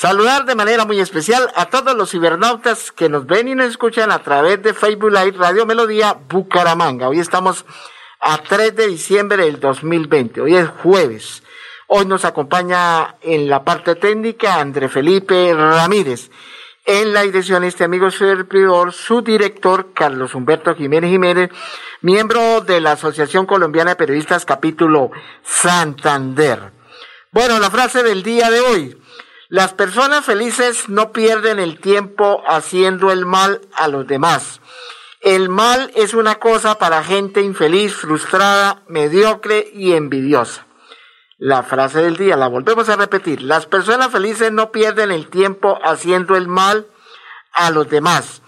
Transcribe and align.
Saludar 0.00 0.44
de 0.44 0.54
manera 0.54 0.84
muy 0.84 1.00
especial 1.00 1.50
a 1.56 1.66
todos 1.70 1.96
los 1.96 2.12
cibernautas 2.12 2.92
que 2.92 3.08
nos 3.08 3.26
ven 3.26 3.48
y 3.48 3.56
nos 3.56 3.66
escuchan 3.66 4.12
a 4.12 4.22
través 4.22 4.62
de 4.62 4.72
Facebook 4.72 5.10
Live 5.10 5.36
Radio 5.36 5.66
Melodía 5.66 6.16
Bucaramanga. 6.28 7.08
Hoy 7.08 7.18
estamos 7.18 7.66
a 8.20 8.38
3 8.38 8.76
de 8.76 8.86
diciembre 8.86 9.44
del 9.44 9.58
2020. 9.58 10.40
Hoy 10.40 10.54
es 10.54 10.68
jueves. 10.68 11.42
Hoy 11.88 12.06
nos 12.06 12.24
acompaña 12.24 13.16
en 13.22 13.48
la 13.48 13.64
parte 13.64 13.96
técnica 13.96 14.60
André 14.60 14.88
Felipe 14.88 15.52
Ramírez. 15.52 16.30
En 16.86 17.12
la 17.12 17.22
dirección 17.22 17.64
este 17.64 17.82
amigo 17.82 18.12
servidor, 18.12 18.92
su 18.92 19.22
director 19.22 19.92
Carlos 19.94 20.32
Humberto 20.32 20.76
Jiménez 20.76 21.10
Jiménez, 21.10 21.50
miembro 22.02 22.60
de 22.60 22.80
la 22.80 22.92
Asociación 22.92 23.46
Colombiana 23.46 23.90
de 23.90 23.96
Periodistas 23.96 24.44
capítulo 24.44 25.10
Santander. 25.42 26.70
Bueno, 27.32 27.58
la 27.58 27.68
frase 27.68 28.04
del 28.04 28.22
día 28.22 28.48
de 28.48 28.60
hoy. 28.60 28.96
Las 29.50 29.72
personas 29.72 30.26
felices 30.26 30.90
no 30.90 31.10
pierden 31.10 31.58
el 31.58 31.80
tiempo 31.80 32.42
haciendo 32.46 33.10
el 33.10 33.24
mal 33.24 33.62
a 33.74 33.88
los 33.88 34.06
demás. 34.06 34.60
El 35.22 35.48
mal 35.48 35.90
es 35.94 36.12
una 36.12 36.34
cosa 36.34 36.76
para 36.76 37.02
gente 37.02 37.40
infeliz, 37.40 37.94
frustrada, 37.94 38.82
mediocre 38.88 39.70
y 39.72 39.94
envidiosa. 39.94 40.66
La 41.38 41.62
frase 41.62 42.02
del 42.02 42.18
día, 42.18 42.36
la 42.36 42.48
volvemos 42.48 42.90
a 42.90 42.96
repetir. 42.96 43.40
Las 43.40 43.64
personas 43.64 44.10
felices 44.10 44.52
no 44.52 44.70
pierden 44.70 45.10
el 45.10 45.28
tiempo 45.28 45.78
haciendo 45.82 46.36
el 46.36 46.46
mal 46.46 46.86
a 47.54 47.70
los 47.70 47.88
demás. 47.88 48.42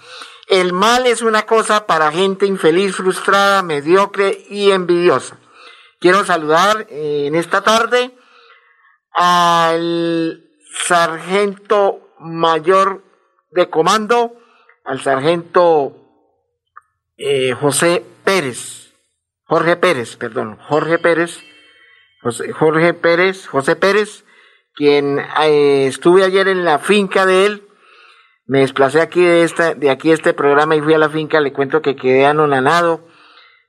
El 0.48 0.74
mal 0.74 1.06
es 1.06 1.22
una 1.22 1.46
cosa 1.46 1.86
para 1.86 2.12
gente 2.12 2.44
infeliz, 2.44 2.96
frustrada, 2.96 3.62
mediocre 3.62 4.44
y 4.50 4.70
envidiosa. 4.70 5.38
Quiero 5.98 6.26
saludar 6.26 6.86
eh, 6.90 7.24
en 7.26 7.36
esta 7.36 7.62
tarde 7.62 8.14
al 9.12 10.49
sargento 10.72 12.14
mayor 12.18 13.02
de 13.50 13.68
comando, 13.68 14.36
al 14.84 15.00
sargento 15.00 15.96
eh, 17.16 17.52
José 17.52 18.04
Pérez, 18.24 18.92
Jorge 19.44 19.76
Pérez, 19.76 20.16
perdón, 20.16 20.56
Jorge 20.60 20.98
Pérez, 20.98 21.40
José, 22.22 22.52
Jorge 22.52 22.94
Pérez, 22.94 23.46
José 23.46 23.76
Pérez, 23.76 24.24
quien 24.74 25.18
eh, 25.42 25.86
estuve 25.86 26.24
ayer 26.24 26.48
en 26.48 26.64
la 26.64 26.78
finca 26.78 27.26
de 27.26 27.46
él, 27.46 27.62
me 28.46 28.60
desplacé 28.60 29.00
aquí 29.00 29.20
de 29.20 29.44
esta, 29.44 29.74
de 29.74 29.90
aquí 29.90 30.10
este 30.10 30.34
programa 30.34 30.76
y 30.76 30.80
fui 30.80 30.94
a 30.94 30.98
la 30.98 31.08
finca, 31.08 31.40
le 31.40 31.52
cuento 31.52 31.82
que 31.82 31.96
quedé 31.96 32.26
anonanado, 32.26 33.06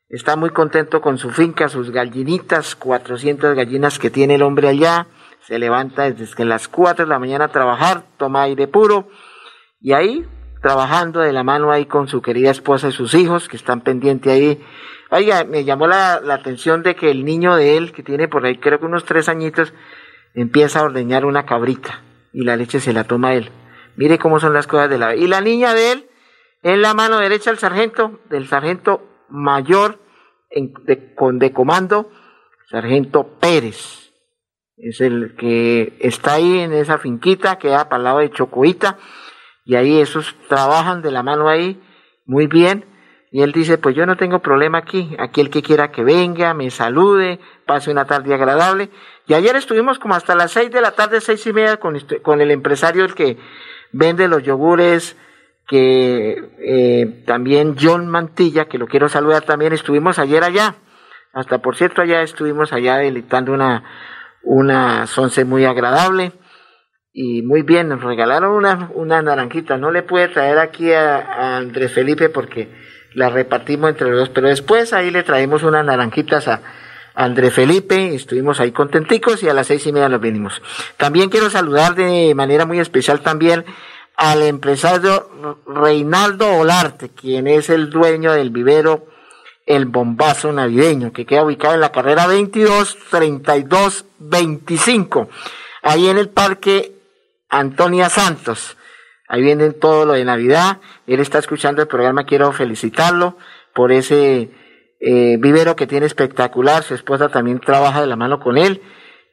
está 0.10 0.36
muy 0.36 0.50
contento 0.50 1.02
con 1.02 1.18
su 1.18 1.30
finca, 1.30 1.70
sus 1.70 1.92
gallinitas, 1.92 2.76
400 2.76 3.56
gallinas 3.56 4.00
que 4.00 4.10
tiene 4.10 4.36
el 4.36 4.42
hombre 4.44 4.68
allá, 4.68 5.08
se 5.46 5.60
levanta 5.60 6.10
desde 6.12 6.46
las 6.46 6.68
4 6.68 7.06
de 7.06 7.10
la 7.10 7.20
mañana 7.20 7.46
a 7.46 7.52
trabajar, 7.52 8.04
toma 8.18 8.44
aire 8.44 8.68
puro 8.68 9.10
y 9.80 9.94
ahí 9.94 10.26
trabajando 10.62 11.22
de 11.22 11.34
la 11.34 11.44
mano 11.44 11.72
ahí 11.72 11.86
con 11.86 12.08
su 12.08 12.22
querida 12.22 12.52
esposa 12.52 12.90
y 12.90 12.92
sus 12.92 13.14
hijos 13.16 13.48
que 13.48 13.58
están 13.58 13.82
pendientes 13.82 14.32
ahí. 14.32 14.64
Oiga, 15.10 15.44
me 15.44 15.64
llamó 15.64 15.88
la, 15.88 16.22
la 16.22 16.36
atención 16.36 16.84
de 16.84 16.96
que 16.96 17.10
el 17.10 17.26
niño 17.26 17.56
de 17.56 17.78
él, 17.78 17.92
que 17.92 18.04
tiene 18.04 18.28
por 18.28 18.46
ahí 18.46 18.58
creo 18.58 18.80
que 18.80 18.86
unos 18.86 19.04
tres 19.06 19.28
añitos, 19.28 19.74
empieza 20.36 20.80
a 20.80 20.84
ordeñar 20.84 21.26
una 21.26 21.46
cabrita 21.46 22.04
y 22.32 22.44
la 22.44 22.56
leche 22.56 22.80
se 22.80 22.94
la 22.94 23.04
toma 23.04 23.34
él. 23.34 23.50
Mire 23.96 24.20
cómo 24.20 24.40
son 24.40 24.54
las 24.54 24.68
cosas 24.68 24.90
de 24.90 24.98
la... 24.98 25.16
Y 25.16 25.28
la 25.28 25.42
niña 25.42 25.74
de 25.74 25.92
él, 25.92 26.10
en 26.64 26.82
la 26.82 26.94
mano 26.94 27.18
derecha 27.18 27.50
del 27.50 27.60
sargento, 27.60 28.20
del 28.30 28.48
sargento 28.48 29.04
mayor 29.30 30.00
de, 30.52 31.14
con, 31.16 31.40
de 31.40 31.52
comando, 31.52 32.10
sargento 32.70 33.28
Pérez 33.40 34.01
es 34.78 35.02
el 35.02 35.36
que 35.38 35.98
está 36.00 36.34
ahí 36.34 36.60
en 36.60 36.74
esa 36.74 36.98
finquita, 36.98 37.58
queda 37.58 37.90
para 37.90 37.98
el 37.98 38.04
lado 38.04 38.20
de 38.20 38.32
Chocoita, 38.32 38.98
y 39.66 39.76
ahí 39.76 40.00
esos 40.00 40.36
trabajan 40.48 41.02
de 41.02 41.12
la 41.12 41.24
mano 41.24 41.48
ahí 41.48 41.82
muy 42.26 42.48
bien. 42.48 42.86
Y 43.34 43.44
él 43.44 43.54
dice, 43.54 43.78
pues 43.78 43.96
yo 43.96 44.06
no 44.06 44.18
tengo 44.18 44.40
problema 44.40 44.80
aquí, 44.80 45.16
aquí 45.18 45.40
el 45.40 45.50
que 45.50 45.62
quiera 45.62 45.92
que 45.92 46.04
venga, 46.04 46.54
me 46.54 46.70
salude, 46.70 47.40
pase 47.66 47.90
una 47.90 48.04
tarde 48.04 48.34
agradable. 48.34 48.90
Y 49.26 49.34
ayer 49.34 49.56
estuvimos 49.56 50.00
como 50.00 50.16
hasta 50.16 50.36
las 50.36 50.52
seis 50.52 50.70
de 50.70 50.82
la 50.82 50.92
tarde, 50.92 51.22
seis 51.22 51.46
y 51.48 51.54
media, 51.54 51.78
con, 51.78 51.96
este, 51.96 52.22
con 52.22 52.42
el 52.42 52.52
empresario 52.52 53.06
el 53.06 53.14
que 53.14 53.38
vende 53.94 54.28
los 54.28 54.44
yogures, 54.44 55.16
que 55.66 56.50
eh, 56.60 57.24
también 57.26 57.78
John 57.80 58.10
Mantilla, 58.10 58.66
que 58.66 58.78
lo 58.78 58.88
quiero 58.88 59.08
saludar 59.08 59.44
también, 59.44 59.72
estuvimos 59.72 60.20
ayer 60.20 60.44
allá. 60.44 60.76
Hasta 61.32 61.60
por 61.60 61.78
cierto, 61.78 62.02
allá 62.02 62.24
estuvimos 62.24 62.74
allá 62.74 62.98
deleitando 62.98 63.54
una, 63.54 63.86
una 64.44 65.06
once 65.18 65.46
muy 65.46 65.66
agradable 65.66 66.34
y 67.14 67.42
muy 67.42 67.62
bien, 67.62 67.90
nos 67.90 68.02
regalaron 68.04 68.52
una, 68.52 68.90
una 68.94 69.22
naranjita, 69.22 69.78
no 69.78 69.92
le 69.92 70.04
puede 70.04 70.30
traer 70.30 70.60
aquí 70.60 70.94
a, 70.94 71.58
Andrés 71.58 71.92
Felipe 71.92 72.30
porque 72.30 72.70
la 73.14 73.30
repartimos 73.30 73.90
entre 73.90 74.10
los 74.10 74.20
dos, 74.20 74.30
pero 74.30 74.48
después 74.48 74.94
ahí 74.94 75.12
le 75.12 75.24
traemos 75.24 75.64
unas 75.64 75.86
naranjitas 75.86 76.48
a, 76.48 76.62
Andrés 77.14 77.54
Felipe, 77.54 78.16
estuvimos 78.16 78.62
ahí 78.62 78.72
contenticos 78.72 79.44
y 79.44 79.50
a 79.50 79.54
las 79.54 79.68
seis 79.68 79.86
y 79.86 79.92
media 79.92 80.08
nos 80.08 80.22
vinimos. 80.22 80.62
También 80.96 81.30
quiero 81.30 81.50
saludar 81.50 81.94
de 81.94 82.34
manera 82.36 82.66
muy 82.66 82.80
especial 82.80 83.20
también 83.20 83.66
al 84.16 84.42
empresario 84.44 85.60
Reinaldo 85.68 86.48
Olarte, 86.58 87.10
quien 87.10 87.48
es 87.48 87.70
el 87.70 87.90
dueño 87.90 88.32
del 88.32 88.50
vivero 88.50 89.08
el 89.76 89.86
bombazo 89.86 90.52
navideño, 90.52 91.14
que 91.14 91.26
queda 91.26 91.44
ubicado 91.44 91.76
en 91.76 91.82
la 91.82 91.92
carrera 91.92 92.28
22 92.28 92.98
32 93.10 94.06
25, 94.20 95.30
ahí 95.82 96.08
en 96.08 96.18
el 96.18 96.30
parque 96.30 96.94
Antonia 97.50 98.10
Santos. 98.10 98.78
Ahí 99.28 99.42
vienen 99.42 99.80
todo 99.80 100.06
lo 100.06 100.14
de 100.14 100.26
Navidad. 100.26 100.80
Él 101.08 101.22
está 101.22 101.40
escuchando 101.40 101.82
el 101.82 101.88
programa, 101.88 102.26
quiero 102.26 102.52
felicitarlo 102.52 103.38
por 103.74 103.94
ese 103.94 104.52
eh, 105.00 105.38
vivero 105.40 105.78
que 105.78 105.88
tiene 105.88 106.06
espectacular. 106.06 106.84
Su 106.84 106.96
esposa 106.96 107.30
también 107.30 107.62
trabaja 107.62 108.02
de 108.02 108.08
la 108.08 108.18
mano 108.18 108.42
con 108.42 108.58
él. 108.58 108.82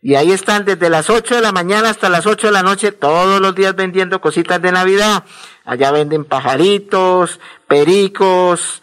Y 0.01 0.15
ahí 0.15 0.31
están 0.31 0.65
desde 0.65 0.89
las 0.89 1.11
8 1.11 1.35
de 1.35 1.41
la 1.41 1.51
mañana 1.51 1.91
hasta 1.91 2.09
las 2.09 2.27
8 2.27 2.47
de 2.47 2.53
la 2.53 2.63
noche, 2.63 2.93
todos 2.93 3.41
los 3.41 3.57
días 3.57 3.75
vendiendo 3.75 4.21
cositas 4.21 4.63
de 4.63 4.71
Navidad. 4.71 5.25
Allá 5.65 5.91
venden 5.91 6.25
pajaritos, 6.25 7.41
pericos, 7.67 8.81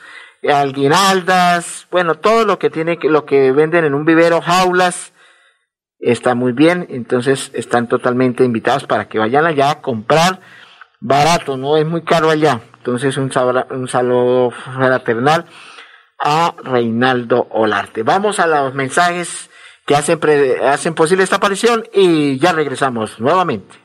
alguinaldas, 0.51 1.87
bueno, 1.91 2.15
todo 2.15 2.45
lo 2.45 2.59
que 2.59 2.69
tiene 2.69 2.97
lo 3.01 3.25
que 3.25 3.51
venden 3.51 3.85
en 3.85 3.93
un 3.93 4.05
vivero, 4.05 4.41
jaulas, 4.41 5.13
está 5.99 6.35
muy 6.35 6.51
bien, 6.51 6.87
entonces 6.89 7.51
están 7.53 7.87
totalmente 7.87 8.43
invitados 8.43 8.85
para 8.85 9.07
que 9.07 9.19
vayan 9.19 9.45
allá 9.45 9.71
a 9.71 9.81
comprar 9.81 10.39
barato, 10.99 11.57
no 11.57 11.77
es 11.77 11.85
muy 11.85 12.03
caro 12.03 12.29
allá. 12.29 12.61
Entonces 12.77 13.17
un, 13.17 13.31
un 13.71 13.87
saludo 13.87 14.51
fraternal 14.51 15.45
a 16.19 16.55
Reinaldo 16.63 17.47
Olarte. 17.51 18.03
Vamos 18.03 18.39
a 18.39 18.47
los 18.47 18.73
mensajes 18.73 19.49
que 19.85 19.95
hacen, 19.95 20.19
hacen 20.63 20.95
posible 20.95 21.23
esta 21.23 21.37
aparición 21.37 21.85
y 21.93 22.37
ya 22.39 22.51
regresamos 22.51 23.19
nuevamente. 23.19 23.84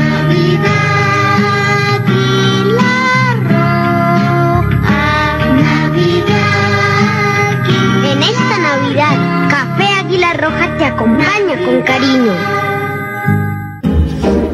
Acompaña 10.91 11.55
con 11.65 11.81
cariño. 11.81 12.33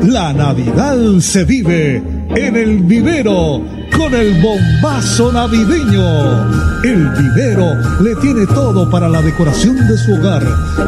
La 0.04 0.34
Navidad 0.34 0.98
se 1.19 1.44
vive 1.44 2.01
en 2.36 2.56
el 2.56 2.80
vivero 2.84 3.62
con 3.96 4.14
el 4.14 4.42
bombazo 4.42 5.32
navideño. 5.32 6.84
El 6.84 7.10
vivero 7.10 7.76
le 8.02 8.16
tiene 8.18 8.46
todo 8.48 8.90
para 8.90 9.10
la 9.10 9.22
decoración 9.22 9.76
de 9.88 9.98
su 9.98 10.14
hogar. 10.14 10.44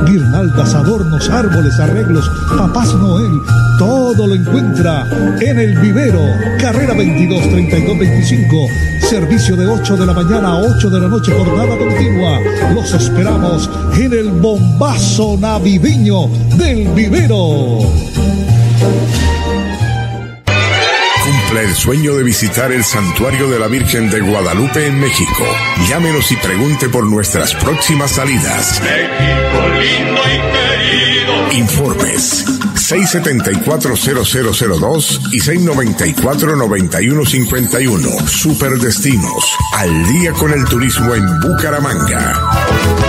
Guirnaldas, 0.05 0.73
adornos, 0.75 1.29
árboles, 1.29 1.79
arreglos, 1.79 2.29
papás 2.57 2.93
Noel, 2.95 3.41
todo 3.77 4.27
lo 4.27 4.35
encuentra 4.35 5.07
en 5.41 5.59
el 5.59 5.77
vivero. 5.79 6.21
Carrera 6.59 6.93
22 6.93 7.49
32 7.49 7.99
25. 7.99 8.67
Servicio 9.09 9.55
de 9.55 9.65
8 9.65 9.97
de 9.97 10.05
la 10.05 10.13
mañana 10.13 10.49
a 10.49 10.61
8 10.61 10.89
de 10.89 10.99
la 10.99 11.07
noche, 11.07 11.31
jornada 11.31 11.77
continua. 11.77 12.39
Los 12.75 12.93
esperamos 12.93 13.69
en 13.97 14.13
el 14.13 14.29
bombazo 14.29 15.35
navideño 15.39 16.27
del 16.57 16.87
vivero. 16.89 17.79
El 21.57 21.73
sueño 21.73 22.15
de 22.15 22.21
visitar 22.23 22.71
el 22.71 22.83
santuario 22.83 23.49
de 23.49 23.57
la 23.57 23.65
Virgen 23.67 24.07
de 24.09 24.19
Guadalupe 24.21 24.85
en 24.85 24.99
México. 24.99 25.43
Llámenos 25.89 26.31
y 26.31 26.35
pregunte 26.37 26.89
por 26.89 27.05
nuestras 27.05 27.55
próximas 27.55 28.11
salidas. 28.11 28.79
México 28.81 29.67
lindo 29.79 30.21
y 30.25 30.37
querido. 30.53 31.51
Informes 31.53 32.45
674-0002 32.75 35.19
y 35.31 35.39
694-9151. 35.39 38.27
Superdestinos. 38.27 39.57
Al 39.73 40.05
día 40.07 40.33
con 40.33 40.53
el 40.53 40.65
turismo 40.65 41.15
en 41.15 41.39
Bucaramanga. 41.39 43.08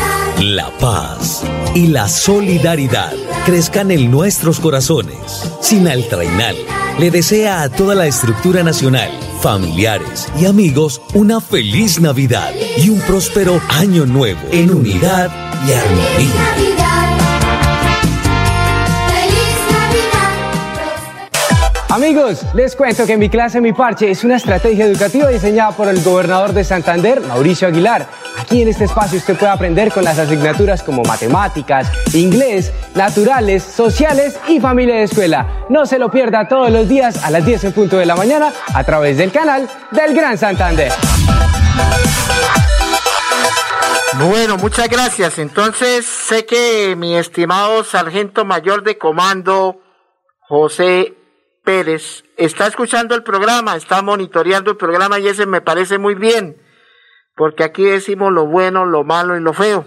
la 0.41 0.71
paz 0.79 1.43
y 1.75 1.87
la 1.87 2.07
solidaridad 2.07 3.13
crezcan 3.45 3.91
en 3.91 4.09
nuestros 4.09 4.59
corazones. 4.59 5.53
Sin 5.61 5.87
Altrainal 5.87 6.55
le 6.99 7.11
desea 7.11 7.61
a 7.61 7.69
toda 7.69 7.93
la 7.93 8.07
estructura 8.07 8.63
nacional, 8.63 9.11
familiares 9.41 10.27
y 10.39 10.47
amigos 10.47 10.99
una 11.13 11.41
feliz 11.41 12.01
Navidad 12.01 12.51
y 12.77 12.89
un 12.89 12.99
próspero 13.01 13.61
año 13.69 14.07
nuevo 14.07 14.41
en 14.51 14.73
unidad 14.73 15.29
y 15.67 15.73
armonía. 15.73 16.71
Amigos, 21.89 22.45
les 22.53 22.75
cuento 22.75 23.05
que 23.05 23.17
mi 23.17 23.29
clase 23.29 23.59
Mi 23.59 23.73
Parche 23.73 24.09
es 24.09 24.23
una 24.23 24.37
estrategia 24.37 24.85
educativa 24.85 25.27
diseñada 25.27 25.71
por 25.73 25.89
el 25.89 26.01
gobernador 26.01 26.53
de 26.53 26.63
Santander, 26.63 27.19
Mauricio 27.19 27.67
Aguilar. 27.67 28.07
Aquí 28.37 28.61
en 28.61 28.67
este 28.67 28.85
espacio 28.85 29.17
usted 29.17 29.37
puede 29.37 29.51
aprender 29.51 29.91
con 29.91 30.03
las 30.03 30.17
asignaturas 30.17 30.83
como 30.83 31.03
matemáticas, 31.03 31.91
inglés, 32.13 32.71
naturales, 32.95 33.63
sociales 33.63 34.39
y 34.47 34.59
familia 34.59 34.95
de 34.95 35.03
escuela. 35.03 35.65
No 35.69 35.85
se 35.85 35.99
lo 35.99 36.09
pierda 36.09 36.47
todos 36.47 36.71
los 36.71 36.87
días 36.87 37.23
a 37.23 37.31
las 37.31 37.45
10 37.45 37.65
en 37.65 37.73
punto 37.73 37.97
de 37.97 38.05
la 38.05 38.15
mañana 38.15 38.51
a 38.73 38.83
través 38.83 39.17
del 39.17 39.31
canal 39.31 39.67
del 39.91 40.13
Gran 40.13 40.37
Santander. 40.37 40.91
Bueno, 44.19 44.57
muchas 44.57 44.89
gracias. 44.89 45.39
Entonces, 45.39 46.05
sé 46.05 46.45
que 46.45 46.95
mi 46.95 47.15
estimado 47.15 47.83
sargento 47.83 48.45
mayor 48.45 48.83
de 48.83 48.97
comando, 48.97 49.81
José 50.47 51.15
Pérez 51.63 52.23
está 52.37 52.67
escuchando 52.67 53.15
el 53.15 53.23
programa, 53.23 53.75
está 53.75 54.01
monitoreando 54.01 54.71
el 54.71 54.77
programa 54.77 55.19
y 55.19 55.27
ese 55.27 55.45
me 55.45 55.61
parece 55.61 55.97
muy 55.97 56.15
bien, 56.15 56.57
porque 57.41 57.63
aquí 57.63 57.85
decimos 57.85 58.31
lo 58.31 58.45
bueno, 58.45 58.85
lo 58.85 59.03
malo 59.03 59.35
y 59.35 59.41
lo 59.41 59.53
feo. 59.53 59.83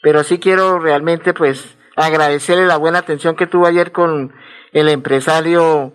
Pero 0.00 0.22
sí 0.22 0.38
quiero 0.38 0.78
realmente 0.78 1.34
pues 1.34 1.76
agradecerle 1.96 2.66
la 2.66 2.76
buena 2.76 3.00
atención 3.00 3.34
que 3.34 3.48
tuvo 3.48 3.66
ayer 3.66 3.90
con 3.90 4.32
el 4.70 4.88
empresario 4.88 5.92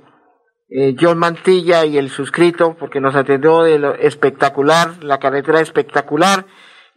eh, 0.68 0.94
John 1.00 1.20
Mantilla 1.20 1.86
y 1.86 1.98
el 1.98 2.10
suscrito, 2.10 2.76
porque 2.78 3.00
nos 3.00 3.16
atendió 3.16 3.64
de 3.64 3.80
lo 3.80 3.96
espectacular, 3.96 5.02
la 5.02 5.20
carretera 5.20 5.62
espectacular, 5.62 6.48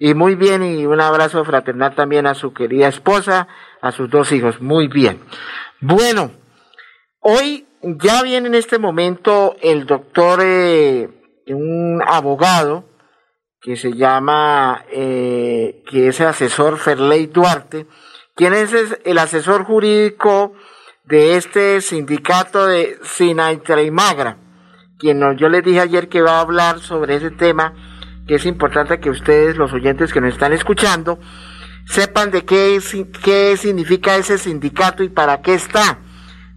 y 0.00 0.14
muy 0.14 0.34
bien, 0.34 0.64
y 0.64 0.84
un 0.84 1.00
abrazo 1.00 1.44
fraternal 1.44 1.94
también 1.94 2.26
a 2.26 2.34
su 2.34 2.52
querida 2.52 2.88
esposa, 2.88 3.46
a 3.80 3.92
sus 3.92 4.10
dos 4.10 4.32
hijos, 4.32 4.60
muy 4.60 4.88
bien. 4.88 5.20
Bueno, 5.80 6.32
hoy 7.20 7.68
ya 7.82 8.24
viene 8.24 8.48
en 8.48 8.56
este 8.56 8.80
momento 8.80 9.54
el 9.62 9.86
doctor, 9.86 10.40
eh, 10.42 11.08
un 11.46 12.02
abogado 12.04 12.95
que 13.66 13.74
se 13.74 13.94
llama, 13.94 14.84
eh, 14.92 15.82
que 15.90 16.06
es 16.06 16.20
el 16.20 16.28
asesor 16.28 16.78
Ferley 16.78 17.26
Duarte, 17.26 17.88
quien 18.36 18.54
es 18.54 18.70
el 19.04 19.18
asesor 19.18 19.64
jurídico 19.64 20.52
de 21.02 21.36
este 21.36 21.80
sindicato 21.80 22.64
de 22.64 22.96
Sinaitra 23.02 23.82
y 23.82 23.90
Magra, 23.90 24.38
quien 25.00 25.20
yo 25.36 25.48
les 25.48 25.64
dije 25.64 25.80
ayer 25.80 26.08
que 26.08 26.22
va 26.22 26.38
a 26.38 26.42
hablar 26.42 26.78
sobre 26.78 27.16
ese 27.16 27.32
tema, 27.32 27.74
que 28.28 28.36
es 28.36 28.46
importante 28.46 29.00
que 29.00 29.10
ustedes, 29.10 29.56
los 29.56 29.72
oyentes 29.72 30.12
que 30.12 30.20
nos 30.20 30.34
están 30.34 30.52
escuchando, 30.52 31.18
sepan 31.86 32.30
de 32.30 32.44
qué, 32.44 32.80
qué 33.24 33.56
significa 33.56 34.14
ese 34.14 34.38
sindicato 34.38 35.02
y 35.02 35.08
para 35.08 35.42
qué 35.42 35.54
está. 35.54 35.98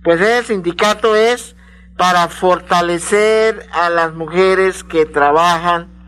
Pues 0.04 0.22
ese 0.22 0.54
sindicato 0.54 1.16
es 1.16 1.56
para 1.98 2.28
fortalecer 2.28 3.68
a 3.72 3.90
las 3.90 4.14
mujeres 4.14 4.84
que 4.84 5.08
trabajan 5.08 5.99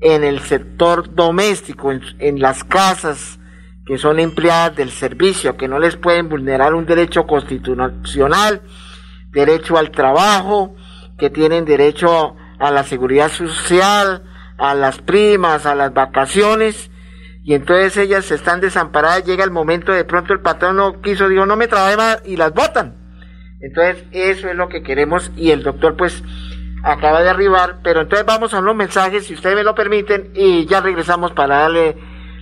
en 0.00 0.24
el 0.24 0.40
sector 0.40 1.14
doméstico, 1.14 1.92
en, 1.92 2.40
las 2.40 2.64
casas, 2.64 3.38
que 3.84 3.98
son 3.98 4.18
empleadas 4.18 4.76
del 4.76 4.90
servicio, 4.90 5.56
que 5.56 5.68
no 5.68 5.78
les 5.78 5.96
pueden 5.96 6.28
vulnerar 6.28 6.74
un 6.74 6.86
derecho 6.86 7.26
constitucional, 7.26 8.62
derecho 9.30 9.76
al 9.76 9.90
trabajo, 9.90 10.74
que 11.18 11.30
tienen 11.30 11.64
derecho 11.64 12.36
a 12.58 12.70
la 12.70 12.84
seguridad 12.84 13.30
social, 13.30 14.22
a 14.58 14.74
las 14.74 14.98
primas, 14.98 15.66
a 15.66 15.74
las 15.74 15.92
vacaciones, 15.92 16.90
y 17.42 17.54
entonces 17.54 17.96
ellas 17.96 18.30
están 18.30 18.60
desamparadas, 18.60 19.24
llega 19.24 19.44
el 19.44 19.50
momento 19.50 19.92
de 19.92 20.04
pronto 20.04 20.32
el 20.32 20.40
patrón 20.40 20.76
no 20.76 21.00
quiso, 21.00 21.28
dijo, 21.28 21.46
no 21.46 21.56
me 21.56 21.68
trabaje 21.68 21.96
más, 21.96 22.22
y 22.24 22.36
las 22.36 22.52
votan. 22.52 22.96
Entonces, 23.60 24.04
eso 24.12 24.48
es 24.48 24.56
lo 24.56 24.68
que 24.68 24.82
queremos 24.82 25.30
y 25.36 25.50
el 25.50 25.62
doctor 25.62 25.96
pues 25.96 26.22
acaba 26.82 27.22
de 27.22 27.30
arribar, 27.30 27.80
pero 27.82 28.02
entonces 28.02 28.26
vamos 28.26 28.54
a 28.54 28.58
unos 28.58 28.76
mensajes, 28.76 29.26
si 29.26 29.34
ustedes 29.34 29.56
me 29.56 29.64
lo 29.64 29.74
permiten, 29.74 30.32
y 30.34 30.66
ya 30.66 30.80
regresamos 30.80 31.32
para 31.32 31.60
darle 31.60 31.96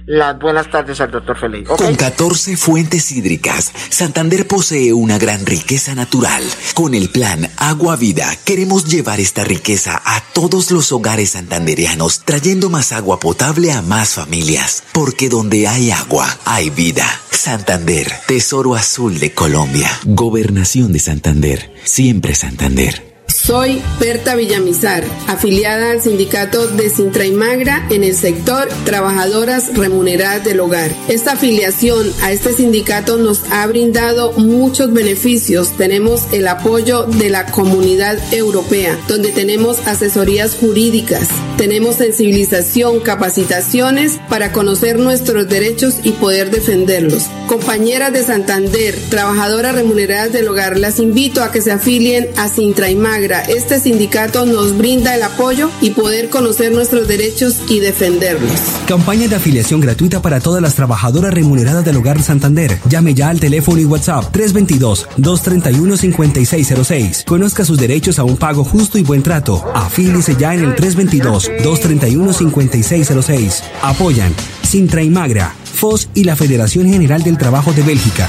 las 0.08 0.38
buenas 0.38 0.70
tardes 0.70 1.00
al 1.02 1.10
doctor 1.10 1.36
Feliz. 1.36 1.68
Con 1.68 1.94
14 1.94 2.56
fuentes 2.56 3.12
hídricas, 3.12 3.70
Santander 3.90 4.46
posee 4.46 4.94
una 4.94 5.18
gran 5.18 5.44
riqueza 5.44 5.94
natural. 5.94 6.42
Con 6.72 6.94
el 6.94 7.10
plan 7.10 7.50
Agua 7.58 7.94
Vida, 7.96 8.34
queremos 8.46 8.86
llevar 8.86 9.20
esta 9.20 9.44
riqueza 9.44 10.00
a 10.02 10.22
todos 10.32 10.70
los 10.70 10.92
hogares 10.92 11.30
santanderianos, 11.30 12.20
trayendo 12.24 12.70
más 12.70 12.92
agua 12.92 13.20
potable 13.20 13.70
a 13.70 13.82
más 13.82 14.14
familias. 14.14 14.82
Porque 14.94 15.28
donde 15.28 15.68
hay 15.68 15.90
agua, 15.90 16.26
hay 16.46 16.70
vida. 16.70 17.04
Santander, 17.30 18.10
Tesoro 18.26 18.76
Azul 18.76 19.18
de 19.18 19.34
Colombia. 19.34 19.90
Gobernación 20.04 20.90
de 20.94 21.00
Santander. 21.00 21.70
Siempre 21.84 22.34
Santander. 22.34 23.07
Soy 23.28 23.82
Berta 24.00 24.34
Villamizar, 24.36 25.04
afiliada 25.26 25.90
al 25.90 26.02
sindicato 26.02 26.66
de 26.66 26.88
Sintra 26.88 27.26
y 27.26 27.32
Magra 27.32 27.86
en 27.90 28.02
el 28.02 28.14
sector 28.14 28.68
Trabajadoras 28.84 29.74
Remuneradas 29.74 30.44
del 30.44 30.60
Hogar. 30.60 30.90
Esta 31.08 31.32
afiliación 31.32 32.10
a 32.22 32.32
este 32.32 32.54
sindicato 32.54 33.18
nos 33.18 33.42
ha 33.50 33.66
brindado 33.66 34.32
muchos 34.32 34.92
beneficios. 34.92 35.76
Tenemos 35.76 36.22
el 36.32 36.48
apoyo 36.48 37.04
de 37.04 37.28
la 37.28 37.46
comunidad 37.46 38.18
europea, 38.32 38.98
donde 39.08 39.30
tenemos 39.30 39.78
asesorías 39.86 40.54
jurídicas, 40.54 41.28
tenemos 41.58 41.96
sensibilización, 41.96 43.00
capacitaciones 43.00 44.18
para 44.28 44.52
conocer 44.52 44.98
nuestros 44.98 45.48
derechos 45.48 45.96
y 46.02 46.12
poder 46.12 46.50
defenderlos. 46.50 47.24
Compañeras 47.46 48.12
de 48.12 48.24
Santander, 48.24 48.94
trabajadoras 49.10 49.74
remuneradas 49.74 50.32
del 50.32 50.48
hogar, 50.48 50.78
las 50.78 50.98
invito 50.98 51.42
a 51.42 51.50
que 51.50 51.60
se 51.60 51.72
afilien 51.72 52.28
a 52.36 52.48
Sintra 52.48 52.90
y 52.90 52.96
Magra. 52.96 53.17
Este 53.18 53.80
sindicato 53.80 54.46
nos 54.46 54.78
brinda 54.78 55.16
el 55.16 55.24
apoyo 55.24 55.70
y 55.80 55.90
poder 55.90 56.30
conocer 56.30 56.70
nuestros 56.70 57.08
derechos 57.08 57.56
y 57.68 57.80
defenderlos. 57.80 58.52
Campaña 58.86 59.26
de 59.26 59.34
afiliación 59.34 59.80
gratuita 59.80 60.22
para 60.22 60.38
todas 60.38 60.62
las 60.62 60.76
trabajadoras 60.76 61.34
remuneradas 61.34 61.84
del 61.84 61.96
hogar 61.96 62.22
Santander. 62.22 62.78
Llame 62.88 63.14
ya 63.14 63.30
al 63.30 63.40
teléfono 63.40 63.80
y 63.80 63.86
WhatsApp 63.86 64.32
322-231-5606. 64.32 67.24
Conozca 67.24 67.64
sus 67.64 67.78
derechos 67.78 68.20
a 68.20 68.24
un 68.24 68.36
pago 68.36 68.62
justo 68.62 68.98
y 68.98 69.02
buen 69.02 69.24
trato. 69.24 69.68
Afílice 69.74 70.36
ya 70.38 70.54
en 70.54 70.60
el 70.60 70.76
322-231-5606. 70.76 73.64
Apoyan 73.82 74.32
Sintra 74.62 75.02
y 75.02 75.10
Magra, 75.10 75.56
FOS 75.64 76.10
y 76.14 76.22
la 76.24 76.36
Federación 76.36 76.88
General 76.88 77.20
del 77.22 77.38
Trabajo 77.38 77.72
de 77.72 77.82
Bélgica. 77.82 78.28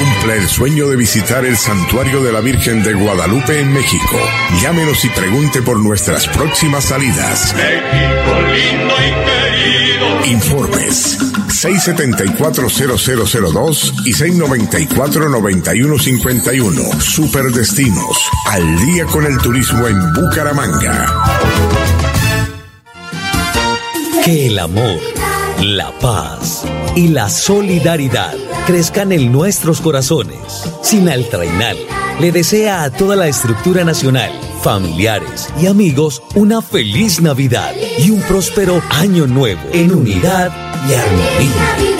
Cumple 0.00 0.36
el 0.38 0.48
sueño 0.48 0.88
de 0.88 0.96
visitar 0.96 1.44
el 1.44 1.58
santuario 1.58 2.22
de 2.22 2.32
la 2.32 2.40
Virgen 2.40 2.82
de 2.82 2.94
Guadalupe 2.94 3.60
en 3.60 3.70
México. 3.70 4.16
Llámenos 4.62 5.04
y 5.04 5.10
pregunte 5.10 5.60
por 5.60 5.78
nuestras 5.78 6.26
próximas 6.28 6.84
salidas. 6.84 7.54
México 7.54 8.40
lindo 8.50 8.94
y 8.94 9.10
querido. 9.26 10.24
Informes 10.24 11.18
674-0002 11.18 14.06
y 14.06 14.14
694-9151. 14.14 16.98
Superdestinos. 16.98 18.30
Al 18.46 18.80
día 18.86 19.04
con 19.04 19.26
el 19.26 19.36
turismo 19.36 19.86
en 19.86 20.14
Bucaramanga. 20.14 21.26
Que 24.24 24.46
el 24.46 24.58
amor, 24.58 24.98
la 25.60 25.92
paz 25.98 26.64
y 26.94 27.08
la 27.08 27.28
solidaridad 27.28 28.34
crezcan 28.66 29.12
en 29.12 29.32
nuestros 29.32 29.80
corazones. 29.80 30.70
Sinaltrainal 30.82 31.76
le 32.20 32.32
desea 32.32 32.82
a 32.82 32.90
toda 32.90 33.16
la 33.16 33.28
estructura 33.28 33.84
nacional, 33.84 34.30
familiares 34.62 35.48
y 35.60 35.66
amigos 35.66 36.22
una 36.34 36.60
feliz 36.60 37.20
Navidad 37.20 37.72
y 37.98 38.10
un 38.10 38.20
próspero 38.22 38.82
año 38.90 39.26
nuevo 39.26 39.62
en 39.72 39.94
unidad 39.94 40.52
y 40.88 40.94
armonía. 40.94 41.99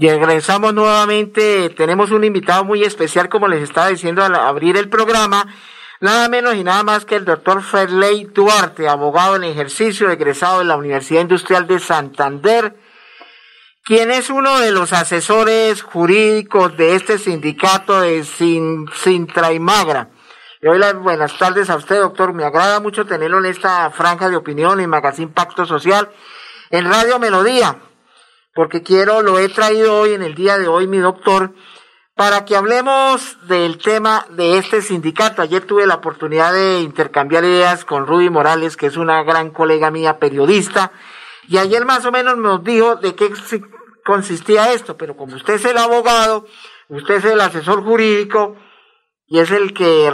Y 0.00 0.08
regresamos 0.08 0.72
nuevamente, 0.72 1.68
tenemos 1.76 2.10
un 2.10 2.24
invitado 2.24 2.64
muy 2.64 2.82
especial, 2.84 3.28
como 3.28 3.48
les 3.48 3.62
estaba 3.62 3.88
diciendo 3.88 4.24
al 4.24 4.34
abrir 4.34 4.78
el 4.78 4.88
programa, 4.88 5.46
nada 6.00 6.26
menos 6.30 6.54
y 6.54 6.64
nada 6.64 6.82
más 6.82 7.04
que 7.04 7.16
el 7.16 7.26
doctor 7.26 7.62
Ferley 7.62 8.24
Duarte, 8.24 8.88
abogado 8.88 9.36
en 9.36 9.44
ejercicio, 9.44 10.10
egresado 10.10 10.60
de 10.60 10.64
la 10.64 10.78
Universidad 10.78 11.20
Industrial 11.20 11.66
de 11.66 11.78
Santander, 11.80 12.74
quien 13.84 14.10
es 14.10 14.30
uno 14.30 14.58
de 14.60 14.70
los 14.70 14.94
asesores 14.94 15.82
jurídicos 15.82 16.78
de 16.78 16.94
este 16.94 17.18
sindicato 17.18 18.00
de 18.00 18.24
Sin, 18.24 18.86
Sintra 18.94 19.52
y 19.52 19.58
Magra. 19.58 20.08
Le 20.62 20.70
doy 20.70 20.78
las 20.78 20.94
buenas 20.94 21.36
tardes 21.36 21.68
a 21.68 21.76
usted, 21.76 22.00
doctor. 22.00 22.32
Me 22.32 22.44
agrada 22.44 22.80
mucho 22.80 23.04
tenerlo 23.04 23.36
en 23.36 23.44
esta 23.44 23.90
franja 23.90 24.30
de 24.30 24.36
opinión 24.36 24.80
en 24.80 24.88
Magazine 24.88 25.30
Pacto 25.30 25.66
Social, 25.66 26.08
en 26.70 26.86
Radio 26.86 27.18
Melodía 27.18 27.76
porque 28.54 28.82
quiero, 28.82 29.22
lo 29.22 29.38
he 29.38 29.48
traído 29.48 30.00
hoy 30.00 30.14
en 30.14 30.22
el 30.22 30.34
día 30.34 30.58
de 30.58 30.68
hoy, 30.68 30.86
mi 30.86 30.98
doctor, 30.98 31.54
para 32.14 32.44
que 32.44 32.56
hablemos 32.56 33.38
del 33.46 33.78
tema 33.78 34.26
de 34.30 34.58
este 34.58 34.82
sindicato. 34.82 35.42
Ayer 35.42 35.64
tuve 35.64 35.86
la 35.86 35.96
oportunidad 35.96 36.52
de 36.52 36.80
intercambiar 36.80 37.44
ideas 37.44 37.84
con 37.84 38.06
Rudy 38.06 38.28
Morales, 38.28 38.76
que 38.76 38.86
es 38.86 38.96
una 38.96 39.22
gran 39.22 39.50
colega 39.50 39.90
mía 39.90 40.18
periodista, 40.18 40.92
y 41.48 41.58
ayer 41.58 41.84
más 41.84 42.04
o 42.04 42.12
menos 42.12 42.36
nos 42.36 42.62
dijo 42.62 42.96
de 42.96 43.14
qué 43.14 43.32
consistía 44.04 44.72
esto, 44.72 44.96
pero 44.96 45.16
como 45.16 45.36
usted 45.36 45.54
es 45.54 45.64
el 45.64 45.78
abogado, 45.78 46.46
usted 46.88 47.14
es 47.14 47.24
el 47.24 47.40
asesor 47.40 47.82
jurídico 47.82 48.56
y 49.26 49.38
es 49.38 49.50
el 49.50 49.72
que 49.72 50.12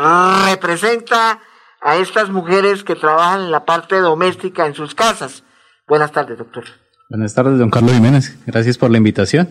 representa 0.49 1.40
a 1.81 1.97
estas 1.97 2.31
mujeres 2.31 2.85
que 2.85 2.95
trabajan 2.95 3.43
en 3.43 3.50
la 3.50 3.64
parte 3.64 3.97
doméstica 3.99 4.66
en 4.66 4.75
sus 4.75 4.95
casas. 4.95 5.45
Buenas 5.87 6.12
tardes, 6.12 6.38
doctor. 6.38 6.64
Buenas 7.09 7.35
tardes, 7.35 7.59
don 7.59 7.71
Carlos 7.71 7.93
Jiménez. 7.93 8.37
Gracias 8.47 8.79
por 8.79 8.91
la 8.91 8.99
invitación. 8.99 9.49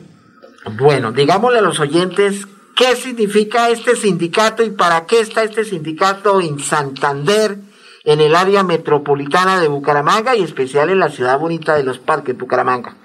Bueno, 0.78 1.14
digámosle 1.14 1.60
a 1.60 1.62
los 1.62 1.80
oyentes 1.80 2.46
qué 2.76 2.96
significa 2.98 3.70
este 3.70 3.96
sindicato 3.96 4.64
y 4.64 4.72
para 4.72 5.06
qué 5.06 5.22
está 5.22 5.44
este 5.44 5.64
sindicato 5.64 6.42
en 6.42 6.60
Santander, 6.60 7.58
en 8.04 8.20
el 8.20 8.36
área 8.36 8.64
metropolitana 8.64 9.62
de 9.62 9.70
Bucaramanga 9.70 10.36
y 10.36 10.44
especial 10.44 10.90
en 10.90 11.00
la 11.00 11.10
ciudad 11.10 11.40
bonita 11.40 11.76
de 11.76 11.84
los 11.84 11.98
parques, 11.98 12.38
Bucaramanga. 12.38 12.98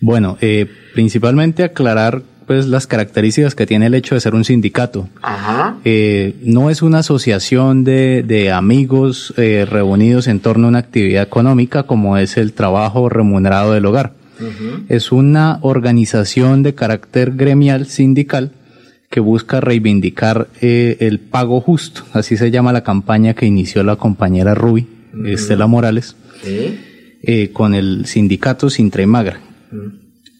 Bueno, 0.00 0.38
eh, 0.40 0.66
principalmente 0.94 1.62
aclarar 1.62 2.22
pues 2.46 2.66
las 2.66 2.86
características 2.86 3.54
que 3.54 3.66
tiene 3.66 3.86
el 3.86 3.94
hecho 3.94 4.14
de 4.14 4.20
ser 4.20 4.34
un 4.34 4.44
sindicato. 4.44 5.08
Ajá. 5.22 5.76
Eh, 5.84 6.36
no 6.42 6.70
es 6.70 6.82
una 6.82 6.98
asociación 6.98 7.84
de, 7.84 8.22
de 8.22 8.52
amigos 8.52 9.34
eh, 9.36 9.66
reunidos 9.68 10.28
en 10.28 10.40
torno 10.40 10.66
a 10.66 10.68
una 10.68 10.78
actividad 10.78 11.22
económica 11.22 11.82
como 11.84 12.16
es 12.16 12.36
el 12.36 12.52
trabajo 12.52 13.08
remunerado 13.08 13.72
del 13.72 13.86
hogar. 13.86 14.12
Es 14.90 15.12
una 15.12 15.58
organización 15.62 16.62
de 16.62 16.74
carácter 16.74 17.32
gremial 17.32 17.86
sindical 17.86 18.52
que 19.10 19.20
busca 19.20 19.60
reivindicar 19.60 20.48
eh, 20.60 20.98
el 21.00 21.20
pago 21.20 21.60
justo. 21.60 22.02
Así 22.12 22.36
se 22.36 22.50
llama 22.50 22.72
la 22.72 22.82
campaña 22.82 23.34
que 23.34 23.46
inició 23.46 23.82
la 23.82 23.96
compañera 23.96 24.54
Ruby, 24.54 24.86
Estela 25.24 25.66
Morales, 25.66 26.16
eh, 27.22 27.50
con 27.52 27.74
el 27.74 28.04
sindicato 28.06 28.68
Sintra 28.68 29.02
y 29.02 29.06
Magra. 29.06 29.40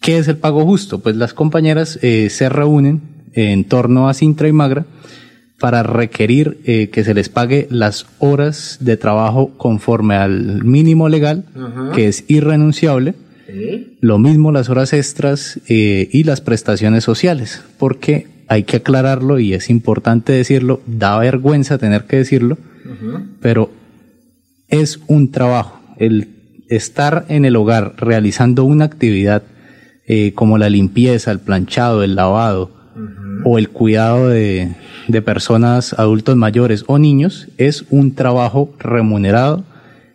¿Qué 0.06 0.18
es 0.18 0.28
el 0.28 0.36
pago 0.36 0.64
justo? 0.64 1.00
Pues 1.00 1.16
las 1.16 1.34
compañeras 1.34 1.98
eh, 2.00 2.30
se 2.30 2.48
reúnen 2.48 3.00
en 3.32 3.64
torno 3.64 4.08
a 4.08 4.14
Sintra 4.14 4.46
y 4.46 4.52
Magra 4.52 4.86
para 5.58 5.82
requerir 5.82 6.60
eh, 6.64 6.90
que 6.90 7.02
se 7.02 7.12
les 7.12 7.28
pague 7.28 7.66
las 7.72 8.06
horas 8.20 8.78
de 8.80 8.96
trabajo 8.96 9.50
conforme 9.56 10.14
al 10.14 10.62
mínimo 10.62 11.08
legal, 11.08 11.44
que 11.92 12.06
es 12.06 12.25
irrenunciable. 12.28 13.16
Sí. 13.48 13.98
Lo 14.00 14.20
mismo 14.20 14.52
las 14.52 14.68
horas 14.68 14.92
extras 14.92 15.60
eh, 15.66 16.08
y 16.12 16.22
las 16.22 16.40
prestaciones 16.40 17.02
sociales, 17.02 17.64
porque 17.76 18.28
hay 18.46 18.62
que 18.62 18.76
aclararlo 18.76 19.40
y 19.40 19.54
es 19.54 19.70
importante 19.70 20.32
decirlo, 20.32 20.82
da 20.86 21.18
vergüenza 21.18 21.78
tener 21.78 22.04
que 22.04 22.18
decirlo, 22.18 22.58
pero 23.40 23.72
es 24.68 25.00
un 25.08 25.32
trabajo. 25.32 25.80
El 25.98 26.28
estar 26.68 27.25
en 27.28 27.44
el 27.44 27.56
hogar 27.56 27.94
realizando 27.96 28.62
una 28.62 28.84
actividad 28.84 29.42
eh, 30.06 30.32
como 30.34 30.58
la 30.58 30.68
limpieza, 30.68 31.30
el 31.30 31.40
planchado, 31.40 32.02
el 32.02 32.14
lavado 32.14 32.70
o 33.44 33.58
el 33.58 33.68
cuidado 33.68 34.28
de, 34.28 34.75
de 35.08 35.22
personas 35.22 35.92
adultos 35.92 36.36
mayores 36.36 36.84
o 36.86 36.98
niños 36.98 37.48
es 37.58 37.84
un 37.90 38.14
trabajo 38.14 38.75
remunerado 38.78 39.64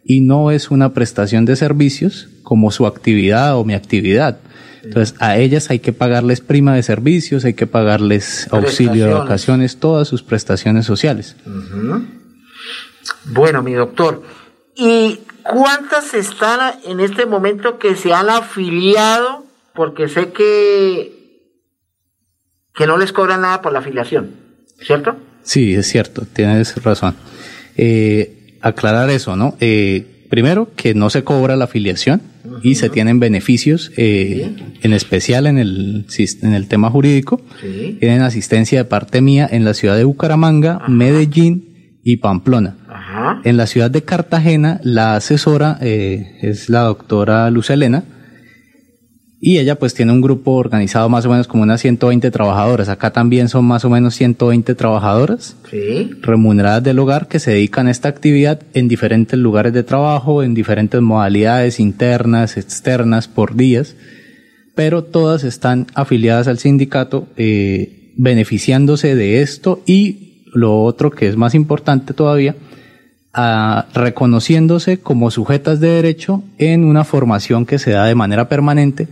y 0.03 0.21
no 0.21 0.51
es 0.51 0.71
una 0.71 0.93
prestación 0.93 1.45
de 1.45 1.55
servicios 1.55 2.29
como 2.43 2.71
su 2.71 2.85
actividad 2.87 3.57
o 3.57 3.63
mi 3.63 3.73
actividad. 3.73 4.39
Entonces, 4.83 5.15
a 5.19 5.37
ellas 5.37 5.69
hay 5.69 5.79
que 5.79 5.93
pagarles 5.93 6.41
prima 6.41 6.75
de 6.75 6.81
servicios, 6.81 7.45
hay 7.45 7.53
que 7.53 7.67
pagarles 7.67 8.47
auxilio 8.51 9.05
de 9.05 9.13
vacaciones, 9.13 9.77
todas 9.77 10.07
sus 10.07 10.23
prestaciones 10.23 10.85
sociales. 10.85 11.35
Bueno, 13.25 13.61
mi 13.61 13.73
doctor, 13.73 14.23
¿y 14.75 15.19
cuántas 15.43 16.13
están 16.13 16.79
en 16.85 16.99
este 16.99 17.25
momento 17.25 17.77
que 17.77 17.95
se 17.95 18.11
han 18.11 18.29
afiliado? 18.29 19.45
Porque 19.73 20.07
sé 20.07 20.31
que, 20.31 21.11
que 22.73 22.87
no 22.87 22.97
les 22.97 23.13
cobran 23.13 23.41
nada 23.41 23.61
por 23.61 23.73
la 23.73 23.79
afiliación, 23.79 24.31
¿cierto? 24.81 25.17
Sí, 25.43 25.73
es 25.73 25.87
cierto, 25.87 26.25
tienes 26.33 26.81
razón. 26.83 27.15
Eh, 27.77 28.57
aclarar 28.61 29.09
eso, 29.09 29.35
¿no? 29.35 29.55
Eh, 29.59 30.25
primero, 30.29 30.69
que 30.75 30.93
no 30.93 31.09
se 31.09 31.23
cobra 31.23 31.55
la 31.55 31.65
afiliación 31.65 32.21
y 32.63 32.75
se 32.75 32.89
tienen 32.89 33.19
beneficios, 33.19 33.91
eh, 33.97 34.55
en 34.81 34.93
especial 34.93 35.47
en 35.47 35.57
el, 35.57 36.05
en 36.41 36.53
el 36.53 36.67
tema 36.67 36.89
jurídico. 36.89 37.41
Tienen 37.99 38.21
asistencia 38.21 38.79
de 38.79 38.85
parte 38.85 39.21
mía 39.21 39.47
en 39.51 39.65
la 39.65 39.73
ciudad 39.73 39.95
de 39.95 40.03
Bucaramanga, 40.03 40.81
Medellín 40.87 41.99
y 42.03 42.17
Pamplona. 42.17 42.77
En 43.43 43.57
la 43.57 43.67
ciudad 43.67 43.91
de 43.91 44.03
Cartagena, 44.03 44.79
la 44.83 45.15
asesora 45.15 45.77
eh, 45.81 46.37
es 46.41 46.69
la 46.69 46.81
doctora 46.81 47.49
Luz 47.51 47.69
Elena 47.69 48.03
y 49.43 49.57
ella 49.57 49.79
pues 49.79 49.95
tiene 49.95 50.11
un 50.11 50.21
grupo 50.21 50.51
organizado 50.51 51.09
más 51.09 51.25
o 51.25 51.29
menos 51.31 51.47
como 51.47 51.63
unas 51.63 51.81
120 51.81 52.29
trabajadoras. 52.29 52.89
Acá 52.89 53.09
también 53.09 53.49
son 53.49 53.65
más 53.65 53.83
o 53.83 53.89
menos 53.89 54.13
120 54.13 54.75
trabajadoras 54.75 55.57
remuneradas 56.21 56.83
del 56.83 56.99
hogar 56.99 57.27
que 57.27 57.39
se 57.39 57.49
dedican 57.49 57.87
a 57.87 57.91
esta 57.91 58.07
actividad 58.07 58.61
en 58.75 58.87
diferentes 58.87 59.39
lugares 59.39 59.73
de 59.73 59.81
trabajo, 59.81 60.43
en 60.43 60.53
diferentes 60.53 61.01
modalidades 61.01 61.79
internas, 61.79 62.55
externas, 62.55 63.27
por 63.27 63.55
días, 63.55 63.95
pero 64.75 65.03
todas 65.03 65.43
están 65.43 65.87
afiliadas 65.95 66.47
al 66.47 66.59
sindicato 66.59 67.27
eh, 67.35 68.13
beneficiándose 68.17 69.15
de 69.15 69.41
esto 69.41 69.81
y 69.87 70.43
lo 70.53 70.83
otro 70.83 71.09
que 71.09 71.27
es 71.27 71.35
más 71.35 71.55
importante 71.55 72.13
todavía, 72.13 72.55
reconociéndose 73.95 74.99
como 74.99 75.31
sujetas 75.31 75.79
de 75.79 75.87
derecho 75.87 76.43
en 76.59 76.83
una 76.83 77.05
formación 77.05 77.65
que 77.65 77.79
se 77.79 77.89
da 77.89 78.05
de 78.05 78.13
manera 78.13 78.47
permanente 78.47 79.07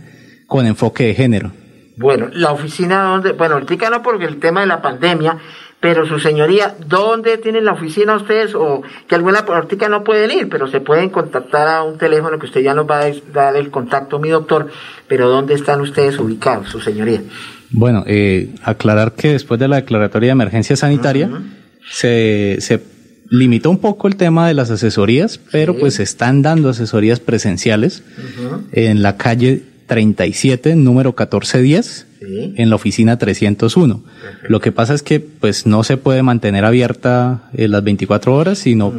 con 0.50 0.66
enfoque 0.66 1.04
de 1.04 1.14
género. 1.14 1.52
Bueno, 1.96 2.28
la 2.32 2.50
oficina 2.50 3.04
donde, 3.04 3.32
bueno, 3.32 3.54
ahorita 3.54 3.88
no 3.88 4.02
porque 4.02 4.24
el 4.24 4.40
tema 4.40 4.62
de 4.62 4.66
la 4.66 4.82
pandemia, 4.82 5.38
pero 5.78 6.04
su 6.06 6.18
señoría, 6.18 6.74
¿dónde 6.88 7.38
tienen 7.38 7.64
la 7.64 7.72
oficina 7.72 8.16
ustedes? 8.16 8.56
O 8.56 8.82
que 9.06 9.14
alguna 9.14 9.44
ahorita 9.46 9.88
no 9.88 10.02
pueden 10.02 10.32
ir, 10.32 10.48
pero 10.48 10.66
se 10.66 10.80
pueden 10.80 11.10
contactar 11.10 11.68
a 11.68 11.84
un 11.84 11.98
teléfono 11.98 12.36
que 12.40 12.46
usted 12.46 12.62
ya 12.62 12.74
nos 12.74 12.90
va 12.90 13.02
a 13.02 13.12
dar 13.32 13.54
el 13.54 13.70
contacto, 13.70 14.18
mi 14.18 14.28
doctor, 14.28 14.66
pero 15.06 15.28
¿dónde 15.28 15.54
están 15.54 15.80
ustedes 15.82 16.18
ubicados, 16.18 16.68
su 16.68 16.80
señoría? 16.80 17.22
Bueno, 17.70 18.02
eh, 18.08 18.52
aclarar 18.64 19.12
que 19.12 19.30
después 19.30 19.60
de 19.60 19.68
la 19.68 19.76
declaratoria 19.76 20.30
de 20.30 20.32
emergencia 20.32 20.74
sanitaria, 20.74 21.30
se, 21.88 22.56
se 22.58 22.82
limitó 23.28 23.70
un 23.70 23.78
poco 23.78 24.08
el 24.08 24.16
tema 24.16 24.48
de 24.48 24.54
las 24.54 24.72
asesorías, 24.72 25.38
pero 25.52 25.78
pues 25.78 26.00
están 26.00 26.42
dando 26.42 26.70
asesorías 26.70 27.20
presenciales 27.20 28.02
en 28.72 29.02
la 29.02 29.16
calle 29.16 29.69
37, 29.90 30.76
número 30.76 31.10
1410, 31.10 32.06
en 32.54 32.70
la 32.70 32.76
oficina 32.76 33.18
301. 33.18 34.04
Lo 34.48 34.60
que 34.60 34.70
pasa 34.70 34.94
es 34.94 35.02
que 35.02 35.18
pues 35.18 35.66
no 35.66 35.82
se 35.82 35.96
puede 35.96 36.22
mantener 36.22 36.64
abierta 36.64 37.50
eh, 37.54 37.66
las 37.66 37.82
24 37.82 38.32
horas, 38.32 38.58
sino 38.58 38.94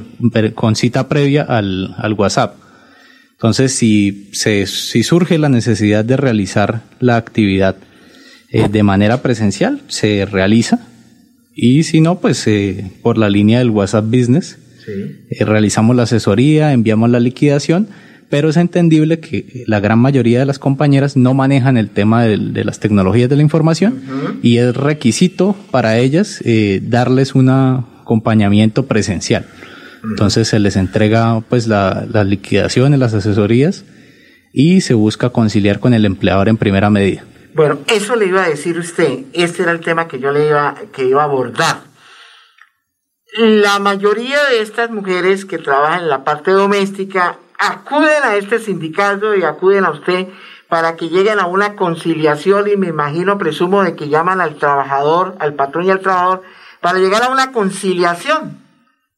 con 0.53 0.75
cita 0.75 1.07
previa 1.07 1.43
al, 1.43 1.95
al 1.97 2.11
WhatsApp. 2.11 2.55
Entonces, 3.31 3.71
si, 3.71 4.31
se, 4.33 4.67
si 4.67 5.03
surge 5.03 5.37
la 5.37 5.47
necesidad 5.47 6.03
de 6.03 6.17
realizar 6.17 6.81
la 6.99 7.15
actividad 7.15 7.77
eh, 8.49 8.67
de 8.69 8.83
manera 8.83 9.21
presencial, 9.21 9.79
se 9.87 10.25
realiza. 10.25 10.89
Y 11.55 11.83
si 11.83 12.01
no, 12.01 12.19
pues 12.19 12.45
eh, 12.47 12.91
por 13.01 13.17
la 13.17 13.29
línea 13.29 13.59
del 13.59 13.69
WhatsApp 13.69 14.05
Business, 14.07 14.57
realizamos 15.39 15.95
la 15.95 16.03
asesoría, 16.03 16.73
enviamos 16.73 17.09
la 17.09 17.21
liquidación 17.21 17.87
pero 18.31 18.49
es 18.49 18.57
entendible 18.57 19.19
que 19.19 19.65
la 19.67 19.81
gran 19.81 19.99
mayoría 19.99 20.39
de 20.39 20.45
las 20.45 20.57
compañeras 20.57 21.17
no 21.17 21.33
manejan 21.33 21.75
el 21.77 21.89
tema 21.89 22.23
de, 22.23 22.63
las 22.63 22.79
tecnologías 22.79 23.29
de 23.29 23.35
la 23.35 23.41
información 23.41 24.39
y 24.41 24.57
es 24.57 24.75
requisito 24.75 25.55
para 25.69 25.97
ellas 25.97 26.41
eh, 26.45 26.79
darles 26.81 27.35
un 27.35 27.49
acompañamiento 27.49 28.87
presencial. 28.87 29.45
Entonces 30.03 30.47
se 30.47 30.59
les 30.59 30.77
entrega 30.77 31.41
pues 31.41 31.67
la, 31.67 32.07
las 32.09 32.25
liquidaciones, 32.25 32.99
las 32.99 33.13
asesorías 33.13 33.83
y 34.53 34.79
se 34.79 34.93
busca 34.93 35.29
conciliar 35.29 35.79
con 35.79 35.93
el 35.93 36.05
empleador 36.05 36.47
en 36.47 36.55
primera 36.55 36.89
medida. 36.89 37.25
Bueno, 37.53 37.79
eso 37.93 38.15
le 38.15 38.27
iba 38.27 38.45
a 38.45 38.49
decir 38.49 38.79
usted, 38.79 39.25
este 39.33 39.63
era 39.63 39.73
el 39.73 39.81
tema 39.81 40.07
que 40.07 40.19
yo 40.19 40.31
le 40.31 40.47
iba, 40.47 40.75
que 40.93 41.05
iba 41.05 41.21
a 41.21 41.25
abordar. 41.25 41.81
La 43.37 43.79
mayoría 43.79 44.37
de 44.49 44.61
estas 44.61 44.89
mujeres 44.89 45.43
que 45.43 45.57
trabajan 45.57 46.03
en 46.03 46.09
la 46.09 46.23
parte 46.23 46.51
doméstica 46.51 47.37
acuden 47.61 48.23
a 48.23 48.35
este 48.35 48.59
sindicato 48.59 49.35
y 49.35 49.43
acuden 49.43 49.85
a 49.85 49.91
usted 49.91 50.27
para 50.67 50.95
que 50.95 51.09
lleguen 51.09 51.39
a 51.39 51.45
una 51.45 51.75
conciliación 51.75 52.67
y 52.67 52.75
me 52.75 52.87
imagino, 52.87 53.37
presumo, 53.37 53.83
de 53.83 53.95
que 53.95 54.09
llaman 54.09 54.41
al 54.41 54.55
trabajador, 54.55 55.35
al 55.39 55.53
patrón 55.53 55.85
y 55.85 55.91
al 55.91 55.99
trabajador, 55.99 56.41
para 56.79 56.97
llegar 56.97 57.23
a 57.23 57.29
una 57.29 57.51
conciliación. 57.51 58.57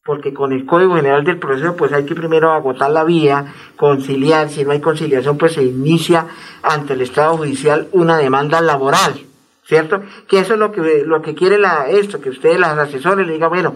Porque 0.04 0.34
con 0.34 0.52
el 0.52 0.66
Código 0.66 0.96
General 0.96 1.24
del 1.24 1.40
Proceso, 1.40 1.78
pues 1.78 1.94
hay 1.94 2.06
que 2.06 2.16
primero 2.16 2.52
agotar 2.52 2.92
la 2.92 3.06
vía, 3.06 3.54
conciliar. 3.78 4.50
Si 4.50 4.66
no 4.66 4.72
hay 4.72 4.82
conciliación, 4.82 5.38
pues 5.38 5.54
se 5.54 5.64
inicia 5.64 6.28
ante 6.62 6.94
el 6.94 7.02
Estado 7.02 7.38
Judicial 7.38 7.88
una 7.94 8.18
demanda 8.18 8.60
laboral, 8.60 9.14
¿cierto? 9.66 10.02
Que 10.28 10.40
eso 10.40 10.56
es 10.56 10.60
lo 10.60 10.74
que, 10.74 11.04
lo 11.06 11.22
que 11.22 11.34
quiere 11.34 11.58
la, 11.58 11.88
esto, 11.88 12.20
que 12.20 12.32
ustedes, 12.32 12.60
las 12.60 12.78
asesores, 12.78 13.26
le 13.26 13.34
digan, 13.34 13.50
bueno, 13.50 13.76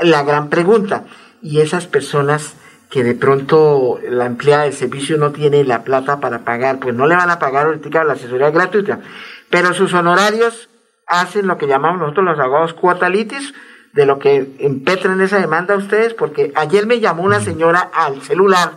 la 0.00 0.22
gran 0.22 0.48
pregunta, 0.48 1.04
¿y 1.42 1.60
esas 1.60 1.86
personas 1.86 2.54
que 2.90 3.04
de 3.04 3.14
pronto 3.14 4.00
la 4.02 4.26
empleada 4.26 4.64
del 4.64 4.72
servicio 4.72 5.16
no 5.16 5.30
tiene 5.30 5.64
la 5.64 5.84
plata 5.84 6.18
para 6.18 6.40
pagar, 6.40 6.80
pues 6.80 6.94
no 6.94 7.06
le 7.06 7.14
van 7.14 7.30
a 7.30 7.38
pagar 7.38 7.66
ahorita 7.66 8.04
la 8.04 8.14
asesoría 8.14 8.50
gratuita, 8.50 9.00
pero 9.48 9.72
sus 9.72 9.94
honorarios 9.94 10.68
hacen 11.06 11.46
lo 11.46 11.56
que 11.56 11.68
llamamos 11.68 12.00
nosotros 12.00 12.24
los 12.24 12.38
abogados 12.38 12.74
cuotalitis, 12.74 13.54
de 13.92 14.06
lo 14.06 14.18
que 14.18 14.48
impetran 14.60 15.20
esa 15.20 15.38
demanda 15.38 15.74
a 15.74 15.78
ustedes, 15.78 16.14
porque 16.14 16.52
ayer 16.54 16.86
me 16.86 17.00
llamó 17.00 17.24
una 17.24 17.40
señora 17.40 17.90
al 17.92 18.22
celular, 18.22 18.74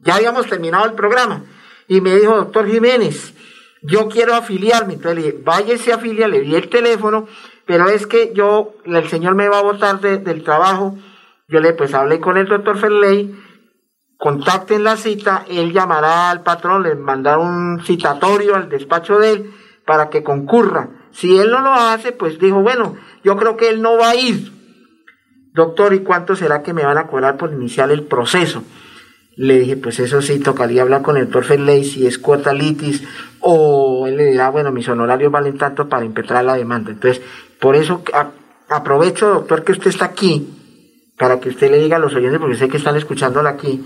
ya 0.00 0.16
habíamos 0.16 0.46
terminado 0.46 0.86
el 0.86 0.92
programa, 0.92 1.42
y 1.88 2.00
me 2.00 2.14
dijo, 2.16 2.36
doctor 2.36 2.68
Jiménez, 2.68 3.34
yo 3.82 4.08
quiero 4.08 4.34
afiliarme, 4.34 4.94
entonces 4.94 5.18
le 5.18 5.26
dije, 5.26 5.42
váyase 5.44 5.92
a 5.92 5.96
afiliar, 5.96 6.30
le 6.30 6.40
di 6.40 6.54
el 6.54 6.68
teléfono, 6.68 7.26
pero 7.64 7.88
es 7.88 8.06
que 8.06 8.32
yo, 8.34 8.74
el 8.84 9.08
señor 9.08 9.34
me 9.34 9.48
va 9.48 9.58
a 9.58 9.62
votar 9.62 10.00
del 10.00 10.42
trabajo, 10.42 10.96
yo 11.50 11.60
le 11.60 11.72
pues 11.72 11.94
hablé 11.94 12.20
con 12.20 12.36
el 12.36 12.46
doctor 12.46 12.78
Ferley, 12.78 13.34
contacten 14.16 14.84
la 14.84 14.96
cita, 14.96 15.44
él 15.48 15.72
llamará 15.72 16.30
al 16.30 16.42
patrón, 16.42 16.84
le 16.84 16.94
mandará 16.94 17.38
un 17.38 17.82
citatorio 17.84 18.54
al 18.54 18.68
despacho 18.68 19.18
de 19.18 19.32
él 19.32 19.50
para 19.84 20.10
que 20.10 20.22
concurra. 20.22 20.90
Si 21.10 21.38
él 21.38 21.50
no 21.50 21.60
lo 21.60 21.72
hace, 21.72 22.12
pues 22.12 22.38
dijo, 22.38 22.62
bueno, 22.62 22.96
yo 23.24 23.36
creo 23.36 23.56
que 23.56 23.68
él 23.68 23.82
no 23.82 23.96
va 23.96 24.10
a 24.10 24.14
ir. 24.14 24.52
Doctor, 25.52 25.92
¿y 25.94 26.00
cuánto 26.00 26.36
será 26.36 26.62
que 26.62 26.72
me 26.72 26.84
van 26.84 26.98
a 26.98 27.08
cobrar 27.08 27.36
por 27.36 27.50
iniciar 27.50 27.90
el 27.90 28.04
proceso? 28.04 28.62
Le 29.34 29.58
dije, 29.58 29.76
pues 29.76 29.98
eso 29.98 30.22
sí, 30.22 30.38
tocaría 30.38 30.82
hablar 30.82 31.02
con 31.02 31.16
el 31.16 31.24
doctor 31.24 31.44
Ferley 31.44 31.82
si 31.82 32.06
es 32.06 32.18
cuota 32.18 32.52
litis, 32.52 33.02
o 33.40 34.06
él 34.06 34.16
le 34.16 34.26
dirá, 34.26 34.50
bueno, 34.50 34.70
mis 34.70 34.88
honorarios 34.88 35.32
valen 35.32 35.58
tanto 35.58 35.88
para 35.88 36.04
impetrar 36.04 36.44
la 36.44 36.54
demanda. 36.54 36.92
Entonces, 36.92 37.20
por 37.58 37.74
eso 37.74 38.04
aprovecho, 38.68 39.30
doctor, 39.30 39.64
que 39.64 39.72
usted 39.72 39.88
está 39.88 40.04
aquí 40.04 40.59
para 41.20 41.38
que 41.38 41.50
usted 41.50 41.70
le 41.70 41.78
diga 41.78 41.96
a 41.96 41.98
los 42.00 42.14
oyentes, 42.14 42.40
porque 42.40 42.56
sé 42.56 42.70
que 42.70 42.78
están 42.78 42.96
escuchándola 42.96 43.50
aquí, 43.50 43.84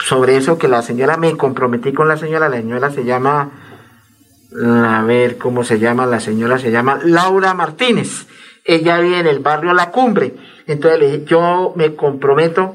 sobre 0.00 0.36
eso 0.36 0.58
que 0.58 0.66
la 0.66 0.82
señora, 0.82 1.16
me 1.16 1.36
comprometí 1.36 1.92
con 1.92 2.08
la 2.08 2.16
señora, 2.16 2.48
la 2.48 2.56
señora 2.56 2.90
se 2.90 3.04
llama, 3.04 3.52
a 4.64 5.02
ver 5.04 5.38
cómo 5.38 5.62
se 5.62 5.78
llama, 5.78 6.06
la 6.06 6.18
señora 6.18 6.58
se 6.58 6.72
llama 6.72 6.98
Laura 7.04 7.54
Martínez, 7.54 8.26
ella 8.64 8.98
vive 8.98 9.20
en 9.20 9.28
el 9.28 9.38
barrio 9.38 9.74
La 9.74 9.92
Cumbre, 9.92 10.34
entonces 10.66 11.24
yo 11.24 11.72
me 11.76 11.94
comprometo, 11.94 12.74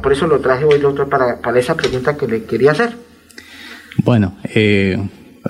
por 0.00 0.12
eso 0.12 0.28
lo 0.28 0.38
traje 0.38 0.64
hoy, 0.64 0.78
doctor, 0.78 1.08
para, 1.08 1.40
para 1.40 1.58
esa 1.58 1.74
pregunta 1.76 2.16
que 2.16 2.28
le 2.28 2.44
quería 2.44 2.70
hacer. 2.70 2.94
Bueno, 4.04 4.38
eh, 4.44 4.96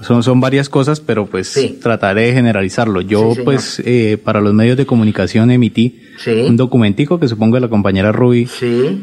son, 0.02 0.22
son 0.22 0.40
varias 0.40 0.68
cosas, 0.68 1.00
pero 1.00 1.26
pues 1.26 1.58
trataré 1.80 2.26
de 2.26 2.32
generalizarlo. 2.32 3.00
Yo, 3.00 3.34
pues, 3.44 3.80
eh, 3.84 4.18
para 4.22 4.40
los 4.40 4.52
medios 4.54 4.76
de 4.76 4.86
comunicación 4.86 5.50
emití 5.50 6.00
un 6.26 6.56
documentico 6.56 7.18
que 7.18 7.28
supongo 7.28 7.54
que 7.54 7.60
la 7.60 7.68
compañera 7.68 8.12
Ruby 8.12 8.48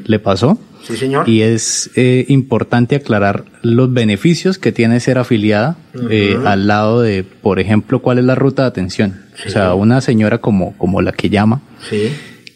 le 0.05 0.19
pasó. 0.19 0.59
Sí, 0.83 0.95
señor. 0.95 1.27
Y 1.27 1.41
es 1.41 1.91
eh, 1.95 2.25
importante 2.29 2.95
aclarar 2.95 3.45
los 3.61 3.91
beneficios 3.91 4.57
que 4.57 4.71
tiene 4.71 4.99
ser 4.99 5.17
afiliada 5.17 5.77
eh, 6.09 6.37
al 6.45 6.67
lado 6.67 7.01
de, 7.01 7.23
por 7.23 7.59
ejemplo, 7.59 8.01
cuál 8.01 8.19
es 8.19 8.25
la 8.25 8.35
ruta 8.35 8.63
de 8.63 8.69
atención. 8.69 9.21
O 9.45 9.49
sea, 9.49 9.73
una 9.73 10.01
señora 10.01 10.39
como, 10.39 10.77
como 10.77 11.01
la 11.01 11.11
que 11.11 11.29
llama, 11.29 11.61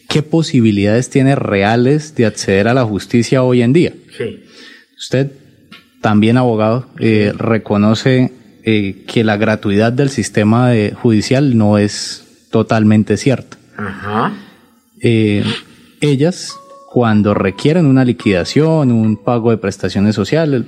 ¿qué 0.08 0.22
posibilidades 0.22 1.10
tiene 1.10 1.34
reales 1.34 2.14
de 2.14 2.26
acceder 2.26 2.68
a 2.68 2.74
la 2.74 2.84
justicia 2.84 3.42
hoy 3.42 3.62
en 3.62 3.72
día? 3.72 3.92
Usted 4.96 5.32
también 6.04 6.36
abogado, 6.36 6.84
eh, 6.98 7.32
reconoce 7.34 8.30
eh, 8.62 9.04
que 9.06 9.24
la 9.24 9.38
gratuidad 9.38 9.90
del 9.90 10.10
sistema 10.10 10.70
judicial 11.00 11.56
no 11.56 11.78
es 11.78 12.46
totalmente 12.50 13.16
cierta. 13.16 13.56
Eh, 15.00 15.42
ellas, 16.02 16.58
cuando 16.92 17.32
requieren 17.32 17.86
una 17.86 18.04
liquidación, 18.04 18.92
un 18.92 19.16
pago 19.16 19.50
de 19.50 19.56
prestaciones 19.56 20.14
sociales, 20.14 20.64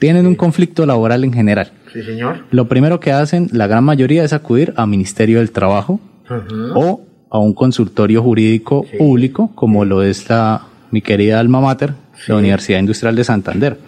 tienen 0.00 0.26
un 0.26 0.34
conflicto 0.34 0.84
laboral 0.86 1.22
en 1.22 1.34
general. 1.34 1.70
Sí, 1.92 2.02
señor. 2.02 2.46
Lo 2.50 2.66
primero 2.66 2.98
que 2.98 3.12
hacen, 3.12 3.48
la 3.52 3.68
gran 3.68 3.84
mayoría, 3.84 4.24
es 4.24 4.32
acudir 4.32 4.74
al 4.76 4.88
Ministerio 4.88 5.38
del 5.38 5.52
Trabajo 5.52 6.00
o 6.74 7.00
a 7.30 7.38
un 7.38 7.54
consultorio 7.54 8.24
jurídico 8.24 8.84
público, 8.98 9.52
como 9.54 9.84
lo 9.84 10.02
es 10.02 10.28
la, 10.28 10.62
mi 10.90 11.00
querida 11.00 11.38
alma 11.38 11.60
mater, 11.60 11.94
la 12.26 12.34
Universidad 12.34 12.80
Industrial 12.80 13.14
de 13.14 13.22
Santander 13.22 13.78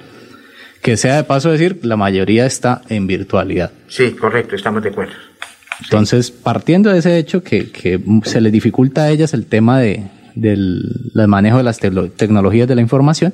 que 0.83 0.97
sea 0.97 1.17
de 1.17 1.25
paso 1.25 1.51
decir, 1.51 1.79
la 1.83 1.97
mayoría 1.97 2.45
está 2.45 2.83
en 2.89 3.07
virtualidad. 3.07 3.71
Sí, 3.89 4.11
correcto, 4.11 4.57
estamos 4.57 4.83
de 4.83 4.91
acuerdo. 4.91 5.15
Entonces, 5.85 6.31
partiendo 6.31 6.91
de 6.91 6.99
ese 6.99 7.17
hecho 7.19 7.43
que, 7.43 7.71
que 7.71 8.01
se 8.25 8.41
les 8.41 8.53
dificulta 8.53 9.05
a 9.05 9.11
ellas 9.11 9.33
el 9.33 9.47
tema 9.47 9.81
de, 9.81 10.05
del, 10.35 10.83
manejo 11.29 11.59
de 11.59 11.63
las 11.63 11.79
tecnologías 11.79 12.69
de 12.69 12.75
la 12.75 12.81
información, 12.81 13.33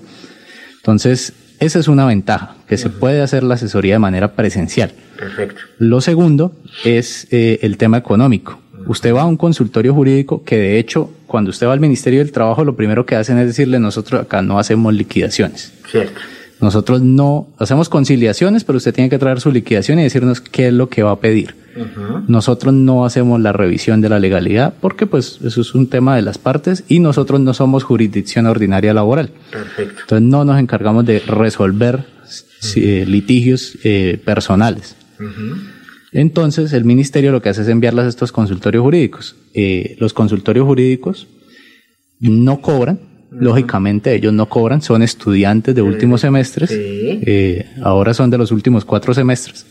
entonces 0.77 1.33
esa 1.59 1.79
es 1.79 1.89
una 1.89 2.07
ventaja, 2.07 2.55
que 2.69 2.77
se 2.77 2.91
puede 2.91 3.21
hacer 3.21 3.43
la 3.43 3.55
asesoría 3.55 3.95
de 3.95 3.99
manera 3.99 4.33
presencial. 4.33 4.93
Perfecto. 5.17 5.63
Lo 5.79 6.01
segundo 6.01 6.55
es 6.85 7.27
eh, 7.31 7.59
el 7.63 7.77
tema 7.77 7.97
económico. 7.97 8.61
Usted 8.87 9.13
va 9.13 9.23
a 9.23 9.27
un 9.27 9.37
consultorio 9.37 9.93
jurídico 9.93 10.45
que 10.45 10.57
de 10.57 10.79
hecho, 10.79 11.11
cuando 11.27 11.51
usted 11.51 11.67
va 11.67 11.73
al 11.73 11.81
Ministerio 11.81 12.21
del 12.21 12.31
Trabajo, 12.31 12.65
lo 12.65 12.77
primero 12.77 13.05
que 13.05 13.17
hacen 13.17 13.39
es 13.39 13.47
decirle, 13.47 13.81
nosotros 13.81 14.23
acá 14.23 14.41
no 14.41 14.59
hacemos 14.59 14.95
liquidaciones. 14.95 15.73
Cierto. 15.91 16.21
Nosotros 16.61 17.03
no 17.03 17.49
hacemos 17.59 17.89
conciliaciones, 17.89 18.65
pero 18.65 18.79
usted 18.79 18.95
tiene 18.95 19.11
que 19.11 19.19
traer 19.19 19.41
su 19.41 19.53
liquidación 19.53 19.99
y 19.99 20.03
decirnos 20.03 20.41
qué 20.41 20.69
es 20.69 20.73
lo 20.73 20.89
que 20.89 21.03
va 21.03 21.13
a 21.13 21.21
pedir. 21.21 21.55
Nosotros 22.27 22.75
no 22.75 23.05
hacemos 23.05 23.41
la 23.41 23.53
revisión 23.53 24.01
de 24.01 24.09
la 24.09 24.19
legalidad 24.19 24.75
porque 24.81 25.07
pues 25.07 25.39
eso 25.45 25.61
es 25.61 25.75
un 25.75 25.89
tema 25.89 26.17
de 26.17 26.23
las 26.23 26.37
partes 26.37 26.83
y 26.89 26.99
nosotros 26.99 27.41
no 27.41 27.55
somos 27.55 27.85
jurisdicción 27.85 28.47
ordinaria 28.47 28.93
laboral. 28.93 29.31
Perfecto. 29.51 30.01
Entonces 30.01 30.29
no 30.29 30.45
nos 30.45 30.59
encargamos 30.59 31.07
de 31.07 31.21
resolver 31.21 32.05
eh, 32.75 33.05
litigios 33.07 33.79
eh, 33.85 34.21
personales. 34.25 34.97
Entonces 36.13 36.73
el 36.73 36.85
ministerio 36.85 37.33
lo 37.33 37.43
que 37.43 37.51
hace 37.51 37.63
es 37.63 37.69
enviarlas 37.69 38.07
a 38.07 38.09
estos 38.09 38.33
consultorios 38.33 38.83
jurídicos. 38.83 39.37
Eh, 39.55 39.97
los 40.01 40.13
consultorios 40.13 40.67
jurídicos 40.67 41.29
no 42.21 42.61
cobran, 42.61 42.99
Lógicamente 43.31 44.15
ellos 44.15 44.33
no 44.33 44.49
cobran, 44.49 44.81
son 44.81 45.03
estudiantes 45.03 45.75
de 45.75 45.83
últimos 45.83 46.23
semestres, 46.23 46.71
eh, 46.73 47.67
ahora 47.83 48.15
son 48.15 48.31
de 48.31 48.39
los 48.39 48.53
últimos 48.53 48.85
cuatro 48.85 49.13
semestres. 49.13 49.67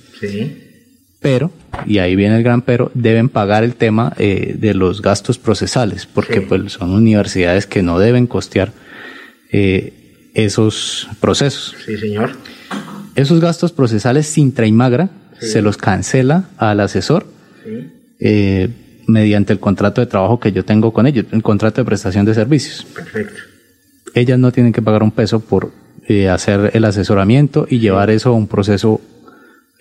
Pero, 1.19 1.51
y 1.87 1.97
ahí 1.97 2.15
viene 2.15 2.37
el 2.37 2.43
gran 2.43 2.61
pero, 2.61 2.91
deben 2.93 3.29
pagar 3.29 3.63
el 3.63 3.73
tema 3.73 4.13
eh, 4.19 4.55
de 4.59 4.75
los 4.75 5.01
gastos 5.01 5.39
procesales, 5.39 6.05
porque 6.05 6.41
pues 6.41 6.73
son 6.73 6.91
universidades 6.91 7.65
que 7.65 7.81
no 7.81 7.97
deben 7.97 8.27
costear 8.27 8.71
eh, 9.51 10.29
esos 10.35 11.07
procesos. 11.19 11.75
Sí, 11.83 11.97
señor. 11.97 12.31
Esos 13.15 13.41
gastos 13.41 13.71
procesales 13.71 14.27
sin 14.27 14.53
Traimagra 14.53 15.09
se 15.39 15.63
los 15.63 15.77
cancela 15.77 16.49
al 16.57 16.79
asesor 16.79 17.25
mediante 19.07 19.53
el 19.53 19.59
contrato 19.59 20.01
de 20.01 20.07
trabajo 20.07 20.39
que 20.39 20.51
yo 20.51 20.63
tengo 20.63 20.93
con 20.93 21.07
ellos, 21.07 21.25
el 21.31 21.41
contrato 21.41 21.81
de 21.81 21.85
prestación 21.85 22.25
de 22.25 22.33
servicios. 22.33 22.85
Perfecto. 22.93 23.41
Ellas 24.13 24.37
no 24.37 24.51
tienen 24.51 24.73
que 24.73 24.81
pagar 24.81 25.03
un 25.03 25.11
peso 25.11 25.39
por 25.39 25.71
eh, 26.07 26.29
hacer 26.29 26.71
el 26.73 26.85
asesoramiento 26.85 27.67
y 27.69 27.79
llevar 27.79 28.09
eso 28.09 28.29
a 28.29 28.33
un 28.33 28.47
proceso 28.47 29.01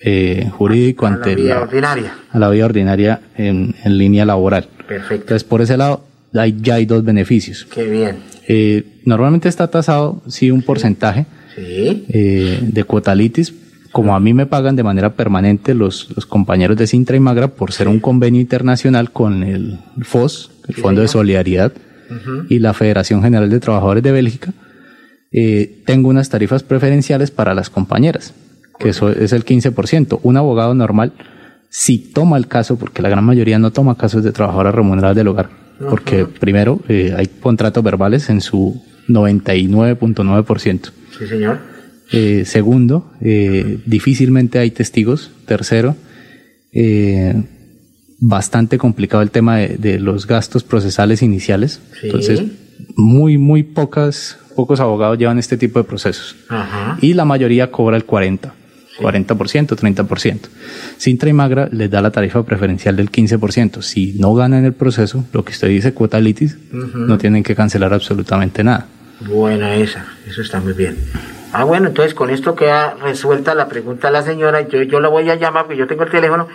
eh, 0.03 0.51
jurídico 0.57 1.07
ante 1.07 1.31
la 1.31 1.37
vía 1.37 1.61
ordinaria. 1.61 2.15
A 2.31 2.39
la 2.39 2.51
vía 2.51 2.65
ordinaria 2.65 3.21
en, 3.37 3.75
línea 3.85 4.25
laboral. 4.25 4.69
Perfecto. 4.87 5.15
Entonces, 5.15 5.45
por 5.45 5.62
ese 5.62 5.77
lado, 5.77 6.05
hay, 6.35 6.57
ya 6.61 6.75
hay 6.75 6.87
dos 6.87 7.05
beneficios. 7.05 7.67
Qué 7.67 7.85
bien. 7.85 8.19
Eh, 8.49 8.85
normalmente 9.05 9.49
está 9.49 9.69
tasado, 9.69 10.23
sí, 10.29 10.51
un 10.51 10.62
porcentaje 10.62 11.27
de 11.57 12.85
cuotalitis 12.87 13.55
como 13.97 14.15
a 14.15 14.21
mí 14.21 14.35
me 14.35 14.45
pagan 14.45 14.77
de 14.77 14.83
manera 14.83 15.15
permanente 15.15 15.73
los, 15.73 16.11
los 16.15 16.27
compañeros 16.27 16.77
de 16.77 16.87
Sintra 16.87 17.17
y 17.17 17.21
Magra 17.21 17.49
por 17.49 17.73
ser 17.73 17.89
un 17.89 17.99
convenio 17.99 18.43
internacional 18.43 19.11
con 19.11 19.43
el 19.43 19.79
FOS, 20.03 20.51
el 20.69 20.75
Fondo 20.75 21.01
de 21.01 21.09
Solidaridad, 21.09 21.73
y 22.51 22.59
la 22.59 22.75
Federación 22.75 23.23
General 23.23 23.49
de 23.49 23.59
Trabajadores 23.59 24.03
de 24.03 24.13
Bélgica, 24.13 24.53
eh, 25.33 25.83
tengo 25.87 26.11
unas 26.11 26.29
tarifas 26.29 26.63
preferenciales 26.63 27.31
para 27.31 27.55
las 27.55 27.71
compañeras, 27.71 28.35
que 28.79 28.91
eso 28.91 29.09
es 29.09 29.33
el 29.33 29.47
15%. 29.47 30.21
Un 30.23 30.37
abogado 30.37 30.75
normal, 30.75 31.15
si 31.71 31.97
toma 31.97 32.37
el 32.37 32.49
caso, 32.49 32.77
porque 32.77 33.01
la 33.01 33.09
gran 33.09 33.25
mayoría 33.25 33.59
no 33.59 33.71
toma 33.71 33.97
casos 33.97 34.23
de 34.23 34.31
trabajadoras 34.31 34.75
remuneradas 34.75 35.17
del 35.17 35.29
hogar, 35.29 35.49
porque 35.89 36.27
primero 36.27 36.81
eh, 36.91 37.15
hay 37.17 37.29
contratos 37.29 37.83
verbales 37.83 38.29
en 38.29 38.43
su 38.43 38.79
99.9%. 39.09 40.91
Sí, 41.19 41.27
señor 41.27 41.76
eh, 42.12 42.45
segundo, 42.45 43.12
eh, 43.21 43.79
difícilmente 43.87 44.59
hay 44.59 44.71
testigos. 44.71 45.31
Tercero, 45.47 45.97
eh, 46.73 47.35
bastante 48.19 48.79
complicado 48.79 49.23
el 49.23 49.31
tema 49.31 49.59
de, 49.59 49.99
los 49.99 50.27
gastos 50.27 50.64
procesales 50.64 51.23
iniciales. 51.23 51.81
Entonces, 52.03 52.42
muy, 52.97 53.38
muy 53.38 53.62
pocas, 53.62 54.38
pocos 54.55 54.81
abogados 54.81 55.19
llevan 55.19 55.38
este 55.38 55.57
tipo 55.57 55.79
de 55.79 55.85
procesos. 55.85 56.37
Y 57.01 57.14
la 57.14 57.25
mayoría 57.25 57.71
cobra 57.71 57.97
el 57.97 58.05
40. 58.05 58.55
40%, 58.99 59.77
30%. 59.77 60.40
Sintra 60.97 61.29
y 61.29 61.33
Magra 61.35 61.69
les 61.71 61.90
da 61.90 62.01
la 62.01 62.11
tarifa 62.11 62.42
preferencial 62.45 62.97
del 62.97 63.11
15%. 63.11 63.83
Si 63.83 64.14
no 64.19 64.35
ganan 64.35 64.64
el 64.64 64.73
proceso, 64.73 65.27
lo 65.35 65.45
que 65.45 65.53
usted 65.53 65.69
dice, 65.69 65.92
cuota 65.92 66.19
litis, 66.19 66.57
no 66.73 67.19
tienen 67.19 67.42
que 67.42 67.55
cancelar 67.55 67.92
absolutamente 67.92 68.64
nada. 68.64 68.87
Buena 69.21 69.77
esa, 69.77 70.07
eso 70.27 70.40
está 70.40 70.61
muy 70.61 70.73
bien. 70.73 70.97
Ah, 71.53 71.65
bueno, 71.65 71.89
entonces 71.89 72.15
con 72.15 72.31
esto 72.31 72.55
queda 72.55 72.95
resuelta 73.01 73.55
la 73.55 73.69
pregunta 73.69 74.09
a 74.09 74.11
la 74.11 74.23
señora. 74.23 74.63
Yo, 74.63 74.83
yo 74.83 75.01
la 75.01 75.09
voy 75.09 75.31
a 75.31 75.37
llamar, 75.37 75.65
porque 75.65 75.79
yo 75.79 75.87
tengo 75.87 76.03
el 76.03 76.11
teléfono, 76.11 76.49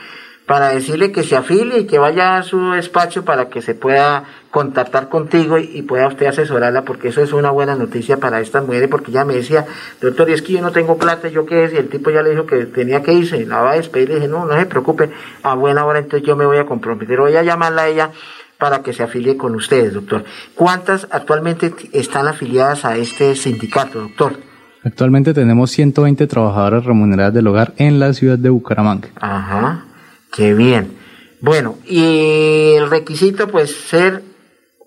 para 0.46 0.70
decirle 0.70 1.12
que 1.12 1.24
se 1.24 1.36
afilie 1.38 1.80
y 1.80 1.88
que 1.88 1.98
vaya 1.98 2.38
a 2.38 2.44
su 2.44 2.72
despacho 2.72 3.24
para 3.24 3.48
que 3.48 3.62
se 3.62 3.74
pueda 3.74 4.26
contactar 4.50 5.08
contigo 5.08 5.58
y, 5.58 5.82
pueda 5.84 6.08
usted 6.08 6.26
asesorarla, 6.26 6.84
porque 6.84 7.08
eso 7.08 7.22
es 7.22 7.32
una 7.32 7.52
buena 7.52 7.76
noticia 7.76 8.18
para 8.18 8.42
estas 8.42 8.66
mujeres, 8.66 8.90
porque 8.90 9.12
ella 9.12 9.24
me 9.24 9.36
decía, 9.36 9.66
doctor, 10.02 10.30
y 10.30 10.34
es 10.34 10.42
que 10.42 10.54
yo 10.54 10.62
no 10.62 10.72
tengo 10.72 10.98
plata, 10.98 11.30
¿yo 11.30 11.46
qué 11.46 11.64
es? 11.64 11.74
Y 11.74 11.78
el 11.78 11.88
tipo 11.88 12.10
ya 12.10 12.22
le 12.22 12.32
dijo 12.32 12.46
que 12.46 12.66
tenía 12.66 13.02
que 13.02 13.14
irse, 13.14 13.46
la 13.46 13.62
va 13.62 13.72
a 13.72 13.76
despedir, 13.76 14.10
le 14.10 14.16
dije, 14.16 14.28
no, 14.28 14.46
no 14.46 14.60
se 14.60 14.66
preocupe, 14.66 15.10
a 15.42 15.56
buena 15.56 15.86
hora 15.86 16.00
entonces 16.00 16.28
yo 16.28 16.36
me 16.36 16.46
voy 16.46 16.58
a 16.58 16.66
comprometer, 16.66 17.20
voy 17.20 17.36
a 17.36 17.44
llamarla 17.44 17.84
a 17.84 17.88
ella 17.88 18.12
para 18.58 18.84
que 18.84 18.92
se 18.92 19.04
afilie 19.04 19.38
con 19.38 19.56
ustedes, 19.56 19.94
doctor. 19.94 20.26
¿Cuántas 20.54 21.08
actualmente 21.12 21.74
están 21.94 22.28
afiliadas 22.28 22.84
a 22.84 22.98
este 22.98 23.36
sindicato, 23.36 24.02
doctor? 24.02 24.51
Actualmente 24.84 25.34
tenemos 25.34 25.72
120 25.72 26.26
trabajadoras 26.28 26.86
remuneradas 26.86 27.34
del 27.34 27.48
hogar 27.48 27.74
en 27.78 28.00
la 28.00 28.14
ciudad 28.14 28.38
de 28.38 28.50
Bucaramanga. 28.50 29.10
Ajá, 29.16 29.86
qué 30.34 30.54
bien. 30.54 30.92
Bueno, 31.40 31.78
y 31.88 32.74
el 32.78 32.90
requisito, 32.90 33.48
pues, 33.48 33.72
ser 33.76 34.24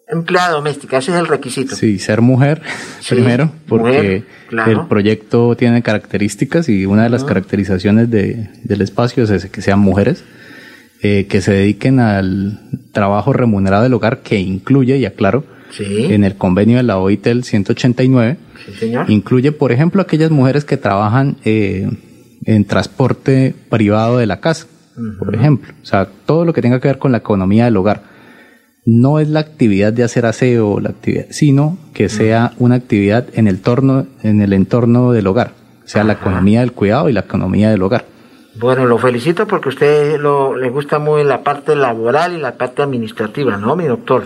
empleada 0.09 0.53
doméstica, 0.53 0.99
ese 0.99 1.13
es 1.13 1.19
el 1.19 1.27
requisito. 1.27 1.75
Sí, 1.77 1.99
ser 1.99 2.21
mujer, 2.21 2.63
primero, 3.09 3.51
porque 3.67 4.25
el 4.67 4.87
proyecto 4.87 5.57
tiene 5.57 5.83
características 5.83 6.69
y 6.69 6.87
una 6.87 7.05
de 7.05 7.11
las 7.11 7.25
caracterizaciones 7.25 8.11
de, 8.11 8.51
del 8.63 8.83
espacio 8.83 9.25
es 9.25 9.47
que 9.47 9.63
sean 9.63 9.79
mujeres. 9.79 10.25
Eh, 11.07 11.27
que 11.27 11.43
se 11.43 11.53
dediquen 11.53 12.01
al 12.01 12.61
trabajo 12.93 13.35
remunerado 13.35 13.83
del 13.83 13.93
hogar, 13.93 14.21
que 14.23 14.39
incluye, 14.39 14.97
y 14.97 15.05
aclaro, 15.05 15.45
en 15.79 16.25
el 16.25 16.37
convenio 16.37 16.77
de 16.77 16.83
la 16.83 16.99
OIT 16.99 17.27
el 17.27 17.45
189, 17.45 18.37
incluye, 19.09 19.53
por 19.53 19.73
ejemplo, 19.73 20.03
aquellas 20.03 20.31
mujeres 20.31 20.65
que 20.65 20.77
trabajan 20.77 21.37
eh, 21.45 21.89
en 22.45 22.65
transporte 22.65 23.55
privado 23.69 24.19
de 24.19 24.27
la 24.27 24.41
casa, 24.41 24.67
por 25.19 25.35
ejemplo. 25.35 25.73
O 25.83 25.87
sea, 25.87 26.09
todo 26.27 26.45
lo 26.45 26.53
que 26.53 26.63
tenga 26.63 26.81
que 26.81 26.89
ver 26.89 26.99
con 26.99 27.13
la 27.13 27.19
economía 27.19 27.65
del 27.65 27.77
hogar. 27.77 28.03
No 28.87 29.19
es 29.19 29.29
la 29.29 29.41
actividad 29.41 29.93
de 29.93 30.05
hacer 30.05 30.27
aseo, 30.27 30.79
la 30.79 30.91
actividad, 30.91 31.27
sino 31.31 31.79
que 31.95 32.11
sea 32.11 32.53
una 32.59 32.75
actividad 32.75 33.27
en 33.33 33.49
el, 33.49 33.61
torno, 33.63 34.07
en 34.23 34.43
el 34.43 34.53
entorno 34.53 35.13
del 35.13 35.27
hogar. 35.27 35.53
O 35.85 35.89
sea, 35.89 36.05
la 36.05 36.15
economía 36.15 36.61
del 36.61 36.73
cuidado 36.73 37.09
y 37.09 37.13
la 37.13 37.21
economía 37.21 37.71
del 37.71 37.83
hogar. 37.83 38.05
Bueno, 38.57 38.87
lo 38.87 38.99
felicito 38.99 39.47
porque 39.47 39.71
usted 39.71 40.19
lo, 40.21 40.57
le 40.57 40.71
gusta 40.71 40.99
muy 40.99 41.25
la 41.25 41.43
parte 41.43 41.75
laboral 41.75 42.35
y 42.35 42.41
la 42.41 42.53
parte 42.53 42.83
administrativa, 42.83 43.57
¿no, 43.57 43.75
mi 43.75 43.85
doctor? 43.85 44.25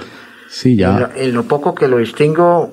Sí, 0.48 0.76
ya. 0.76 0.88
En 0.88 1.00
lo, 1.00 1.10
en 1.14 1.34
lo 1.34 1.42
poco 1.44 1.74
que 1.74 1.88
lo 1.88 1.98
distingo, 1.98 2.72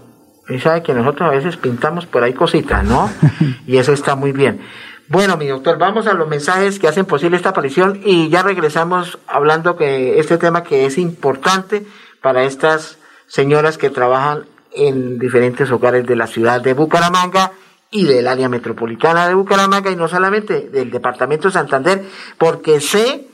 y 0.50 0.60
sabe 0.60 0.84
que 0.84 0.94
nosotros 0.94 1.30
a 1.30 1.34
veces 1.34 1.58
pintamos 1.58 2.06
por 2.06 2.24
ahí 2.24 2.34
cositas, 2.34 2.84
¿no? 2.84 3.10
y 3.68 3.78
eso 3.78 3.94
está 3.94 4.16
muy 4.16 4.32
bien. 4.32 4.62
Bueno, 5.08 5.38
mi 5.38 5.48
doctor, 5.48 5.78
vamos 5.78 6.08
a 6.08 6.14
los 6.14 6.28
mensajes 6.28 6.80
que 6.80 6.88
hacen 6.88 7.06
posible 7.06 7.38
esta 7.38 7.50
aparición 7.50 8.02
y 8.04 8.30
ya 8.30 8.42
regresamos 8.42 9.20
hablando 9.28 9.76
que 9.76 10.20
este 10.20 10.40
tema 10.40 10.64
que 10.64 10.88
es 10.88 10.98
importante 10.98 11.86
para 12.22 12.44
estas 12.44 12.98
señoras 13.28 13.78
que 13.78 13.92
trabajan 13.92 14.46
en 14.74 15.20
diferentes 15.20 15.72
hogares 15.72 16.08
de 16.08 16.16
la 16.16 16.26
ciudad 16.26 16.60
de 16.60 16.74
Bucaramanga 16.74 17.52
y 17.92 18.06
del 18.06 18.28
área 18.28 18.50
metropolitana 18.50 19.28
de 19.28 19.36
Bucaramanga 19.36 19.92
y 19.92 19.96
no 19.96 20.08
solamente 20.08 20.70
del 20.70 20.90
departamento 20.90 21.50
de 21.50 21.54
Santander, 21.54 22.04
porque 22.40 22.82
sé, 22.82 23.28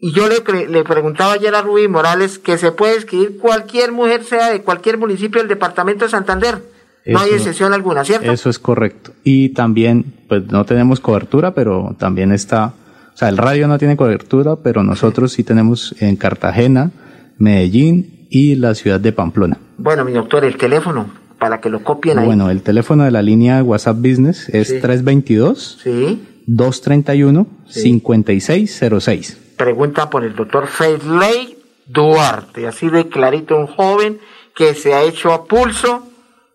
y 0.00 0.12
yo 0.12 0.28
le, 0.28 0.66
le 0.68 0.84
preguntaba 0.84 1.34
ayer 1.34 1.54
a 1.54 1.62
Rubí 1.62 1.86
Morales, 1.88 2.38
que 2.38 2.56
se 2.58 2.72
puede 2.72 2.96
escribir 2.96 3.38
cualquier 3.38 3.92
mujer, 3.92 4.24
sea 4.24 4.50
de 4.50 4.62
cualquier 4.62 4.96
municipio 4.98 5.40
del 5.40 5.48
departamento 5.48 6.04
de 6.06 6.10
Santander. 6.10 6.62
No 7.06 7.18
hay 7.18 7.30
excepción 7.30 7.72
alguna, 7.72 8.04
¿cierto? 8.04 8.30
Eso 8.30 8.50
es 8.50 8.58
correcto. 8.58 9.12
Y 9.24 9.50
también, 9.50 10.04
pues 10.28 10.46
no 10.50 10.64
tenemos 10.64 11.00
cobertura, 11.00 11.54
pero 11.54 11.96
también 11.98 12.30
está, 12.30 12.74
o 13.14 13.16
sea, 13.16 13.28
el 13.30 13.36
radio 13.38 13.66
no 13.68 13.78
tiene 13.78 13.96
cobertura, 13.96 14.56
pero 14.56 14.82
nosotros 14.82 15.32
sí 15.32 15.42
tenemos 15.42 15.94
en 16.00 16.16
Cartagena, 16.16 16.90
Medellín 17.38 18.26
y 18.30 18.54
la 18.56 18.74
ciudad 18.74 19.00
de 19.00 19.12
Pamplona. 19.12 19.58
Bueno, 19.78 20.04
mi 20.04 20.12
doctor, 20.12 20.44
el 20.44 20.56
teléfono, 20.56 21.10
para 21.38 21.60
que 21.60 21.70
lo 21.70 21.82
copien 21.82 22.18
ahí. 22.18 22.26
Bueno, 22.26 22.50
el 22.50 22.62
teléfono 22.62 23.04
de 23.04 23.10
la 23.10 23.22
línea 23.22 23.62
WhatsApp 23.62 23.96
Business 23.96 24.48
es 24.50 24.68
Sí. 24.68 24.78
322 24.80 25.78
Sí. 25.82 26.22
231 26.46 27.46
Sí. 27.66 27.80
5606. 27.82 29.38
Pregunta 29.60 30.08
por 30.08 30.24
el 30.24 30.34
doctor 30.34 30.68
Fedley 30.68 31.54
Duarte, 31.84 32.66
así 32.66 32.88
de 32.88 33.10
clarito, 33.10 33.58
un 33.58 33.66
joven 33.66 34.18
que 34.56 34.72
se 34.72 34.94
ha 34.94 35.02
hecho 35.02 35.34
a 35.34 35.44
pulso 35.44 36.06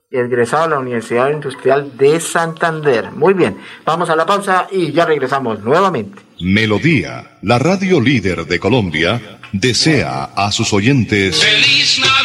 y 0.10 0.18
egresado 0.18 0.64
a 0.64 0.68
la 0.70 0.80
Universidad 0.80 1.30
Industrial 1.30 1.96
de 1.96 2.20
Santander. 2.20 3.12
Muy 3.12 3.36
bien, 3.36 3.58
vamos 3.86 4.10
a 4.10 4.16
la 4.16 4.26
pausa 4.26 4.68
y 4.72 4.92
ya 4.92 5.06
regresamos 5.06 5.60
nuevamente. 5.60 6.20
Melodía, 6.42 7.38
la 7.44 7.60
radio 7.60 8.02
líder 8.02 8.48
de 8.48 8.60
Colombia, 8.60 9.40
desea 9.52 10.24
a 10.36 10.52
sus 10.52 10.74
oyentes 10.74 11.44
Feliz 11.44 12.00
Navidad. 12.00 12.25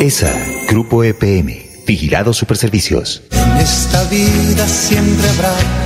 ESA, 0.01 0.33
Grupo 0.69 1.03
EPM, 1.03 1.85
Vigilados 1.85 2.37
Superservicios. 2.37 3.25
En 3.33 3.57
esta 3.57 4.05
vida 4.05 4.69
siempre 4.69 5.29
habrá. 5.29 5.86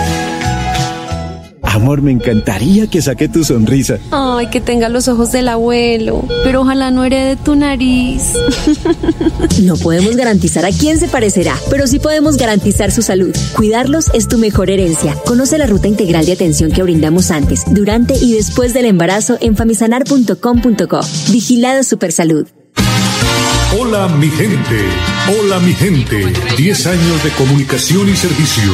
Amor, 1.71 2.01
me 2.01 2.11
encantaría 2.11 2.87
que 2.87 3.01
saque 3.01 3.29
tu 3.29 3.45
sonrisa. 3.45 3.97
Ay, 4.11 4.47
que 4.47 4.59
tenga 4.59 4.89
los 4.89 5.07
ojos 5.07 5.31
del 5.31 5.47
abuelo, 5.47 6.27
pero 6.43 6.61
ojalá 6.61 6.91
no 6.91 7.05
herede 7.05 7.37
tu 7.37 7.55
nariz. 7.55 8.33
No 9.61 9.75
podemos 9.77 10.15
garantizar 10.15 10.65
a 10.65 10.71
quién 10.71 10.99
se 10.99 11.07
parecerá, 11.07 11.55
pero 11.69 11.85
sí 11.85 11.99
podemos 11.99 12.37
garantizar 12.37 12.91
su 12.91 13.01
salud. 13.01 13.35
Cuidarlos 13.55 14.09
es 14.13 14.27
tu 14.27 14.37
mejor 14.37 14.69
herencia. 14.69 15.15
Conoce 15.25 15.57
la 15.57 15.67
ruta 15.67 15.87
integral 15.87 16.25
de 16.25 16.33
atención 16.33 16.71
que 16.71 16.83
brindamos 16.83 17.31
antes, 17.31 17.63
durante 17.67 18.15
y 18.15 18.33
después 18.33 18.73
del 18.73 18.85
embarazo 18.85 19.37
en 19.39 19.55
famisanar.com.co. 19.55 20.99
Vigilado 21.31 21.83
Supersalud. 21.83 22.47
Hola 23.79 24.07
mi 24.09 24.29
gente, 24.29 24.79
hola 25.39 25.59
mi 25.59 25.73
gente. 25.73 26.33
10 26.57 26.87
años 26.87 27.23
de 27.23 27.29
comunicación 27.31 28.09
y 28.09 28.15
servicio. 28.15 28.73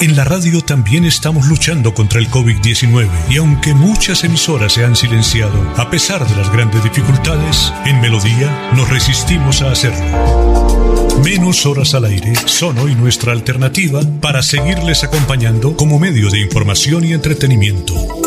En 0.00 0.16
la 0.16 0.24
radio 0.24 0.60
también 0.60 1.06
estamos 1.06 1.46
luchando 1.46 1.94
contra 1.94 2.20
el 2.20 2.28
COVID-19 2.28 3.08
y 3.30 3.38
aunque 3.38 3.72
muchas 3.72 4.22
emisoras 4.22 4.74
se 4.74 4.84
han 4.84 4.96
silenciado, 4.96 5.54
a 5.78 5.88
pesar 5.88 6.28
de 6.28 6.36
las 6.36 6.52
grandes 6.52 6.84
dificultades, 6.84 7.72
en 7.86 8.02
Melodía 8.02 8.70
nos 8.76 8.90
resistimos 8.90 9.62
a 9.62 9.72
hacerlo. 9.72 11.14
Menos 11.24 11.64
horas 11.64 11.94
al 11.94 12.04
aire 12.04 12.34
son 12.44 12.76
hoy 12.76 12.94
nuestra 12.94 13.32
alternativa 13.32 14.02
para 14.20 14.42
seguirles 14.42 15.04
acompañando 15.04 15.74
como 15.74 15.98
medio 15.98 16.28
de 16.28 16.40
información 16.40 17.02
y 17.04 17.14
entretenimiento. 17.14 18.23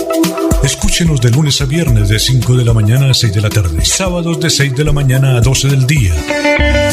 Escúchenos 0.67 1.21
de 1.21 1.32
lunes 1.32 1.62
a 1.62 1.65
viernes 1.65 2.10
de 2.10 2.19
5 2.19 2.58
de 2.58 2.65
la 2.65 2.73
mañana 2.73 3.10
a 3.10 3.13
6 3.13 3.34
de 3.34 3.39
la 3.39 3.49
tarde, 3.49 3.86
sábados 3.86 4.38
de 4.41 4.49
6 4.49 4.75
de 4.75 4.84
la 4.84 4.91
mañana 4.91 5.38
a 5.38 5.39
12 5.39 5.69
del 5.69 5.88
día. 5.88 6.13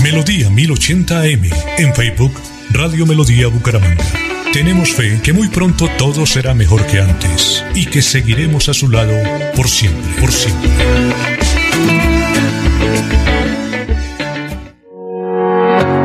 Melodía 0.00 0.48
1080 0.48 1.20
AM 1.22 1.50
en 1.78 1.92
Facebook, 1.92 2.32
Radio 2.70 3.04
Melodía 3.04 3.48
Bucaramanga. 3.48 4.04
Tenemos 4.52 4.92
fe 4.92 5.20
que 5.24 5.32
muy 5.32 5.48
pronto 5.48 5.88
todo 5.98 6.24
será 6.24 6.54
mejor 6.54 6.86
que 6.86 7.00
antes 7.00 7.64
y 7.74 7.86
que 7.86 8.00
seguiremos 8.00 8.68
a 8.68 8.74
su 8.74 8.88
lado 8.88 9.12
por 9.56 9.68
siempre, 9.68 10.20
por 10.20 10.30
siempre. 10.30 10.70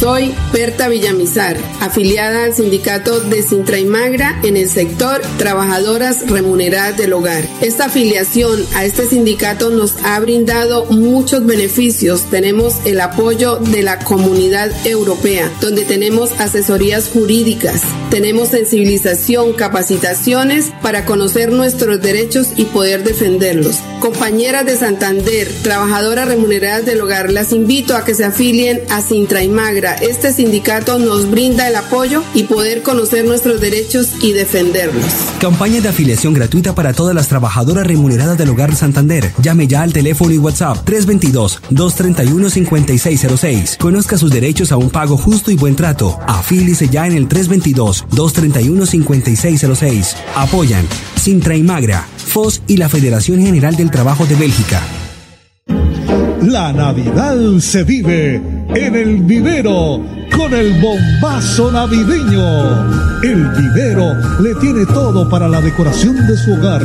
Soy 0.00 0.34
Berta 0.50 0.88
Villamizar, 0.88 1.58
afiliada 1.78 2.44
al 2.44 2.54
sindicato 2.54 3.20
de 3.20 3.42
Sintra 3.42 3.78
y 3.78 3.84
Magra 3.84 4.40
en 4.42 4.56
el 4.56 4.70
sector 4.70 5.20
Trabajadoras 5.36 6.26
Remuneradas 6.26 6.96
del 6.96 7.12
Hogar. 7.12 7.44
Esta 7.60 7.84
afiliación 7.84 8.64
a 8.74 8.86
este 8.86 9.04
sindicato 9.04 9.68
nos 9.68 9.96
ha 10.02 10.18
brindado 10.18 10.86
muchos 10.86 11.44
beneficios. 11.44 12.30
Tenemos 12.30 12.76
el 12.86 12.98
apoyo 13.02 13.56
de 13.56 13.82
la 13.82 13.98
comunidad 13.98 14.70
europea, 14.86 15.52
donde 15.60 15.84
tenemos 15.84 16.32
asesorías 16.40 17.10
jurídicas, 17.12 17.82
tenemos 18.10 18.48
sensibilización, 18.48 19.52
capacitaciones 19.52 20.72
para 20.80 21.04
conocer 21.04 21.52
nuestros 21.52 22.00
derechos 22.00 22.54
y 22.56 22.64
poder 22.64 23.04
defenderlos. 23.04 23.76
Compañeras 24.00 24.64
de 24.64 24.78
Santander, 24.78 25.46
trabajadoras 25.62 26.26
remuneradas 26.26 26.86
del 26.86 27.02
hogar, 27.02 27.30
las 27.30 27.52
invito 27.52 27.94
a 27.94 28.06
que 28.06 28.14
se 28.14 28.24
afilien 28.24 28.80
a 28.88 29.02
Sintra 29.02 29.44
y 29.44 29.48
Magra. 29.50 29.89
Este 29.94 30.32
sindicato 30.32 30.98
nos 30.98 31.30
brinda 31.30 31.68
el 31.68 31.76
apoyo 31.76 32.22
y 32.34 32.42
poder 32.44 32.82
conocer 32.82 33.24
nuestros 33.24 33.60
derechos 33.60 34.08
y 34.22 34.32
defenderlos. 34.32 35.04
Campaña 35.40 35.80
de 35.80 35.88
afiliación 35.88 36.34
gratuita 36.34 36.74
para 36.74 36.92
todas 36.92 37.14
las 37.14 37.28
trabajadoras 37.28 37.86
remuneradas 37.86 38.36
del 38.38 38.50
hogar 38.50 38.74
Santander. 38.74 39.32
Llame 39.42 39.66
ya 39.66 39.80
al 39.82 39.92
teléfono 39.92 40.32
y 40.32 40.38
WhatsApp 40.38 40.88
322-231-5606. 40.88 43.76
Conozca 43.78 44.16
sus 44.18 44.30
derechos 44.30 44.70
a 44.72 44.76
un 44.76 44.90
pago 44.90 45.16
justo 45.16 45.50
y 45.50 45.56
buen 45.56 45.74
trato. 45.76 46.18
Afílice 46.26 46.88
ya 46.88 47.06
en 47.06 47.14
el 47.14 47.28
322-231-5606. 47.28 50.16
Apoyan 50.34 50.86
Sintra 51.16 51.54
y 51.54 51.62
Magra, 51.62 52.08
FOS 52.16 52.62
y 52.66 52.78
la 52.78 52.88
Federación 52.88 53.44
General 53.44 53.76
del 53.76 53.90
Trabajo 53.90 54.24
de 54.26 54.36
Bélgica. 54.36 54.80
La 56.42 56.72
Navidad 56.72 57.36
se 57.60 57.84
vive 57.84 58.36
en 58.74 58.94
el 58.94 59.22
vivero 59.22 60.00
con 60.34 60.54
el 60.54 60.80
bombazo 60.80 61.70
navideño. 61.70 63.22
El 63.22 63.46
vivero 63.50 64.14
le 64.40 64.54
tiene 64.54 64.86
todo 64.86 65.28
para 65.28 65.48
la 65.48 65.60
decoración 65.60 66.16
de 66.26 66.36
su 66.38 66.54
hogar. 66.54 66.82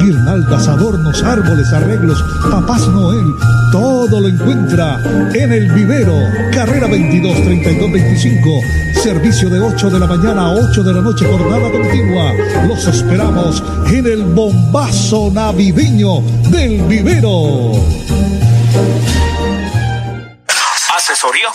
Guirnaldas, 0.00 0.66
adornos, 0.66 1.22
árboles, 1.22 1.72
arreglos, 1.72 2.22
papás 2.50 2.88
Noel, 2.88 3.26
todo 3.70 4.20
lo 4.20 4.28
encuentra 4.28 5.00
en 5.34 5.52
el 5.52 5.70
vivero. 5.72 6.14
Carrera 6.52 6.88
22 6.88 7.42
32 7.44 7.92
25. 7.92 8.50
Servicio 9.02 9.48
de 9.48 9.60
8 9.60 9.88
de 9.88 10.00
la 10.00 10.06
mañana 10.08 10.46
a 10.46 10.54
8 10.54 10.82
de 10.82 10.94
la 10.94 11.00
noche, 11.00 11.26
jornada 11.26 11.70
continua. 11.70 12.32
Los 12.66 12.86
esperamos 12.88 13.62
en 13.92 14.06
el 14.06 14.24
bombazo 14.24 15.30
navideño 15.32 16.22
del 16.50 16.82
vivero. 16.88 17.72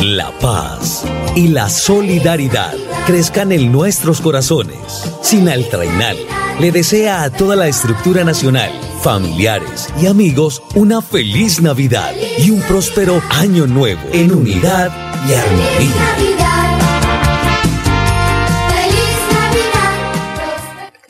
la 0.00 0.30
paz 0.38 1.04
y 1.34 1.48
la 1.48 1.68
solidaridad 1.68 2.74
crezcan 3.06 3.52
en 3.52 3.72
nuestros 3.72 4.20
corazones. 4.20 4.78
Sinaltrainal 5.22 6.16
le 6.60 6.72
desea 6.72 7.22
a 7.22 7.30
toda 7.30 7.56
la 7.56 7.68
estructura 7.68 8.24
nacional, 8.24 8.70
familiares 9.02 9.88
y 10.00 10.06
amigos 10.06 10.62
una 10.74 11.02
feliz 11.02 11.60
Navidad 11.60 12.12
y 12.38 12.50
un 12.50 12.60
próspero 12.62 13.22
año 13.30 13.66
nuevo 13.66 14.02
en 14.12 14.32
unidad 14.32 14.90
y 15.28 15.32
armonía. 15.32 16.33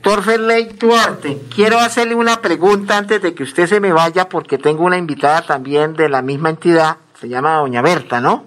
Doctor 0.00 0.22
Ferley 0.22 0.68
Duarte, 0.78 1.38
quiero 1.52 1.80
hacerle 1.80 2.14
una 2.14 2.40
pregunta 2.40 2.96
antes 2.96 3.20
de 3.20 3.34
que 3.34 3.42
usted 3.42 3.66
se 3.66 3.80
me 3.80 3.92
vaya 3.92 4.28
porque 4.28 4.56
tengo 4.56 4.84
una 4.84 4.96
invitada 4.96 5.42
también 5.42 5.94
de 5.94 6.08
la 6.08 6.22
misma 6.22 6.50
entidad, 6.50 6.98
se 7.20 7.28
llama 7.28 7.56
Doña 7.56 7.82
Berta, 7.82 8.20
¿no? 8.20 8.46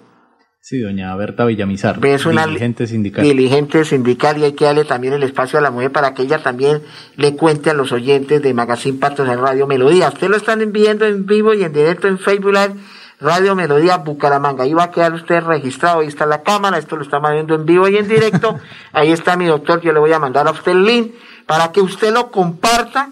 Sí, 0.62 0.80
doña 0.80 1.14
Berta 1.18 1.44
Villamizar, 1.44 2.00
Es 2.06 2.26
una 2.26 2.48
dirigente 2.48 2.88
sindical. 2.88 3.26
Dirigente 3.26 3.84
sindical 3.84 4.38
y 4.38 4.46
hay 4.46 4.54
que 4.54 4.64
darle 4.64 4.86
también 4.86 5.14
el 5.14 5.24
espacio 5.24 5.60
a 5.60 5.62
la 5.62 5.72
mujer 5.72 5.92
para 5.92 6.14
que 6.14 6.22
ella 6.22 6.42
también 6.42 6.84
le 7.18 7.36
cuente 7.36 7.70
a 7.70 7.74
los 7.74 7.92
oyentes 7.92 8.42
de 8.42 8.54
Magazine 8.54 8.98
Pactos 8.98 9.28
en 9.28 9.38
Radio 9.38 9.68
Melodía. 9.68 10.08
Usted 10.08 10.30
lo 10.30 10.38
están 10.38 10.72
viendo 10.72 11.06
en 11.06 11.26
vivo 11.26 11.54
y 11.54 11.66
en 11.66 11.74
directo 11.74 12.08
en 12.08 12.18
Facebook 12.18 12.54
Live, 12.54 12.76
Radio 13.20 13.56
Melodía 13.56 13.98
Bucaramanga. 13.98 14.64
Ahí 14.64 14.74
va 14.74 14.86
a 14.86 14.92
quedar 14.92 15.14
usted 15.14 15.44
registrado, 15.44 16.00
ahí 16.00 16.08
está 16.08 16.26
la 16.26 16.44
cámara, 16.44 16.78
esto 16.78 16.96
lo 16.96 17.04
estamos 17.04 17.32
viendo 17.34 17.56
en 17.56 17.66
vivo 17.66 17.90
y 17.90 17.98
en 17.98 18.08
directo. 18.08 18.58
ahí 18.94 19.12
está 19.12 19.36
mi 19.36 19.48
doctor, 19.48 19.82
yo 19.82 19.92
le 19.92 20.00
voy 20.00 20.14
a 20.14 20.20
mandar 20.20 20.48
a 20.48 20.52
usted 20.52 20.72
el 20.72 20.86
link 20.86 21.12
para 21.52 21.74
que 21.74 21.82
usted 21.82 22.14
lo 22.14 22.32
comparta 22.32 23.10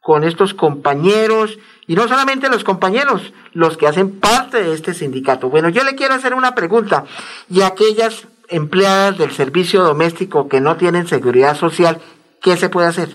con 0.00 0.22
estos 0.22 0.54
compañeros 0.54 1.58
y 1.88 1.96
no 1.96 2.06
solamente 2.06 2.48
los 2.48 2.62
compañeros, 2.62 3.32
los 3.52 3.76
que 3.76 3.88
hacen 3.88 4.20
parte 4.20 4.62
de 4.62 4.72
este 4.74 4.94
sindicato. 4.94 5.50
Bueno, 5.50 5.70
yo 5.70 5.82
le 5.82 5.96
quiero 5.96 6.14
hacer 6.14 6.34
una 6.34 6.54
pregunta 6.54 7.02
y 7.50 7.62
aquellas 7.62 8.28
empleadas 8.48 9.18
del 9.18 9.32
servicio 9.32 9.82
doméstico 9.82 10.46
que 10.46 10.60
no 10.60 10.76
tienen 10.76 11.08
seguridad 11.08 11.56
social, 11.56 11.98
¿qué 12.40 12.56
se 12.56 12.68
puede 12.68 12.86
hacer? 12.86 13.08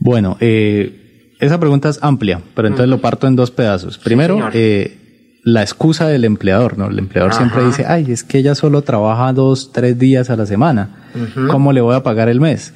Bueno, 0.00 0.36
eh, 0.40 1.36
esa 1.38 1.60
pregunta 1.60 1.88
es 1.88 2.00
amplia, 2.02 2.42
pero 2.56 2.66
entonces 2.66 2.90
lo 2.90 3.00
parto 3.00 3.28
en 3.28 3.36
dos 3.36 3.52
pedazos. 3.52 3.96
Primero, 3.96 4.50
eh, 4.54 5.38
la 5.44 5.62
excusa 5.62 6.08
del 6.08 6.24
empleador, 6.24 6.78
¿no? 6.78 6.88
El 6.88 6.98
empleador 6.98 7.32
siempre 7.32 7.64
dice, 7.64 7.84
ay, 7.86 8.10
es 8.10 8.24
que 8.24 8.38
ella 8.38 8.56
solo 8.56 8.82
trabaja 8.82 9.32
dos, 9.32 9.70
tres 9.70 9.96
días 10.00 10.30
a 10.30 10.36
la 10.36 10.46
semana. 10.46 10.96
¿Cómo 11.48 11.72
le 11.72 11.80
voy 11.80 11.94
a 11.94 12.02
pagar 12.02 12.28
el 12.28 12.40
mes? 12.40 12.74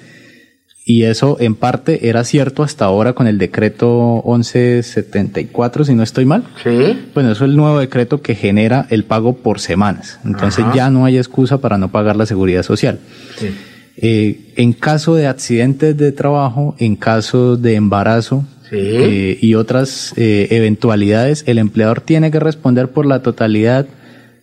Y 0.85 1.05
eso 1.05 1.37
en 1.39 1.55
parte 1.55 2.09
era 2.09 2.25
cierto 2.25 2.65
hasta 2.65 2.87
ahora 2.87 3.13
con 3.13 3.29
el 3.29 3.39
decreto 3.39 4.23
1174, 4.27 5.85
si 5.85 5.95
no 5.95 6.03
estoy 6.03 6.25
mal. 6.25 6.45
Sí. 6.63 6.99
Bueno, 7.15 7.31
eso 7.31 7.45
es 7.45 7.51
el 7.51 7.57
nuevo 7.57 7.79
decreto 7.79 8.21
que 8.21 8.35
genera 8.35 8.87
el 8.91 9.05
pago 9.05 9.35
por 9.37 9.61
semanas. 9.61 10.19
Entonces 10.25 10.65
Ajá. 10.65 10.75
ya 10.75 10.91
no 10.91 11.05
hay 11.05 11.19
excusa 11.19 11.59
para 11.59 11.79
no 11.79 11.93
pagar 11.93 12.17
la 12.17 12.27
seguridad 12.27 12.65
social. 12.65 12.99
Sí. 13.37 13.51
Eh, 13.97 14.53
en 14.57 14.73
caso 14.73 15.15
de 15.15 15.29
accidentes 15.29 15.97
de 15.97 16.11
trabajo, 16.11 16.75
en 16.79 16.97
caso 16.97 17.57
de 17.57 17.75
embarazo 17.77 18.45
eh, 18.73 19.39
y 19.41 19.55
otras 19.55 20.15
eh, 20.17 20.49
eventualidades, 20.51 21.45
el 21.47 21.59
empleador 21.59 22.01
tiene 22.01 22.31
que 22.31 22.41
responder 22.41 22.89
por 22.89 23.07
la 23.07 23.23
totalidad 23.23 23.87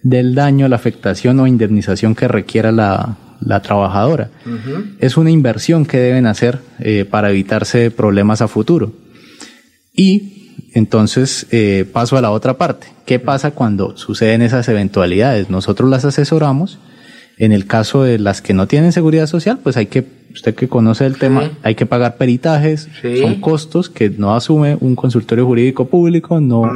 del 0.03 0.35
daño, 0.35 0.69
la 0.69 0.77
afectación 0.77 1.39
o 1.39 1.47
indemnización 1.47 2.15
que 2.15 2.27
requiera 2.27 2.71
la, 2.71 3.17
la 3.41 3.61
trabajadora. 3.61 4.29
Es 4.99 5.17
una 5.17 5.31
inversión 5.31 5.85
que 5.85 5.97
deben 5.97 6.25
hacer 6.25 6.59
eh, 6.79 7.05
para 7.09 7.29
evitarse 7.29 7.91
problemas 7.91 8.41
a 8.41 8.47
futuro. 8.47 8.93
Y 9.93 10.55
entonces 10.73 11.47
eh, 11.51 11.85
paso 11.91 12.17
a 12.17 12.21
la 12.21 12.31
otra 12.31 12.57
parte. 12.57 12.87
¿Qué 13.05 13.19
pasa 13.19 13.51
cuando 13.51 13.97
suceden 13.97 14.41
esas 14.41 14.67
eventualidades? 14.69 15.49
Nosotros 15.49 15.89
las 15.89 16.05
asesoramos. 16.05 16.79
En 17.37 17.53
el 17.53 17.67
caso 17.67 18.03
de 18.03 18.19
las 18.19 18.41
que 18.41 18.53
no 18.53 18.67
tienen 18.67 18.91
seguridad 18.91 19.25
social, 19.25 19.59
pues 19.63 19.77
hay 19.77 19.85
que, 19.85 20.05
usted 20.33 20.55
que 20.55 20.67
conoce 20.67 21.05
el 21.05 21.17
tema, 21.17 21.51
hay 21.63 21.75
que 21.75 21.85
pagar 21.85 22.17
peritajes, 22.17 22.89
son 23.21 23.39
costos 23.39 23.89
que 23.89 24.09
no 24.09 24.35
asume 24.35 24.77
un 24.81 24.97
consultorio 24.97 25.45
jurídico 25.45 25.87
público, 25.87 26.41
no 26.41 26.69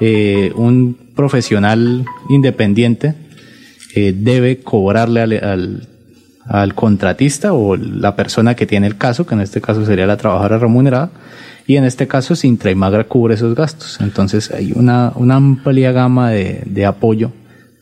eh, 0.00 0.50
un 0.56 0.98
profesional 1.14 2.04
independiente 2.28 3.14
eh, 3.96 4.12
debe 4.14 4.58
cobrarle 4.58 5.20
al, 5.22 5.88
al, 6.46 6.74
contratista 6.74 7.54
o 7.54 7.76
la 7.76 8.14
persona 8.14 8.54
que 8.54 8.66
tiene 8.66 8.86
el 8.86 8.98
caso, 8.98 9.24
que 9.24 9.34
en 9.34 9.40
este 9.40 9.62
caso 9.62 9.86
sería 9.86 10.06
la 10.06 10.18
trabajadora 10.18 10.58
remunerada, 10.58 11.10
y 11.66 11.76
en 11.76 11.84
este 11.84 12.06
caso 12.06 12.36
Sintra 12.36 12.70
y 12.70 12.74
Magra 12.74 13.04
cubre 13.04 13.36
esos 13.36 13.54
gastos. 13.54 13.98
Entonces 14.02 14.50
hay 14.50 14.72
una, 14.74 15.12
una 15.14 15.36
amplia 15.36 15.92
gama 15.92 16.30
de, 16.30 16.62
de 16.66 16.84
apoyo 16.84 17.32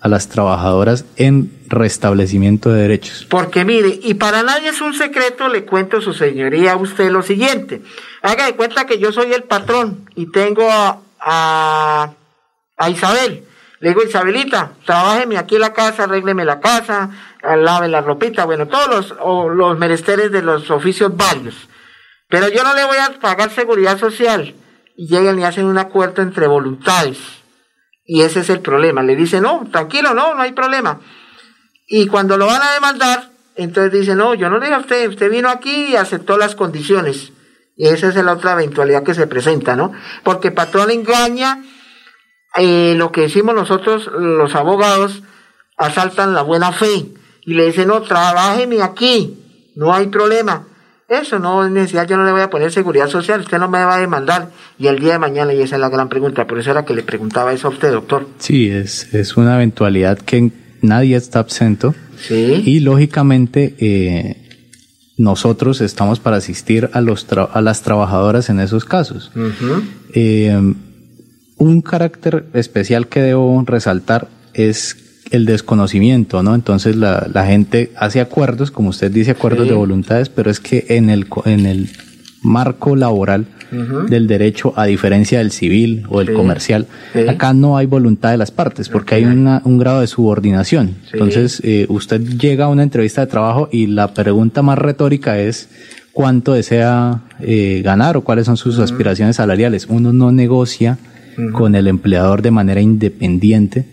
a 0.00 0.06
las 0.06 0.28
trabajadoras 0.28 1.04
en 1.16 1.50
restablecimiento 1.66 2.70
de 2.70 2.82
derechos. 2.82 3.26
Porque 3.28 3.64
mire, 3.64 3.98
y 4.00 4.14
para 4.14 4.44
nadie 4.44 4.68
es 4.68 4.80
un 4.80 4.94
secreto, 4.94 5.48
le 5.48 5.64
cuento 5.64 6.00
su 6.00 6.12
señoría 6.12 6.74
a 6.74 6.76
usted 6.76 7.10
lo 7.10 7.22
siguiente. 7.22 7.82
Haga 8.22 8.46
de 8.46 8.54
cuenta 8.54 8.86
que 8.86 9.00
yo 9.00 9.10
soy 9.10 9.32
el 9.32 9.42
patrón 9.42 10.08
y 10.14 10.30
tengo 10.30 10.70
a, 10.70 11.00
a, 11.18 12.12
a 12.76 12.90
Isabel. 12.90 13.42
Le 13.84 13.90
digo, 13.90 14.02
Isabelita, 14.02 14.72
trabájeme 14.86 15.36
aquí 15.36 15.56
en 15.56 15.60
la 15.60 15.74
casa, 15.74 16.04
arrégleme 16.04 16.46
la 16.46 16.58
casa, 16.58 17.10
lave 17.42 17.86
la 17.86 18.00
ropita, 18.00 18.46
bueno, 18.46 18.66
todos 18.66 18.88
los, 18.88 19.14
o 19.20 19.50
los 19.50 19.78
menesteres 19.78 20.32
de 20.32 20.40
los 20.40 20.70
oficios 20.70 21.14
varios. 21.14 21.68
Pero 22.30 22.48
yo 22.48 22.64
no 22.64 22.72
le 22.72 22.82
voy 22.86 22.96
a 22.96 23.20
pagar 23.20 23.50
seguridad 23.50 23.98
social. 23.98 24.54
Y 24.96 25.06
llegan 25.06 25.38
y 25.38 25.44
hacen 25.44 25.66
un 25.66 25.76
acuerdo 25.76 26.22
entre 26.22 26.46
voluntades. 26.46 27.18
Y 28.06 28.22
ese 28.22 28.40
es 28.40 28.48
el 28.48 28.60
problema. 28.60 29.02
Le 29.02 29.16
dicen, 29.16 29.42
no, 29.42 29.68
tranquilo, 29.70 30.14
no, 30.14 30.34
no 30.34 30.40
hay 30.40 30.52
problema. 30.52 31.00
Y 31.86 32.06
cuando 32.06 32.38
lo 32.38 32.46
van 32.46 32.62
a 32.62 32.72
demandar, 32.72 33.32
entonces 33.54 33.92
dicen, 33.92 34.16
no, 34.16 34.32
yo 34.32 34.48
no 34.48 34.60
le 34.60 34.64
dije 34.64 34.76
a 34.76 34.80
usted, 34.80 35.10
usted 35.10 35.30
vino 35.30 35.50
aquí 35.50 35.88
y 35.88 35.96
aceptó 35.96 36.38
las 36.38 36.54
condiciones. 36.54 37.32
Y 37.76 37.88
esa 37.88 38.08
es 38.08 38.14
la 38.14 38.32
otra 38.32 38.52
eventualidad 38.52 39.02
que 39.02 39.12
se 39.12 39.26
presenta, 39.26 39.76
¿no? 39.76 39.92
Porque 40.22 40.52
patrón 40.52 40.90
engaña, 40.90 41.62
eh, 42.58 42.94
lo 42.96 43.10
que 43.12 43.22
decimos 43.22 43.54
nosotros, 43.54 44.10
los 44.18 44.54
abogados, 44.54 45.22
asaltan 45.76 46.34
la 46.34 46.42
buena 46.42 46.72
fe 46.72 47.06
y 47.44 47.54
le 47.54 47.66
dicen, 47.66 47.88
no, 47.88 48.02
trabájeme 48.02 48.82
aquí, 48.82 49.38
no 49.76 49.92
hay 49.92 50.06
problema. 50.06 50.66
Eso 51.06 51.38
no 51.38 51.64
es 51.66 51.70
necesidad, 51.70 52.08
yo 52.08 52.16
no 52.16 52.24
le 52.24 52.32
voy 52.32 52.40
a 52.40 52.48
poner 52.48 52.72
seguridad 52.72 53.08
social, 53.08 53.40
usted 53.40 53.58
no 53.58 53.68
me 53.68 53.84
va 53.84 53.96
a 53.96 54.00
demandar. 54.00 54.48
Y 54.78 54.86
el 54.86 54.98
día 55.00 55.12
de 55.12 55.18
mañana, 55.18 55.52
y 55.52 55.60
esa 55.60 55.76
es 55.76 55.80
la 55.80 55.90
gran 55.90 56.08
pregunta, 56.08 56.46
por 56.46 56.58
eso 56.58 56.70
era 56.70 56.84
que 56.86 56.94
le 56.94 57.02
preguntaba 57.02 57.52
eso 57.52 57.68
a 57.68 57.70
usted, 57.70 57.92
doctor. 57.92 58.26
Sí, 58.38 58.70
es, 58.70 59.12
es 59.12 59.36
una 59.36 59.56
eventualidad 59.56 60.18
que 60.18 60.50
nadie 60.80 61.16
está 61.16 61.40
absento. 61.40 61.94
Sí. 62.16 62.62
Y 62.64 62.80
lógicamente 62.80 63.74
eh, 63.80 64.48
nosotros 65.18 65.82
estamos 65.82 66.20
para 66.20 66.38
asistir 66.38 66.88
a, 66.94 67.02
los 67.02 67.28
tra- 67.28 67.50
a 67.52 67.60
las 67.60 67.82
trabajadoras 67.82 68.48
en 68.48 68.60
esos 68.60 68.86
casos. 68.86 69.30
Eh, 70.14 70.74
un 71.64 71.80
carácter 71.82 72.44
especial 72.54 73.06
que 73.08 73.20
debo 73.20 73.62
resaltar 73.66 74.28
es 74.52 74.96
el 75.30 75.46
desconocimiento, 75.46 76.42
¿no? 76.42 76.54
Entonces 76.54 76.96
la, 76.96 77.26
la 77.32 77.46
gente 77.46 77.90
hace 77.96 78.20
acuerdos, 78.20 78.70
como 78.70 78.90
usted 78.90 79.10
dice, 79.10 79.32
acuerdos 79.32 79.64
Sí. 79.64 79.70
de 79.70 79.74
voluntades, 79.76 80.28
pero 80.28 80.50
es 80.50 80.60
que 80.60 80.84
en 80.90 81.10
el, 81.10 81.26
en 81.46 81.66
el 81.66 81.88
marco 82.42 82.94
laboral 82.96 83.46
del 84.08 84.28
derecho, 84.28 84.72
a 84.76 84.84
diferencia 84.84 85.38
del 85.38 85.50
civil 85.50 86.04
o 86.08 86.18
del 86.20 86.28
Sí. 86.28 86.34
comercial, 86.34 86.86
Sí. 87.12 87.26
acá 87.26 87.52
no 87.54 87.76
hay 87.76 87.86
voluntad 87.86 88.30
de 88.30 88.36
las 88.36 88.52
partes, 88.52 88.88
porque 88.88 89.16
hay 89.16 89.24
una- 89.24 89.62
un 89.64 89.78
grado 89.78 90.00
de 90.00 90.06
subordinación. 90.06 90.94
Entonces, 91.12 91.60
eh, 91.64 91.86
usted 91.88 92.20
llega 92.20 92.66
a 92.66 92.68
una 92.68 92.84
entrevista 92.84 93.22
de 93.22 93.26
trabajo 93.28 93.68
y 93.72 93.88
la 93.88 94.14
pregunta 94.14 94.62
más 94.62 94.78
retórica 94.78 95.40
es 95.40 95.68
cuánto 96.12 96.52
desea 96.52 97.22
eh, 97.40 97.80
ganar 97.84 98.16
o 98.16 98.20
cuáles 98.22 98.46
son 98.46 98.56
sus 98.56 98.78
aspiraciones 98.78 99.36
salariales. 99.36 99.86
Uno 99.88 100.12
no 100.12 100.30
negocia 100.30 100.98
Con 101.52 101.74
el 101.74 101.88
empleador 101.88 102.42
de 102.42 102.50
manera 102.50 102.80
independiente 102.80 103.84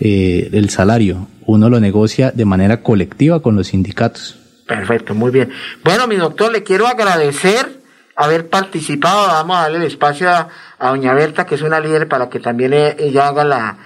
eh, 0.00 0.50
el 0.52 0.70
salario. 0.70 1.28
Uno 1.46 1.70
lo 1.70 1.80
negocia 1.80 2.30
de 2.30 2.44
manera 2.44 2.82
colectiva 2.82 3.40
con 3.40 3.56
los 3.56 3.68
sindicatos. 3.68 4.38
Perfecto, 4.66 5.14
muy 5.14 5.30
bien. 5.30 5.50
Bueno, 5.82 6.06
mi 6.06 6.16
doctor, 6.16 6.52
le 6.52 6.62
quiero 6.62 6.86
agradecer 6.86 7.80
haber 8.14 8.48
participado. 8.48 9.28
Vamos 9.28 9.56
a 9.56 9.62
darle 9.62 9.78
el 9.78 9.84
espacio 9.84 10.28
a, 10.28 10.48
a 10.78 10.90
doña 10.90 11.14
Berta, 11.14 11.46
que 11.46 11.54
es 11.54 11.62
una 11.62 11.80
líder, 11.80 12.06
para 12.08 12.28
que 12.28 12.38
también 12.40 12.74
eh, 12.74 12.96
ella 12.98 13.28
haga 13.28 13.44
la, 13.44 13.78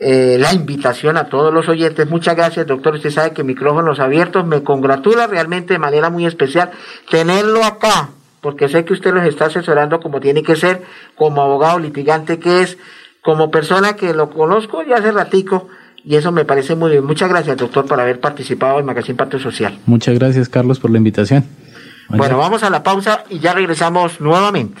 eh, 0.00 0.36
la 0.38 0.52
invitación 0.52 1.16
a 1.16 1.28
todos 1.28 1.52
los 1.52 1.68
oyentes. 1.68 2.08
Muchas 2.08 2.36
gracias, 2.36 2.66
doctor. 2.66 2.94
Usted 2.94 3.10
sabe 3.10 3.32
que 3.32 3.42
micrófonos 3.42 3.98
abiertos 3.98 4.46
me 4.46 4.62
congratula 4.62 5.26
realmente 5.26 5.72
de 5.72 5.80
manera 5.80 6.08
muy 6.08 6.24
especial 6.24 6.70
tenerlo 7.10 7.64
acá, 7.64 8.10
porque 8.40 8.68
sé 8.68 8.84
que 8.84 8.92
usted 8.92 9.12
los 9.12 9.24
está 9.24 9.46
asesorando 9.46 10.00
como 10.00 10.20
tiene 10.20 10.42
que 10.42 10.56
ser, 10.56 10.82
como 11.16 11.42
abogado 11.42 11.78
litigante 11.78 12.38
que 12.38 12.62
es, 12.62 12.78
como 13.22 13.50
persona 13.50 13.94
que 13.94 14.14
lo 14.14 14.30
conozco 14.30 14.82
ya 14.82 14.96
hace 14.96 15.12
ratico. 15.12 15.68
Y 16.04 16.14
eso 16.14 16.32
me 16.32 16.44
parece 16.44 16.74
muy 16.74 16.92
bien. 16.92 17.04
Muchas 17.04 17.28
gracias, 17.28 17.56
doctor, 17.56 17.86
por 17.86 18.00
haber 18.00 18.20
participado 18.20 18.78
en 18.78 18.86
Magazine 18.86 19.16
Pacto 19.16 19.38
Social. 19.38 19.78
Muchas 19.84 20.18
gracias, 20.18 20.48
Carlos, 20.48 20.78
por 20.78 20.90
la 20.90 20.98
invitación. 20.98 21.44
Bueno, 22.08 22.38
vamos 22.38 22.62
a 22.62 22.70
la 22.70 22.82
pausa 22.82 23.24
y 23.28 23.40
ya 23.40 23.52
regresamos 23.52 24.20
nuevamente. 24.20 24.80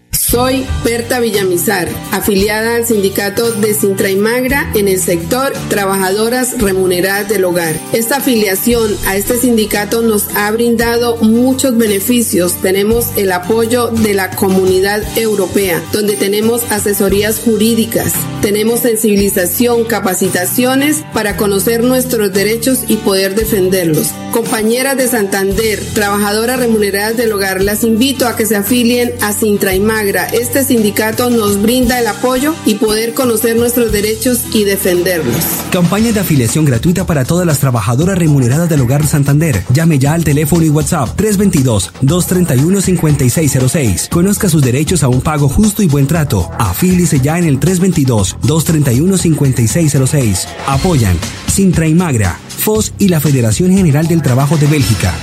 Soy 0.11 0.65
Berta 0.83 1.21
Villamizar, 1.21 1.87
afiliada 2.11 2.75
al 2.75 2.85
sindicato 2.85 3.51
de 3.51 3.73
Sintra 3.73 4.09
y 4.09 4.17
Magra 4.17 4.69
en 4.75 4.89
el 4.89 4.99
sector 4.99 5.53
Trabajadoras 5.69 6.61
Remuneradas 6.61 7.29
del 7.29 7.45
Hogar. 7.45 7.75
Esta 7.93 8.17
afiliación 8.17 8.93
a 9.07 9.15
este 9.15 9.37
sindicato 9.37 10.01
nos 10.01 10.27
ha 10.35 10.51
brindado 10.51 11.15
muchos 11.17 11.77
beneficios. 11.77 12.61
Tenemos 12.61 13.07
el 13.15 13.31
apoyo 13.31 13.87
de 13.87 14.13
la 14.13 14.31
comunidad 14.31 15.01
europea, 15.17 15.81
donde 15.93 16.17
tenemos 16.17 16.69
asesorías 16.69 17.39
jurídicas, 17.39 18.13
tenemos 18.41 18.81
sensibilización, 18.81 19.85
capacitaciones 19.85 21.03
para 21.13 21.37
conocer 21.37 21.83
nuestros 21.83 22.33
derechos 22.33 22.79
y 22.87 22.97
poder 22.97 23.35
defenderlos. 23.35 24.07
Compañeras 24.31 24.97
de 24.97 25.07
Santander, 25.07 25.79
trabajadoras 25.93 26.59
remuneradas 26.59 27.17
del 27.17 27.33
hogar, 27.33 27.61
las 27.61 27.83
invito 27.83 28.27
a 28.27 28.35
que 28.35 28.45
se 28.45 28.55
afilien 28.55 29.13
a 29.21 29.31
Sintra 29.31 29.73
y 29.75 29.79
Magra. 29.79 30.00
Este 30.01 30.63
sindicato 30.63 31.29
nos 31.29 31.61
brinda 31.61 31.99
el 31.99 32.07
apoyo 32.07 32.55
y 32.65 32.73
poder 32.75 33.13
conocer 33.13 33.55
nuestros 33.55 33.91
derechos 33.91 34.39
y 34.51 34.63
defenderlos. 34.63 35.35
Campaña 35.71 36.11
de 36.11 36.19
afiliación 36.19 36.65
gratuita 36.65 37.05
para 37.05 37.23
todas 37.23 37.45
las 37.45 37.59
trabajadoras 37.59 38.17
remuneradas 38.17 38.67
del 38.67 38.81
Hogar 38.81 39.05
Santander. 39.05 39.61
Llame 39.71 39.99
ya 39.99 40.13
al 40.13 40.23
teléfono 40.23 40.65
y 40.65 40.69
WhatsApp 40.69 41.09
322-231-5606. 41.19 44.09
Conozca 44.09 44.49
sus 44.49 44.63
derechos 44.63 45.03
a 45.03 45.07
un 45.07 45.21
pago 45.21 45.47
justo 45.47 45.83
y 45.83 45.87
buen 45.87 46.07
trato. 46.07 46.49
Afílice 46.57 47.19
ya 47.19 47.37
en 47.37 47.45
el 47.45 47.59
322-231-5606. 47.59 50.47
Apoyan 50.65 51.15
Sintra 51.45 51.87
y 51.87 51.93
Magra, 51.93 52.39
FOS 52.47 52.93
y 52.97 53.09
la 53.09 53.19
Federación 53.19 53.71
General 53.71 54.07
del 54.07 54.23
Trabajo 54.23 54.57
de 54.57 54.65
Bélgica. 54.65 55.13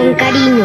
Con 0.00 0.14
cariño. 0.14 0.64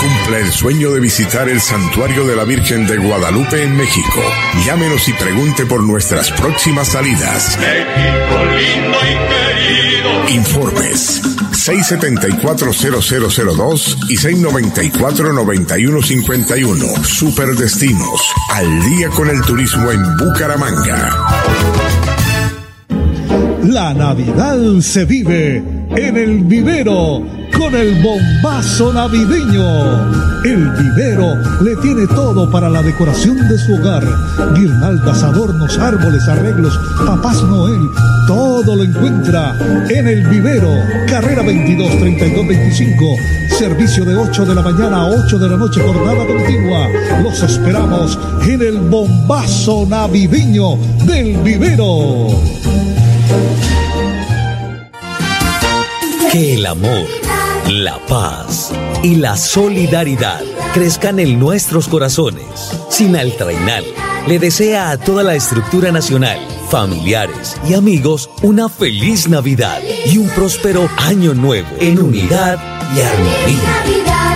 Cumple 0.00 0.40
el 0.40 0.50
sueño 0.52 0.90
de 0.90 0.98
visitar 1.00 1.48
el 1.48 1.60
santuario 1.60 2.26
de 2.26 2.34
la 2.34 2.42
Virgen 2.44 2.84
de 2.86 2.96
Guadalupe 2.96 3.62
en 3.62 3.76
México. 3.76 4.20
Llámenos 4.64 5.06
y 5.08 5.12
pregunte 5.12 5.66
por 5.66 5.82
nuestras 5.82 6.30
próximas 6.32 6.88
salidas. 6.88 7.58
México 7.58 8.44
lindo 8.56 8.98
y 9.02 9.14
querido. 9.30 10.28
Informes 10.30 11.22
674-0002 11.52 13.96
y 14.08 14.16
694-9151. 14.16 17.04
Superdestinos. 17.04 18.32
Al 18.52 18.82
día 18.84 19.08
con 19.10 19.30
el 19.30 19.40
turismo 19.42 19.92
en 19.92 20.16
Bucaramanga. 20.16 21.12
La 23.62 23.94
Navidad 23.94 24.58
se 24.80 25.04
vive 25.04 25.62
en 25.96 26.16
el 26.16 26.44
vivero 26.44 27.22
con 27.56 27.74
el 27.74 28.02
bombazo 28.02 28.92
navideño. 28.92 30.44
El 30.44 30.68
vivero 30.70 31.34
le 31.62 31.74
tiene 31.76 32.06
todo 32.08 32.50
para 32.50 32.68
la 32.68 32.82
decoración 32.82 33.36
de 33.48 33.58
su 33.58 33.74
hogar. 33.74 34.04
Guirnaldas, 34.54 35.22
adornos, 35.22 35.78
árboles, 35.78 36.28
arreglos, 36.28 36.78
papás 37.04 37.42
Noel. 37.44 37.80
Todo 38.26 38.76
lo 38.76 38.84
encuentra 38.84 39.56
en 39.88 40.06
el 40.06 40.26
vivero. 40.28 40.70
Carrera 41.08 41.42
22 41.42 41.98
32 41.98 42.46
25. 42.46 43.04
Servicio 43.58 44.04
de 44.04 44.14
8 44.16 44.44
de 44.44 44.54
la 44.54 44.62
mañana 44.62 45.02
a 45.02 45.06
8 45.06 45.38
de 45.38 45.48
la 45.48 45.56
noche, 45.56 45.80
jornada 45.80 46.26
continua. 46.26 46.88
Los 47.22 47.42
esperamos 47.42 48.18
en 48.46 48.60
el 48.60 48.78
bombazo 48.80 49.86
navideño 49.88 50.76
del 51.06 51.38
vivero. 51.38 52.26
Que 56.36 56.52
el 56.52 56.66
amor, 56.66 57.08
la 57.66 57.98
paz 58.08 58.70
y 59.02 59.14
la 59.14 59.38
solidaridad 59.38 60.42
crezcan 60.74 61.18
en 61.18 61.38
nuestros 61.38 61.88
corazones. 61.88 62.76
Sinaltrainal 62.90 63.86
le 64.26 64.38
desea 64.38 64.90
a 64.90 64.98
toda 64.98 65.22
la 65.22 65.34
estructura 65.34 65.92
nacional, 65.92 66.38
familiares 66.68 67.56
y 67.66 67.72
amigos 67.72 68.28
una 68.42 68.68
feliz 68.68 69.30
Navidad 69.30 69.80
y 70.04 70.18
un 70.18 70.28
próspero 70.28 70.90
año 70.98 71.32
nuevo 71.32 71.68
en 71.80 72.02
unidad 72.02 72.58
y 72.94 73.00
armonía. 73.00 74.35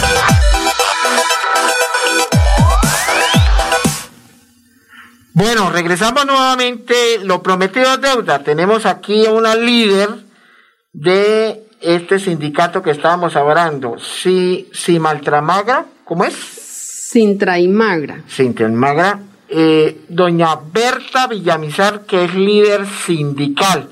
Bueno, 5.33 5.69
regresamos 5.69 6.25
nuevamente. 6.25 7.19
Lo 7.23 7.41
prometido 7.41 7.93
es 7.93 8.01
deuda. 8.01 8.43
Tenemos 8.43 8.85
aquí 8.85 9.25
a 9.25 9.31
una 9.31 9.55
líder 9.55 10.09
de 10.91 11.63
este 11.79 12.19
sindicato 12.19 12.81
que 12.81 12.91
estábamos 12.91 13.35
hablando. 13.35 13.97
Si, 13.97 14.69
si 14.73 14.99
Maltramagra, 14.99 15.85
¿cómo 16.03 16.25
es? 16.25 16.33
Sintraimagra. 16.35 18.23
Sintraimagra. 18.27 19.19
Eh, 19.47 20.01
doña 20.09 20.55
Berta 20.55 21.27
Villamizar, 21.27 22.01
que 22.05 22.25
es 22.25 22.33
líder 22.35 22.85
sindical. 22.87 23.89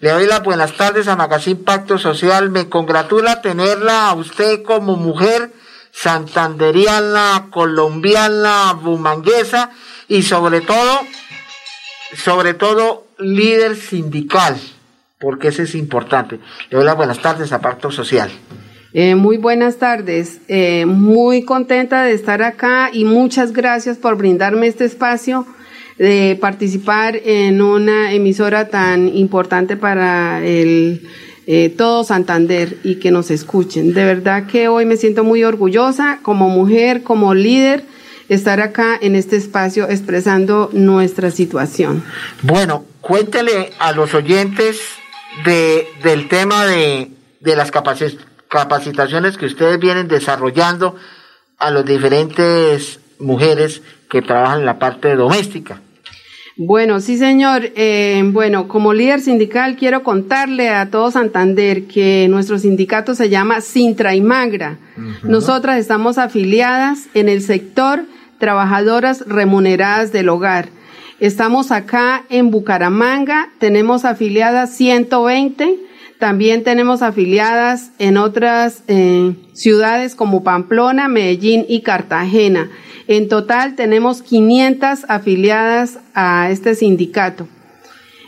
Le 0.00 0.10
doy 0.10 0.26
las 0.26 0.42
buenas 0.42 0.72
tardes 0.72 1.08
a 1.08 1.16
Magazine 1.16 1.60
Pacto 1.64 1.96
Social. 1.98 2.50
Me 2.50 2.68
congratula 2.68 3.40
tenerla 3.40 4.08
a 4.08 4.14
usted 4.14 4.62
como 4.62 4.96
mujer 4.96 5.52
santanderiana, 5.90 7.48
colombiana, 7.50 8.72
bumanguesa 8.74 9.70
y 10.12 10.20
sobre 10.20 10.60
todo, 10.60 11.00
sobre 12.14 12.52
todo 12.52 13.06
líder 13.18 13.76
sindical, 13.76 14.60
porque 15.18 15.48
eso 15.48 15.62
es 15.62 15.74
importante. 15.74 16.38
Le 16.68 16.76
doy 16.76 16.84
las 16.84 16.96
buenas 16.96 17.22
tardes 17.22 17.50
a 17.50 17.62
Pacto 17.62 17.90
Social. 17.90 18.30
Eh, 18.92 19.14
muy 19.14 19.38
buenas 19.38 19.78
tardes, 19.78 20.42
eh, 20.48 20.84
muy 20.84 21.44
contenta 21.44 22.04
de 22.04 22.12
estar 22.12 22.42
acá 22.42 22.90
y 22.92 23.06
muchas 23.06 23.54
gracias 23.54 23.96
por 23.96 24.18
brindarme 24.18 24.66
este 24.66 24.84
espacio 24.84 25.46
de 25.96 26.36
participar 26.38 27.16
en 27.16 27.62
una 27.62 28.12
emisora 28.12 28.68
tan 28.68 29.08
importante 29.16 29.78
para 29.78 30.44
el 30.44 31.08
eh, 31.46 31.70
todo 31.70 32.04
Santander 32.04 32.76
y 32.84 32.96
que 32.96 33.10
nos 33.10 33.30
escuchen. 33.30 33.94
De 33.94 34.04
verdad 34.04 34.46
que 34.46 34.68
hoy 34.68 34.84
me 34.84 34.98
siento 34.98 35.24
muy 35.24 35.42
orgullosa 35.42 36.18
como 36.20 36.50
mujer, 36.50 37.02
como 37.02 37.32
líder, 37.32 37.84
estar 38.34 38.60
acá 38.60 38.98
en 39.00 39.14
este 39.16 39.36
espacio 39.36 39.88
expresando 39.88 40.70
nuestra 40.72 41.30
situación. 41.30 42.02
Bueno, 42.42 42.84
cuéntele 43.00 43.72
a 43.78 43.92
los 43.92 44.14
oyentes 44.14 44.80
de, 45.44 45.86
del 46.02 46.28
tema 46.28 46.66
de, 46.66 47.10
de 47.40 47.56
las 47.56 47.70
capacitaciones 47.70 49.36
que 49.36 49.46
ustedes 49.46 49.78
vienen 49.78 50.08
desarrollando 50.08 50.96
a 51.58 51.70
las 51.70 51.84
diferentes 51.84 53.00
mujeres 53.18 53.82
que 54.10 54.22
trabajan 54.22 54.60
en 54.60 54.66
la 54.66 54.78
parte 54.78 55.14
doméstica. 55.14 55.80
Bueno, 56.56 57.00
sí, 57.00 57.16
señor. 57.16 57.70
Eh, 57.76 58.22
bueno, 58.26 58.68
como 58.68 58.92
líder 58.92 59.20
sindical 59.20 59.76
quiero 59.76 60.02
contarle 60.02 60.68
a 60.68 60.90
todo 60.90 61.10
Santander 61.10 61.84
que 61.84 62.26
nuestro 62.28 62.58
sindicato 62.58 63.14
se 63.14 63.30
llama 63.30 63.60
Sintra 63.60 64.14
y 64.14 64.20
Magra. 64.20 64.78
Nosotras 65.22 65.78
estamos 65.78 66.18
afiliadas 66.18 67.06
en 67.14 67.28
el 67.28 67.40
sector 67.40 68.04
trabajadoras 68.42 69.24
remuneradas 69.28 70.10
del 70.10 70.28
hogar. 70.28 70.68
Estamos 71.20 71.70
acá 71.70 72.24
en 72.28 72.50
Bucaramanga, 72.50 73.50
tenemos 73.60 74.04
afiliadas 74.04 74.74
120, 74.74 75.78
también 76.18 76.64
tenemos 76.64 77.02
afiliadas 77.02 77.92
en 78.00 78.16
otras 78.16 78.82
eh, 78.88 79.36
ciudades 79.52 80.16
como 80.16 80.42
Pamplona, 80.42 81.06
Medellín 81.06 81.64
y 81.68 81.82
Cartagena. 81.82 82.68
En 83.06 83.28
total 83.28 83.76
tenemos 83.76 84.22
500 84.22 85.04
afiliadas 85.06 86.00
a 86.12 86.50
este 86.50 86.74
sindicato. 86.74 87.46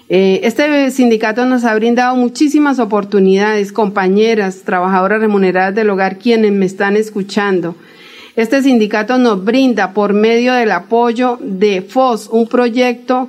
Eh, 0.09 0.43
este 0.45 0.93
sindicato 0.93 1.45
nos 1.45 1.65
ha 1.65 1.75
brindado 1.75 2.15
muchísimas 2.15 2.79
oportunidades, 2.79 3.73
compañeras, 3.73 4.63
trabajadoras 4.65 5.19
remuneradas 5.19 5.75
del 5.75 5.91
hogar, 5.91 6.19
quienes 6.19 6.53
me 6.53 6.67
están 6.67 6.97
escuchando. 6.97 7.75
Este 8.37 8.63
sindicato 8.63 9.17
nos 9.17 9.45
brinda 9.45 9.93
por 9.93 10.13
medio 10.13 10.55
del 10.55 10.73
apoyo 10.73 11.39
de 11.41 11.83
FOS, 11.83 12.29
un 12.33 12.49
proyecto 12.49 13.29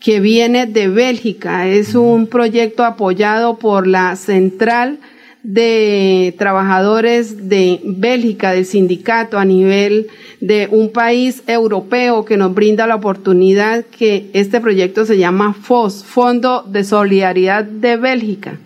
que 0.00 0.18
viene 0.18 0.64
de 0.64 0.88
Bélgica. 0.88 1.66
Es 1.66 1.94
un 1.94 2.26
proyecto 2.26 2.82
apoyado 2.82 3.58
por 3.58 3.86
la 3.86 4.16
Central 4.16 4.98
de 5.42 6.34
Trabajadores 6.38 7.50
de 7.50 7.80
Bélgica, 7.84 8.52
del 8.52 8.64
sindicato 8.64 9.38
a 9.38 9.44
nivel 9.44 10.06
de 10.40 10.68
un 10.70 10.90
país 10.90 11.42
europeo 11.46 12.24
que 12.24 12.38
nos 12.38 12.54
brinda 12.54 12.86
la 12.86 12.94
oportunidad 12.94 13.84
que 13.84 14.30
este 14.32 14.62
proyecto 14.62 15.04
se 15.04 15.18
llama 15.18 15.52
FOS, 15.52 16.02
Fondo 16.02 16.62
de 16.62 16.82
Solidaridad 16.82 17.62
de 17.62 17.98
Bélgica. 17.98 18.58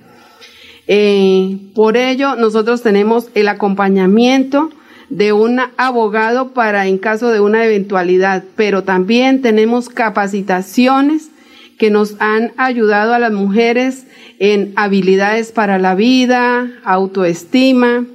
Eh, 0.87 1.59
por 1.75 1.97
ello, 1.97 2.37
nosotros 2.37 2.81
tenemos 2.81 3.27
el 3.35 3.49
acompañamiento 3.49 4.71
de 5.11 5.33
un 5.33 5.61
abogado 5.77 6.53
para 6.55 6.87
en 6.87 6.99
caso 6.99 7.29
de 7.29 7.41
una 7.41 7.65
eventualidad, 7.65 8.45
pero 8.57 8.85
también 8.85 9.43
tenemos 9.43 9.89
capacitaciones 9.89 11.29
que 11.79 11.91
nos 11.91 12.17
han 12.21 12.53
ayudado 12.57 13.13
a 13.13 13.19
las 13.19 13.33
mujeres 13.33 14.07
en 14.39 14.73
habilidades 14.77 15.51
para 15.51 15.79
la 15.79 15.95
vida, 15.95 16.71
autoestima, 16.85 18.07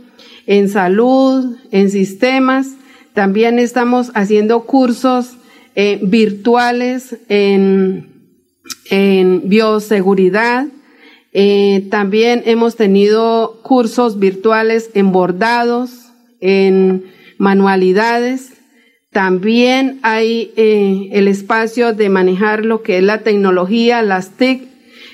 en 0.48 0.70
salud, 0.70 1.58
en 1.72 1.90
sistemas. 1.90 2.68
También 3.14 3.60
estamos 3.60 4.12
haciendo 4.14 4.66
cursos 4.66 5.38
eh, 5.76 6.00
virtuales 6.02 7.18
en, 7.28 8.08
en 8.90 9.50
bioseguridad. 9.50 10.68
Eh, 11.34 11.88
también 11.92 12.44
hemos 12.46 12.76
tenido 12.76 13.60
cursos 13.62 14.20
virtuales 14.20 14.90
en 14.94 15.12
bordados, 15.12 16.14
en 16.46 17.06
manualidades. 17.40 18.54
También 19.12 20.00
hay 20.04 20.54
eh, 20.58 21.10
el 21.14 21.28
espacio 21.28 21.94
de 21.94 22.10
manejar 22.10 22.66
lo 22.66 22.84
que 22.84 22.98
es 22.98 23.04
la 23.04 23.20
tecnología, 23.20 24.02
las 24.04 24.32
TIC, 24.32 24.68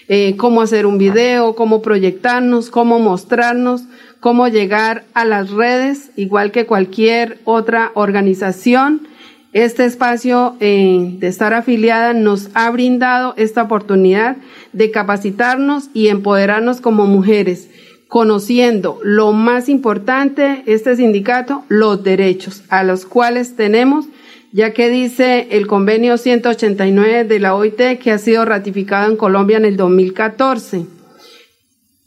eh, 0.09 0.35
cómo 0.35 0.61
hacer 0.61 0.85
un 0.85 0.97
video, 0.97 1.55
cómo 1.55 1.81
proyectarnos, 1.81 2.69
cómo 2.69 2.99
mostrarnos, 2.99 3.83
cómo 4.19 4.49
llegar 4.49 5.05
a 5.13 5.23
las 5.23 5.51
redes, 5.51 6.11
igual 6.17 6.51
que 6.51 6.65
cualquier 6.65 7.39
otra 7.45 7.91
organización. 7.93 9.07
Este 9.53 9.85
espacio 9.85 10.55
eh, 10.59 11.15
de 11.19 11.27
estar 11.27 11.53
afiliada 11.53 12.13
nos 12.13 12.49
ha 12.53 12.69
brindado 12.71 13.35
esta 13.37 13.63
oportunidad 13.63 14.37
de 14.73 14.91
capacitarnos 14.91 15.89
y 15.93 16.07
empoderarnos 16.07 16.81
como 16.81 17.05
mujeres 17.05 17.69
conociendo 18.11 18.99
lo 19.03 19.31
más 19.31 19.69
importante, 19.69 20.63
este 20.65 20.97
sindicato, 20.97 21.63
los 21.69 22.03
derechos 22.03 22.61
a 22.67 22.83
los 22.83 23.05
cuales 23.05 23.55
tenemos, 23.55 24.05
ya 24.51 24.73
que 24.73 24.89
dice 24.89 25.47
el 25.51 25.65
convenio 25.65 26.17
189 26.17 27.23
de 27.23 27.39
la 27.39 27.55
OIT 27.55 27.99
que 28.01 28.11
ha 28.11 28.17
sido 28.17 28.43
ratificado 28.43 29.09
en 29.09 29.15
Colombia 29.15 29.55
en 29.55 29.63
el 29.63 29.77
2014. 29.77 30.87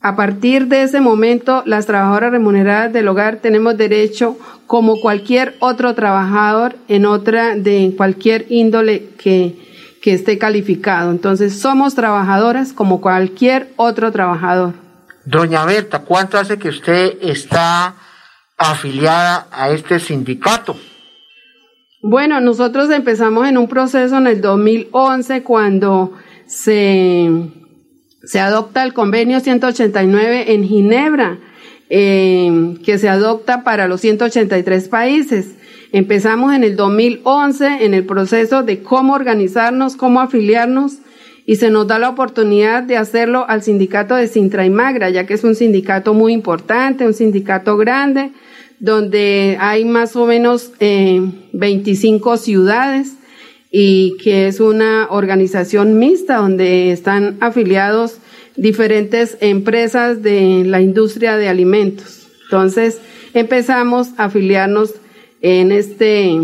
A 0.02 0.14
partir 0.14 0.66
de 0.66 0.82
ese 0.82 1.00
momento, 1.00 1.62
las 1.64 1.86
trabajadoras 1.86 2.32
remuneradas 2.32 2.92
del 2.92 3.08
hogar 3.08 3.36
tenemos 3.36 3.78
derecho 3.78 4.36
como 4.66 5.00
cualquier 5.00 5.54
otro 5.60 5.94
trabajador 5.94 6.76
en 6.88 7.06
otra 7.06 7.56
de 7.56 7.94
cualquier 7.96 8.44
índole 8.50 9.06
que, 9.16 9.56
que 10.02 10.12
esté 10.12 10.36
calificado. 10.36 11.10
Entonces, 11.10 11.58
somos 11.58 11.94
trabajadoras 11.94 12.74
como 12.74 13.00
cualquier 13.00 13.72
otro 13.76 14.12
trabajador. 14.12 14.83
Doña 15.24 15.64
Berta, 15.64 16.00
¿cuánto 16.00 16.38
hace 16.38 16.58
que 16.58 16.68
usted 16.68 17.18
está 17.22 17.94
afiliada 18.58 19.46
a 19.50 19.70
este 19.70 19.98
sindicato? 19.98 20.76
Bueno, 22.02 22.40
nosotros 22.40 22.90
empezamos 22.90 23.48
en 23.48 23.56
un 23.56 23.66
proceso 23.66 24.18
en 24.18 24.26
el 24.26 24.42
2011 24.42 25.42
cuando 25.42 26.12
se, 26.46 27.30
se 28.22 28.40
adopta 28.40 28.82
el 28.82 28.92
convenio 28.92 29.40
189 29.40 30.52
en 30.52 30.64
Ginebra, 30.64 31.38
eh, 31.88 32.76
que 32.84 32.98
se 32.98 33.08
adopta 33.08 33.64
para 33.64 33.88
los 33.88 34.02
183 34.02 34.88
países. 34.88 35.54
Empezamos 35.92 36.52
en 36.52 36.64
el 36.64 36.76
2011 36.76 37.84
en 37.86 37.94
el 37.94 38.04
proceso 38.04 38.62
de 38.62 38.82
cómo 38.82 39.14
organizarnos, 39.14 39.96
cómo 39.96 40.20
afiliarnos 40.20 40.98
y 41.46 41.56
se 41.56 41.70
nos 41.70 41.86
da 41.86 41.98
la 41.98 42.08
oportunidad 42.08 42.82
de 42.82 42.96
hacerlo 42.96 43.44
al 43.48 43.62
sindicato 43.62 44.14
de 44.14 44.28
Sintra 44.28 44.64
y 44.64 44.70
Magra, 44.70 45.10
ya 45.10 45.26
que 45.26 45.34
es 45.34 45.44
un 45.44 45.54
sindicato 45.54 46.14
muy 46.14 46.32
importante, 46.32 47.06
un 47.06 47.14
sindicato 47.14 47.76
grande, 47.76 48.32
donde 48.80 49.56
hay 49.60 49.84
más 49.84 50.16
o 50.16 50.26
menos 50.26 50.72
eh, 50.80 51.20
25 51.52 52.36
ciudades 52.38 53.14
y 53.70 54.16
que 54.22 54.46
es 54.46 54.60
una 54.60 55.08
organización 55.10 55.98
mixta 55.98 56.36
donde 56.36 56.92
están 56.92 57.36
afiliados 57.40 58.18
diferentes 58.56 59.36
empresas 59.40 60.22
de 60.22 60.62
la 60.64 60.80
industria 60.80 61.36
de 61.36 61.48
alimentos. 61.48 62.28
Entonces 62.44 63.00
empezamos 63.34 64.10
a 64.16 64.24
afiliarnos 64.24 64.94
en 65.42 65.72
este 65.72 66.38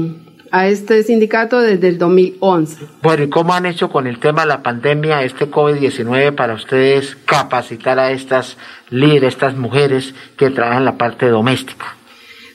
a 0.51 0.69
este 0.69 1.03
sindicato 1.03 1.61
desde 1.61 1.89
el 1.89 1.99
2011. 1.99 2.87
Bueno, 3.03 3.25
¿y 3.25 3.29
cómo 3.29 3.55
han 3.55 3.67
hecho 3.67 3.89
con 3.91 4.07
el 4.07 4.19
tema 4.19 4.43
de 4.43 4.49
la 4.49 4.63
pandemia, 4.63 5.23
este 5.23 5.51
COVID-19, 5.51 6.35
para 6.35 6.55
ustedes 6.55 7.17
capacitar 7.25 7.99
a 7.99 8.11
estas 8.11 8.57
líderes, 8.91 9.35
estas 9.35 9.57
mujeres 9.57 10.15
que 10.37 10.51
trabajan 10.51 10.79
en 10.79 10.85
la 10.87 10.99
parte 10.99 11.27
doméstica? 11.27 11.97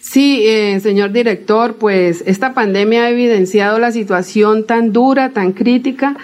Sí, 0.01 0.43
eh, 0.45 0.79
señor 0.81 1.11
director, 1.11 1.77
pues 1.77 2.23
esta 2.27 2.53
pandemia 2.53 3.05
ha 3.05 3.09
evidenciado 3.09 3.79
la 3.79 3.91
situación 3.91 4.65
tan 4.65 4.93
dura, 4.93 5.31
tan 5.31 5.51
crítica. 5.51 6.15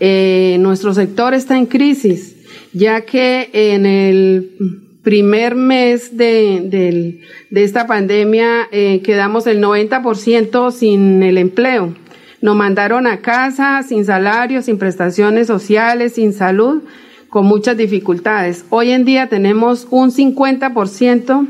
Eh, 0.00 0.56
nuestro 0.60 0.94
sector 0.94 1.34
está 1.34 1.58
en 1.58 1.66
crisis, 1.66 2.34
ya 2.72 3.02
que 3.02 3.50
en 3.52 3.84
el 3.84 4.85
primer 5.06 5.54
mes 5.54 6.16
de, 6.16 7.20
de, 7.48 7.62
esta 7.62 7.86
pandemia 7.86 8.66
eh, 8.72 9.02
quedamos 9.04 9.46
el 9.46 9.62
90% 9.62 10.72
sin 10.72 11.22
el 11.22 11.38
empleo. 11.38 11.94
Nos 12.40 12.56
mandaron 12.56 13.06
a 13.06 13.18
casa 13.18 13.84
sin 13.84 14.04
salario, 14.04 14.62
sin 14.62 14.78
prestaciones 14.78 15.46
sociales, 15.46 16.14
sin 16.14 16.32
salud, 16.32 16.82
con 17.28 17.46
muchas 17.46 17.76
dificultades. 17.76 18.64
Hoy 18.68 18.90
en 18.90 19.04
día 19.04 19.28
tenemos 19.28 19.86
un 19.92 20.10
50% 20.10 21.46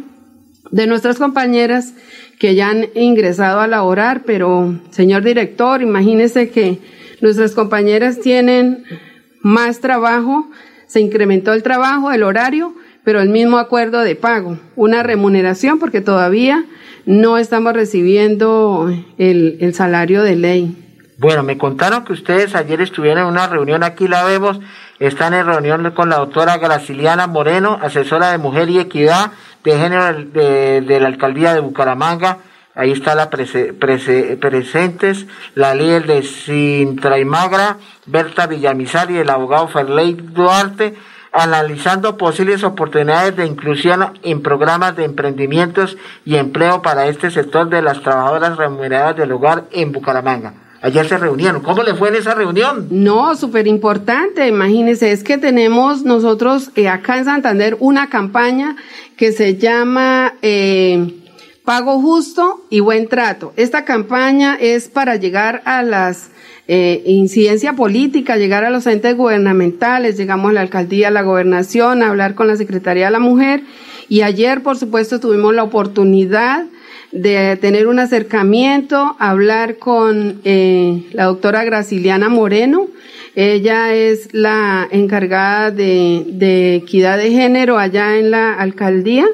de 0.71 0.87
nuestras 0.87 1.17
compañeras 1.17 1.95
que 2.39 2.57
ya 2.57 2.69
han 2.69 2.89
ingresado 2.95 3.61
a 3.61 3.67
laborar, 3.67 4.25
pero 4.27 4.79
señor 4.91 5.25
director, 5.25 5.81
imagínese 5.81 6.51
que 6.51 6.79
nuestras 7.23 7.53
compañeras 7.53 8.21
tienen 8.21 8.85
más 9.41 9.81
trabajo, 9.81 10.47
se 10.87 11.01
incrementó 11.01 11.55
el 11.55 11.63
trabajo, 11.63 12.13
el 12.13 12.23
horario, 12.23 12.75
pero 13.07 13.21
el 13.21 13.29
mismo 13.29 13.59
acuerdo 13.59 14.01
de 14.01 14.17
pago, 14.17 14.59
una 14.75 15.05
remuneración 15.05 15.79
porque 15.79 16.01
todavía 16.01 16.65
no 17.05 17.39
estamos 17.39 17.73
recibiendo 17.73 18.93
el, 19.17 19.59
el 19.61 19.75
salario 19.75 20.25
de 20.25 20.35
ley. 20.35 21.05
Bueno, 21.17 21.45
me 21.45 21.57
contaron 21.57 22.05
que 22.05 22.13
ustedes 22.13 22.57
ayer 22.57 22.81
estuvieron 22.81 23.23
en 23.23 23.27
una 23.27 23.47
reunión, 23.47 23.85
aquí 23.85 24.09
la 24.09 24.25
vemos, 24.25 24.59
están 24.99 25.35
en 25.35 25.47
reunión 25.47 25.89
con 25.93 26.09
la 26.09 26.17
doctora 26.17 26.59
Graciliana 26.59 27.29
Moreno, 27.29 27.79
asesora 27.81 28.33
de 28.33 28.39
Mujer 28.39 28.71
y 28.71 28.81
Equidad 28.81 29.31
de 29.63 29.79
Género 29.79 30.25
de, 30.33 30.99
la 31.01 31.07
Alcaldía 31.07 31.55
de 31.55 31.61
Bucaramanga. 31.61 32.39
Ahí 32.75 32.91
está 32.91 33.15
la 33.15 33.31
prese, 33.31 33.73
presentes, 33.73 35.27
la 35.55 35.77
líder 35.77 36.09
de 36.09 36.25
Sintraimagra, 36.25 37.77
Berta 38.07 38.49
Villamizar 38.49 39.13
y 39.13 39.19
el 39.19 39.31
abogado 39.31 39.69
Ferley 39.69 40.15
Duarte 40.15 40.97
analizando 41.37 42.17
posibles 42.17 42.65
oportunidades 42.65 43.37
de 43.37 43.47
inclusión 43.47 44.19
en 44.23 44.43
programas 44.43 44.97
de 44.97 45.05
emprendimientos 45.05 45.99
y 46.25 46.37
empleo 46.37 46.81
para 46.81 47.09
este 47.09 47.31
sector 47.31 47.69
de 47.69 47.83
las 47.83 48.01
trabajadoras 48.01 48.57
remuneradas 48.57 49.17
del 49.17 49.33
hogar 49.33 49.65
en 49.71 49.93
Bucaramanga. 49.93 50.55
Ayer 50.81 51.07
se 51.07 51.19
reunieron. 51.19 51.63
¿Cómo 51.63 51.83
le 51.83 51.95
fue 51.95 52.09
en 52.09 52.17
esa 52.17 52.35
reunión? 52.35 52.87
No, 52.91 53.35
súper 53.35 53.67
importante. 53.67 54.47
Imagínense, 54.47 55.13
es 55.13 55.25
que 55.25 55.37
tenemos 55.37 56.05
nosotros 56.05 56.71
eh, 56.75 56.89
acá 56.89 57.19
en 57.19 57.27
Santander 57.27 57.77
una 57.81 58.09
campaña 58.09 58.77
que 59.17 59.33
se 59.33 59.57
llama 59.57 60.35
eh, 60.41 61.21
Pago 61.65 62.01
Justo 62.01 62.65
y 62.71 62.81
Buen 62.81 63.09
Trato. 63.09 63.53
Esta 63.57 63.85
campaña 63.85 64.57
es 64.59 64.89
para 64.89 65.17
llegar 65.17 65.61
a 65.65 65.83
las 65.83 66.31
eh, 66.69 67.03
incidencia 67.07 67.75
política, 67.75 68.37
llegar 68.37 68.65
a 68.65 68.71
los 68.71 68.87
entes 68.87 69.17
gubernamentales, 69.17 70.17
llegamos 70.17 70.51
a 70.51 70.55
la 70.55 70.61
alcaldía, 70.63 71.09
a 71.09 71.13
la 71.13 71.23
gobernación, 71.23 72.03
a 72.03 72.09
hablar 72.09 72.35
con 72.35 72.49
la 72.49 72.57
Secretaría 72.57 73.07
de 73.07 73.13
la 73.13 73.21
Mujer 73.21 73.63
y 74.09 74.23
ayer, 74.23 74.63
por 74.63 74.77
supuesto, 74.77 75.21
tuvimos 75.21 75.55
la 75.55 75.65
oportunidad 75.65 76.67
de 77.13 77.57
tener 77.57 77.87
un 77.87 77.99
acercamiento, 77.99 79.17
hablar 79.19 79.79
con 79.79 80.41
eh, 80.45 81.05
la 81.13 81.25
doctora 81.25 81.65
Graciliana 81.65 82.29
Moreno. 82.29 82.89
Ella 83.35 83.95
es 83.95 84.33
la 84.33 84.89
encargada 84.91 85.71
de, 85.71 86.25
de 86.27 86.77
equidad 86.77 87.19
de 87.19 87.31
género 87.31 87.79
allá 87.79 88.19
en 88.19 88.31
la 88.31 88.55
alcaldía. 88.55 89.27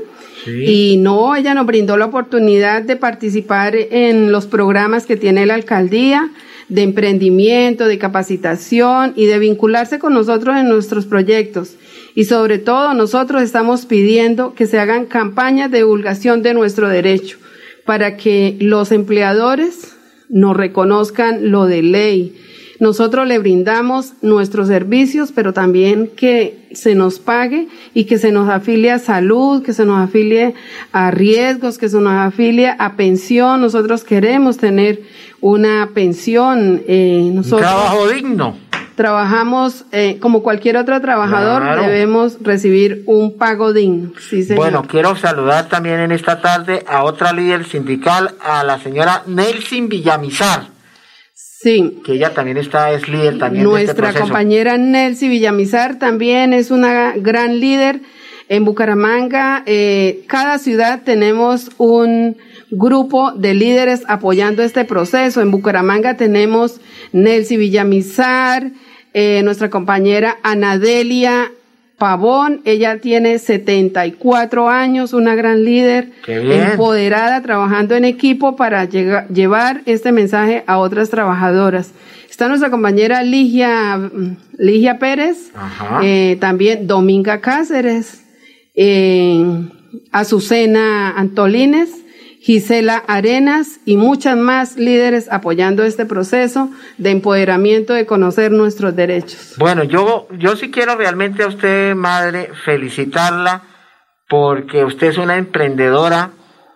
Y 0.44 0.96
no, 0.96 1.36
ella 1.36 1.54
nos 1.54 1.66
brindó 1.66 1.96
la 1.96 2.06
oportunidad 2.06 2.82
de 2.82 2.96
participar 2.96 3.76
en 3.76 4.32
los 4.32 4.46
programas 4.46 5.06
que 5.06 5.16
tiene 5.16 5.46
la 5.46 5.54
alcaldía, 5.54 6.30
de 6.72 6.82
emprendimiento, 6.82 7.86
de 7.86 7.98
capacitación 7.98 9.12
y 9.16 9.26
de 9.26 9.38
vincularse 9.38 9.98
con 9.98 10.14
nosotros 10.14 10.56
en 10.56 10.68
nuestros 10.68 11.06
proyectos. 11.06 11.76
Y 12.14 12.24
sobre 12.24 12.58
todo 12.58 12.94
nosotros 12.94 13.42
estamos 13.42 13.86
pidiendo 13.86 14.54
que 14.54 14.66
se 14.66 14.78
hagan 14.78 15.06
campañas 15.06 15.70
de 15.70 15.78
divulgación 15.78 16.42
de 16.42 16.54
nuestro 16.54 16.88
derecho 16.88 17.38
para 17.84 18.16
que 18.16 18.56
los 18.60 18.92
empleadores 18.92 19.96
nos 20.28 20.56
reconozcan 20.56 21.50
lo 21.50 21.66
de 21.66 21.82
ley. 21.82 22.36
Nosotros 22.82 23.28
le 23.28 23.38
brindamos 23.38 24.14
nuestros 24.22 24.66
servicios, 24.66 25.30
pero 25.30 25.52
también 25.52 26.10
que 26.16 26.66
se 26.72 26.96
nos 26.96 27.20
pague 27.20 27.68
y 27.94 28.06
que 28.06 28.18
se 28.18 28.32
nos 28.32 28.50
afilie 28.50 28.90
a 28.90 28.98
salud, 28.98 29.62
que 29.62 29.72
se 29.72 29.84
nos 29.84 30.00
afilie 30.00 30.54
a 30.90 31.12
riesgos, 31.12 31.78
que 31.78 31.88
se 31.88 32.00
nos 32.00 32.12
afilie 32.14 32.74
a 32.76 32.96
pensión. 32.96 33.60
Nosotros 33.60 34.02
queremos 34.02 34.56
tener 34.56 35.00
una 35.40 35.90
pensión. 35.94 36.82
Eh, 36.88 37.30
nosotros 37.32 37.60
trabajo 37.60 38.08
digno. 38.08 38.56
Trabajamos 38.96 39.84
eh, 39.92 40.18
como 40.20 40.42
cualquier 40.42 40.76
otro 40.76 41.00
trabajador, 41.00 41.62
Claro. 41.62 41.82
debemos 41.82 42.38
recibir 42.40 43.04
un 43.06 43.38
pago 43.38 43.72
digno. 43.72 44.10
Sí, 44.28 44.42
señor. 44.42 44.56
Bueno, 44.56 44.82
quiero 44.88 45.14
saludar 45.14 45.68
también 45.68 46.00
en 46.00 46.10
esta 46.10 46.40
tarde 46.40 46.84
a 46.88 47.04
otra 47.04 47.32
líder 47.32 47.64
sindical, 47.64 48.34
a 48.40 48.64
la 48.64 48.80
señora 48.80 49.22
Nelson 49.28 49.88
Villamizar. 49.88 50.71
Sí. 51.62 52.00
Que 52.04 52.14
ella 52.14 52.34
también 52.34 52.56
está, 52.56 52.90
es 52.90 53.08
líder 53.08 53.38
también 53.38 53.70
de 53.70 53.84
este 53.84 54.00
Nuestra 54.00 54.20
compañera 54.20 54.78
Nelcy 54.78 55.28
Villamizar 55.28 55.96
también 55.96 56.52
es 56.52 56.72
una 56.72 57.12
gran 57.16 57.60
líder 57.60 58.00
en 58.48 58.64
Bucaramanga. 58.64 59.62
eh, 59.66 60.24
cada 60.26 60.58
ciudad 60.58 61.02
tenemos 61.04 61.70
un 61.78 62.36
grupo 62.70 63.30
de 63.32 63.54
líderes 63.54 64.02
apoyando 64.08 64.64
este 64.64 64.84
proceso. 64.84 65.40
En 65.40 65.52
Bucaramanga 65.52 66.16
tenemos 66.16 66.80
Nelcy 67.12 67.56
Villamizar, 67.56 68.72
eh, 69.14 69.42
nuestra 69.44 69.70
compañera 69.70 70.38
Anadelia 70.42 71.52
Pavón, 72.02 72.62
ella 72.64 72.98
tiene 72.98 73.38
74 73.38 74.68
años, 74.68 75.12
una 75.12 75.36
gran 75.36 75.64
líder, 75.64 76.10
empoderada, 76.26 77.40
trabajando 77.42 77.94
en 77.94 78.04
equipo 78.04 78.56
para 78.56 78.86
llevar 78.86 79.82
este 79.86 80.10
mensaje 80.10 80.64
a 80.66 80.78
otras 80.78 81.10
trabajadoras. 81.10 81.92
Está 82.28 82.48
nuestra 82.48 82.70
compañera 82.70 83.22
Ligia, 83.22 84.10
Ligia 84.58 84.98
Pérez, 84.98 85.52
eh, 86.02 86.38
también 86.40 86.88
Dominga 86.88 87.40
Cáceres, 87.40 88.24
eh, 88.74 89.68
Azucena 90.10 91.16
Antolines, 91.16 91.90
Gisela 92.42 93.04
Arenas 93.06 93.78
y 93.86 93.96
muchas 93.96 94.36
más 94.36 94.76
líderes 94.76 95.30
apoyando 95.30 95.84
este 95.84 96.06
proceso 96.06 96.70
de 96.98 97.10
empoderamiento 97.10 97.92
de 97.94 98.04
conocer 98.04 98.50
nuestros 98.50 98.96
derechos. 98.96 99.54
Bueno, 99.58 99.84
yo, 99.84 100.26
yo 100.36 100.56
sí 100.56 100.72
quiero 100.72 100.96
realmente 100.96 101.44
a 101.44 101.46
usted, 101.46 101.94
madre, 101.94 102.50
felicitarla 102.64 103.62
porque 104.28 104.84
usted 104.84 105.08
es 105.08 105.18
una 105.18 105.36
emprendedora 105.36 106.30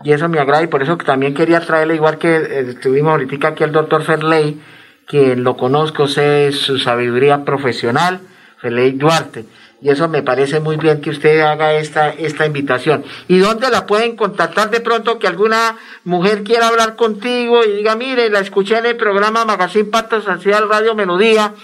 y 0.05 0.12
eso 0.12 0.29
me 0.29 0.39
agrada 0.39 0.62
y 0.62 0.69
por 0.69 0.85
eso 0.85 0.97
también 0.99 1.35
quería 1.35 1.59
traerle, 1.59 1.97
igual 1.97 2.19
que 2.19 2.37
eh, 2.37 2.67
estuvimos 2.69 3.11
ahorita 3.11 3.49
aquí 3.49 3.64
el 3.64 3.73
doctor 3.73 4.05
Ferley, 4.05 4.61
quien 5.09 5.43
lo 5.43 5.57
conozco, 5.57 6.07
sé 6.07 6.53
su 6.53 6.79
sabiduría 6.79 7.45
profesional, 7.45 8.21
Ferley 8.59 8.93
Duarte 8.93 9.47
y 9.81 9.91
eso 9.91 10.09
me 10.09 10.22
parece 10.22 10.61
muy 10.61 10.77
bien 10.77 11.01
que 11.01 11.11
usted 11.11 11.41
haga 11.41 11.74
esta, 11.74 12.09
esta 12.11 12.47
invitación. 12.47 13.05
¿Y 13.29 13.39
dónde 13.39 13.70
la 13.70 13.87
pueden 13.87 14.16
contactar 14.16 14.70
de 14.70 14.81
pronto 14.81 15.18
que 15.18 15.27
alguna 15.27 15.77
mujer 16.05 16.45
quiera 16.45 16.68
hablar 16.68 16.97
contigo 16.97 17.64
y 17.64 17.72
diga, 17.72 17.95
mire, 17.95 18.31
la 18.31 18.41
escuché 18.41 18.79
en 18.79 18.87
el 18.87 18.97
programa 18.97 19.45
Magazine 19.45 19.85
Pato 19.85 20.20
Social 20.22 20.68
Radio 20.68 20.95
Melodía 20.95 21.55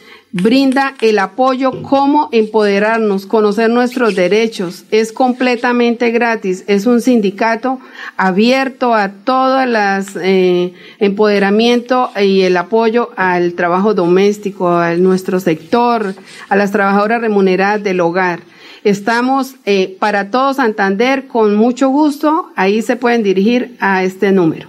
brinda 0.43 0.95
el 1.01 1.18
apoyo 1.18 1.82
cómo 1.82 2.28
empoderarnos, 2.30 3.24
conocer 3.24 3.70
nuestros 3.70 4.14
derechos. 4.14 4.84
Es 4.91 5.12
completamente 5.12 6.11
gratis. 6.11 6.64
Es 6.66 6.84
un 6.84 7.01
sindicato 7.01 7.78
abierto 8.18 8.95
a 8.95 9.12
todo 9.12 9.62
el 9.62 9.74
eh, 10.22 10.74
empoderamiento 10.99 12.11
y 12.20 12.43
el 12.43 12.57
apoyo 12.59 13.11
al 13.16 13.55
trabajo 13.55 13.95
doméstico, 13.95 14.76
a 14.76 14.95
nuestro 14.97 15.41
sector, 15.41 16.14
a 16.49 16.57
las 16.57 16.70
trabajadoras 16.70 17.22
remuneradas 17.22 17.82
del 17.82 18.01
hogar. 18.01 18.41
Estamos 18.84 19.55
eh, 19.64 19.97
para 19.99 20.30
todo 20.30 20.53
Santander 20.53 21.26
con 21.26 21.57
mucho 21.57 21.89
gusto. 21.89 22.51
Ahí 22.57 22.82
se 22.82 22.97
pueden 22.97 23.22
dirigir 23.22 23.74
a 23.80 24.05
este 24.05 24.32
número. 24.32 24.68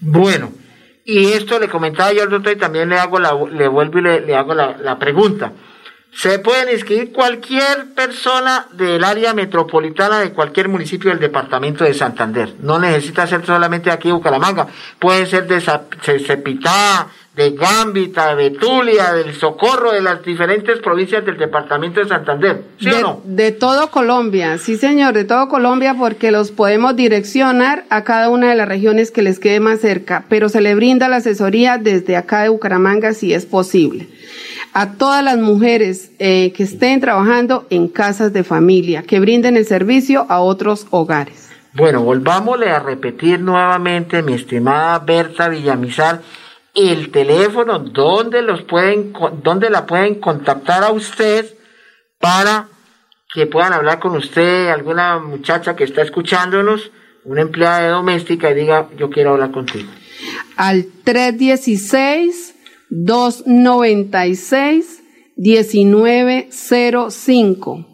Bueno, 0.00 0.50
y 1.10 1.32
esto 1.32 1.58
le 1.58 1.70
comentaba 1.70 2.12
yo 2.12 2.22
al 2.22 2.28
doctor 2.28 2.52
y 2.52 2.56
también 2.56 2.90
le 2.90 2.98
hago 2.98 3.18
la, 3.18 3.34
le 3.50 3.66
vuelvo 3.66 3.98
y 3.98 4.02
le, 4.02 4.36
hago 4.36 4.52
la, 4.52 4.98
pregunta. 4.98 5.52
Se 6.12 6.38
pueden 6.38 6.68
inscribir 6.68 7.12
cualquier 7.14 7.94
persona 7.94 8.66
del 8.72 9.02
área 9.02 9.32
metropolitana 9.32 10.20
de 10.20 10.34
cualquier 10.34 10.68
municipio 10.68 11.08
del 11.08 11.18
departamento 11.18 11.82
de 11.84 11.94
Santander. 11.94 12.56
No 12.60 12.78
necesita 12.78 13.26
ser 13.26 13.46
solamente 13.46 13.90
aquí 13.90 14.08
de 14.08 14.14
Bucaramanga. 14.14 14.66
Puede 14.98 15.24
ser 15.24 15.46
de 15.46 15.62
Cepitá, 15.62 17.06
de 17.38 17.52
Gambita, 17.52 18.34
de 18.34 18.50
Betulia, 18.50 19.12
del 19.12 19.32
Socorro, 19.32 19.92
de 19.92 20.02
las 20.02 20.24
diferentes 20.24 20.80
provincias 20.80 21.24
del 21.24 21.38
departamento 21.38 22.00
de 22.00 22.08
Santander. 22.08 22.64
¿Sí 22.80 22.86
de, 22.86 22.96
o 22.96 23.00
no? 23.00 23.22
De 23.24 23.52
todo 23.52 23.92
Colombia, 23.92 24.58
sí 24.58 24.76
señor, 24.76 25.14
de 25.14 25.22
todo 25.22 25.46
Colombia 25.46 25.94
porque 25.96 26.32
los 26.32 26.50
podemos 26.50 26.96
direccionar 26.96 27.84
a 27.90 28.02
cada 28.02 28.28
una 28.28 28.48
de 28.50 28.56
las 28.56 28.66
regiones 28.66 29.12
que 29.12 29.22
les 29.22 29.38
quede 29.38 29.60
más 29.60 29.78
cerca, 29.78 30.24
pero 30.28 30.48
se 30.48 30.60
le 30.60 30.74
brinda 30.74 31.06
la 31.06 31.18
asesoría 31.18 31.78
desde 31.78 32.16
acá 32.16 32.42
de 32.42 32.48
Bucaramanga 32.48 33.12
si 33.14 33.32
es 33.32 33.46
posible. 33.46 34.08
A 34.72 34.94
todas 34.94 35.22
las 35.22 35.38
mujeres 35.38 36.10
eh, 36.18 36.52
que 36.56 36.64
estén 36.64 37.00
trabajando 37.00 37.68
en 37.70 37.86
casas 37.86 38.32
de 38.32 38.42
familia, 38.42 39.04
que 39.04 39.20
brinden 39.20 39.56
el 39.56 39.64
servicio 39.64 40.26
a 40.28 40.40
otros 40.40 40.88
hogares. 40.90 41.50
Bueno, 41.72 42.02
volvámosle 42.02 42.70
a 42.70 42.80
repetir 42.80 43.38
nuevamente, 43.38 44.24
mi 44.24 44.32
estimada 44.32 44.98
Berta 44.98 45.48
Villamizar, 45.48 46.20
el 46.78 47.10
teléfono 47.10 47.78
donde 47.78 48.42
los 48.42 48.60
pueden 48.62 49.14
donde 49.42 49.70
la 49.70 49.86
pueden 49.86 50.16
contactar 50.16 50.84
a 50.84 50.92
usted 50.92 51.46
para 52.18 52.68
que 53.32 53.46
puedan 53.46 53.72
hablar 53.72 54.00
con 54.00 54.14
usted 54.16 54.68
alguna 54.68 55.18
muchacha 55.18 55.74
que 55.76 55.84
está 55.84 56.02
escuchándonos 56.02 56.90
una 57.24 57.40
empleada 57.42 57.88
doméstica 57.88 58.50
y 58.50 58.54
diga 58.54 58.88
yo 58.96 59.10
quiero 59.10 59.30
hablar 59.30 59.50
contigo 59.50 59.88
al 60.56 60.86
316 61.04 62.54
296 62.90 65.02
1905 65.36 67.86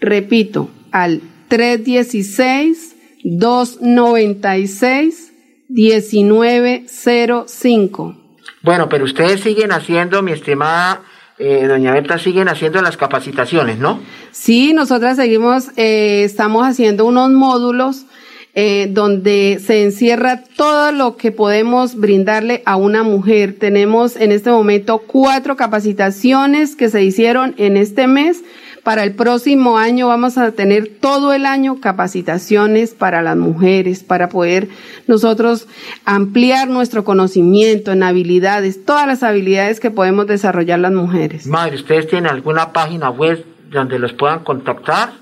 repito 0.00 0.70
al 0.92 1.20
316 1.48 2.96
296 3.24 5.30
1905. 5.70 8.19
Bueno, 8.62 8.88
pero 8.88 9.04
ustedes 9.04 9.40
siguen 9.40 9.72
haciendo, 9.72 10.22
mi 10.22 10.32
estimada 10.32 11.02
eh, 11.38 11.66
doña 11.66 11.92
Berta, 11.92 12.18
siguen 12.18 12.48
haciendo 12.48 12.82
las 12.82 12.98
capacitaciones, 12.98 13.78
¿no? 13.78 13.98
Sí, 14.30 14.74
nosotras 14.74 15.16
seguimos, 15.16 15.70
eh, 15.76 16.22
estamos 16.24 16.66
haciendo 16.66 17.06
unos 17.06 17.30
módulos 17.30 18.04
eh, 18.52 18.88
donde 18.90 19.58
se 19.64 19.84
encierra 19.84 20.42
todo 20.56 20.92
lo 20.92 21.16
que 21.16 21.32
podemos 21.32 21.94
brindarle 21.94 22.62
a 22.66 22.76
una 22.76 23.02
mujer. 23.02 23.56
Tenemos 23.58 24.16
en 24.16 24.32
este 24.32 24.50
momento 24.50 24.98
cuatro 24.98 25.56
capacitaciones 25.56 26.76
que 26.76 26.90
se 26.90 27.02
hicieron 27.02 27.54
en 27.56 27.78
este 27.78 28.06
mes 28.06 28.42
para 28.90 29.04
el 29.04 29.14
próximo 29.14 29.78
año 29.78 30.08
vamos 30.08 30.36
a 30.36 30.50
tener 30.50 30.88
todo 31.00 31.32
el 31.32 31.46
año 31.46 31.78
capacitaciones 31.78 32.92
para 32.92 33.22
las 33.22 33.36
mujeres, 33.36 34.02
para 34.02 34.28
poder 34.28 34.66
nosotros 35.06 35.68
ampliar 36.04 36.66
nuestro 36.66 37.04
conocimiento 37.04 37.92
en 37.92 38.02
habilidades, 38.02 38.84
todas 38.84 39.06
las 39.06 39.22
habilidades 39.22 39.78
que 39.78 39.92
podemos 39.92 40.26
desarrollar 40.26 40.80
las 40.80 40.90
mujeres. 40.90 41.46
Madre, 41.46 41.76
¿ustedes 41.76 42.08
tienen 42.08 42.28
alguna 42.28 42.72
página 42.72 43.10
web 43.10 43.44
donde 43.70 43.96
los 44.00 44.12
puedan 44.12 44.40
contactar? 44.40 45.12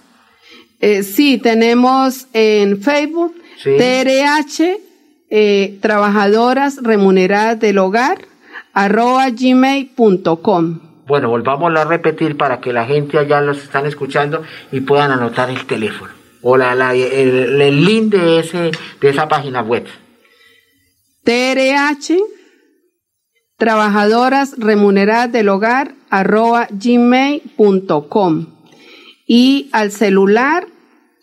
Eh, 0.80 1.02
sí, 1.02 1.36
tenemos 1.36 2.26
en 2.32 2.80
Facebook 2.80 3.34
TRH, 3.62 4.78
eh, 5.28 5.78
Trabajadoras 5.82 6.78
Remuneradas 6.82 7.60
del 7.60 7.76
Hogar, 7.76 8.16
arroba 8.72 9.28
gmail.com. 9.28 10.88
Bueno, 11.09 11.28
volvamos 11.30 11.74
a 11.74 11.84
repetir 11.84 12.36
para 12.36 12.61
que 12.61 12.74
la 12.74 12.84
gente 12.84 13.18
allá 13.18 13.40
los 13.40 13.62
están 13.62 13.86
escuchando 13.86 14.42
y 14.70 14.82
puedan 14.82 15.11
anotar 15.11 15.48
el 15.48 15.64
teléfono 15.64 16.12
o 16.42 16.59
la, 16.59 16.94
el, 16.94 17.84
link 17.84 18.12
de, 18.12 18.40
ese, 18.40 18.72
de 19.00 19.09
esa 19.09 19.26
página 19.26 19.62
web. 19.62 19.86
TRH, 21.24 22.18
trabajadoras 23.56 24.54
remuneradas 24.59 25.32
del 25.32 25.48
hogar, 25.48 25.94
arroba 26.11 26.68
gmail.com. 26.70 28.46
Y 29.26 29.70
al 29.72 29.90
celular 29.90 30.66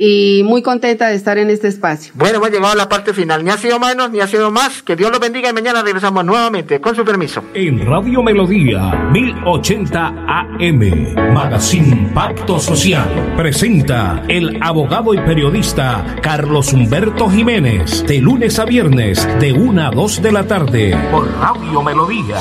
y 0.00 0.42
muy 0.44 0.62
contenta 0.62 1.08
de 1.08 1.16
estar 1.16 1.38
en 1.38 1.50
este 1.50 1.66
espacio. 1.66 2.12
Bueno, 2.14 2.36
hemos 2.36 2.50
llegado 2.50 2.72
a 2.72 2.76
la 2.76 2.88
parte 2.88 3.12
final. 3.12 3.44
Ni 3.44 3.50
ha 3.50 3.58
sido 3.58 3.80
menos, 3.80 4.12
ni 4.12 4.20
ha 4.20 4.28
sido 4.28 4.52
más. 4.52 4.80
Que 4.82 4.94
Dios 4.94 5.10
los 5.10 5.18
bendiga 5.18 5.50
y 5.50 5.52
mañana 5.52 5.82
regresamos 5.82 6.24
nuevamente, 6.24 6.80
con 6.80 6.94
su 6.94 7.04
permiso. 7.04 7.42
En 7.52 7.84
Radio 7.84 8.22
Melodía 8.22 9.08
1080 9.12 10.06
AM, 10.06 11.34
Magazine 11.34 12.12
Pacto 12.14 12.60
Social, 12.60 13.34
presenta 13.36 14.22
el 14.28 14.62
abogado 14.62 15.14
y 15.14 15.18
periodista 15.18 16.04
Carlos 16.22 16.72
Humberto 16.72 17.28
Jiménez, 17.28 18.06
de 18.06 18.20
lunes 18.20 18.58
a 18.60 18.64
viernes, 18.66 19.26
de 19.40 19.52
1 19.52 19.88
a 19.88 19.90
2 19.90 20.22
de 20.22 20.32
la 20.32 20.46
tarde, 20.46 20.96
por 21.10 21.28
Radio 21.40 21.82
Melodía. 21.82 22.36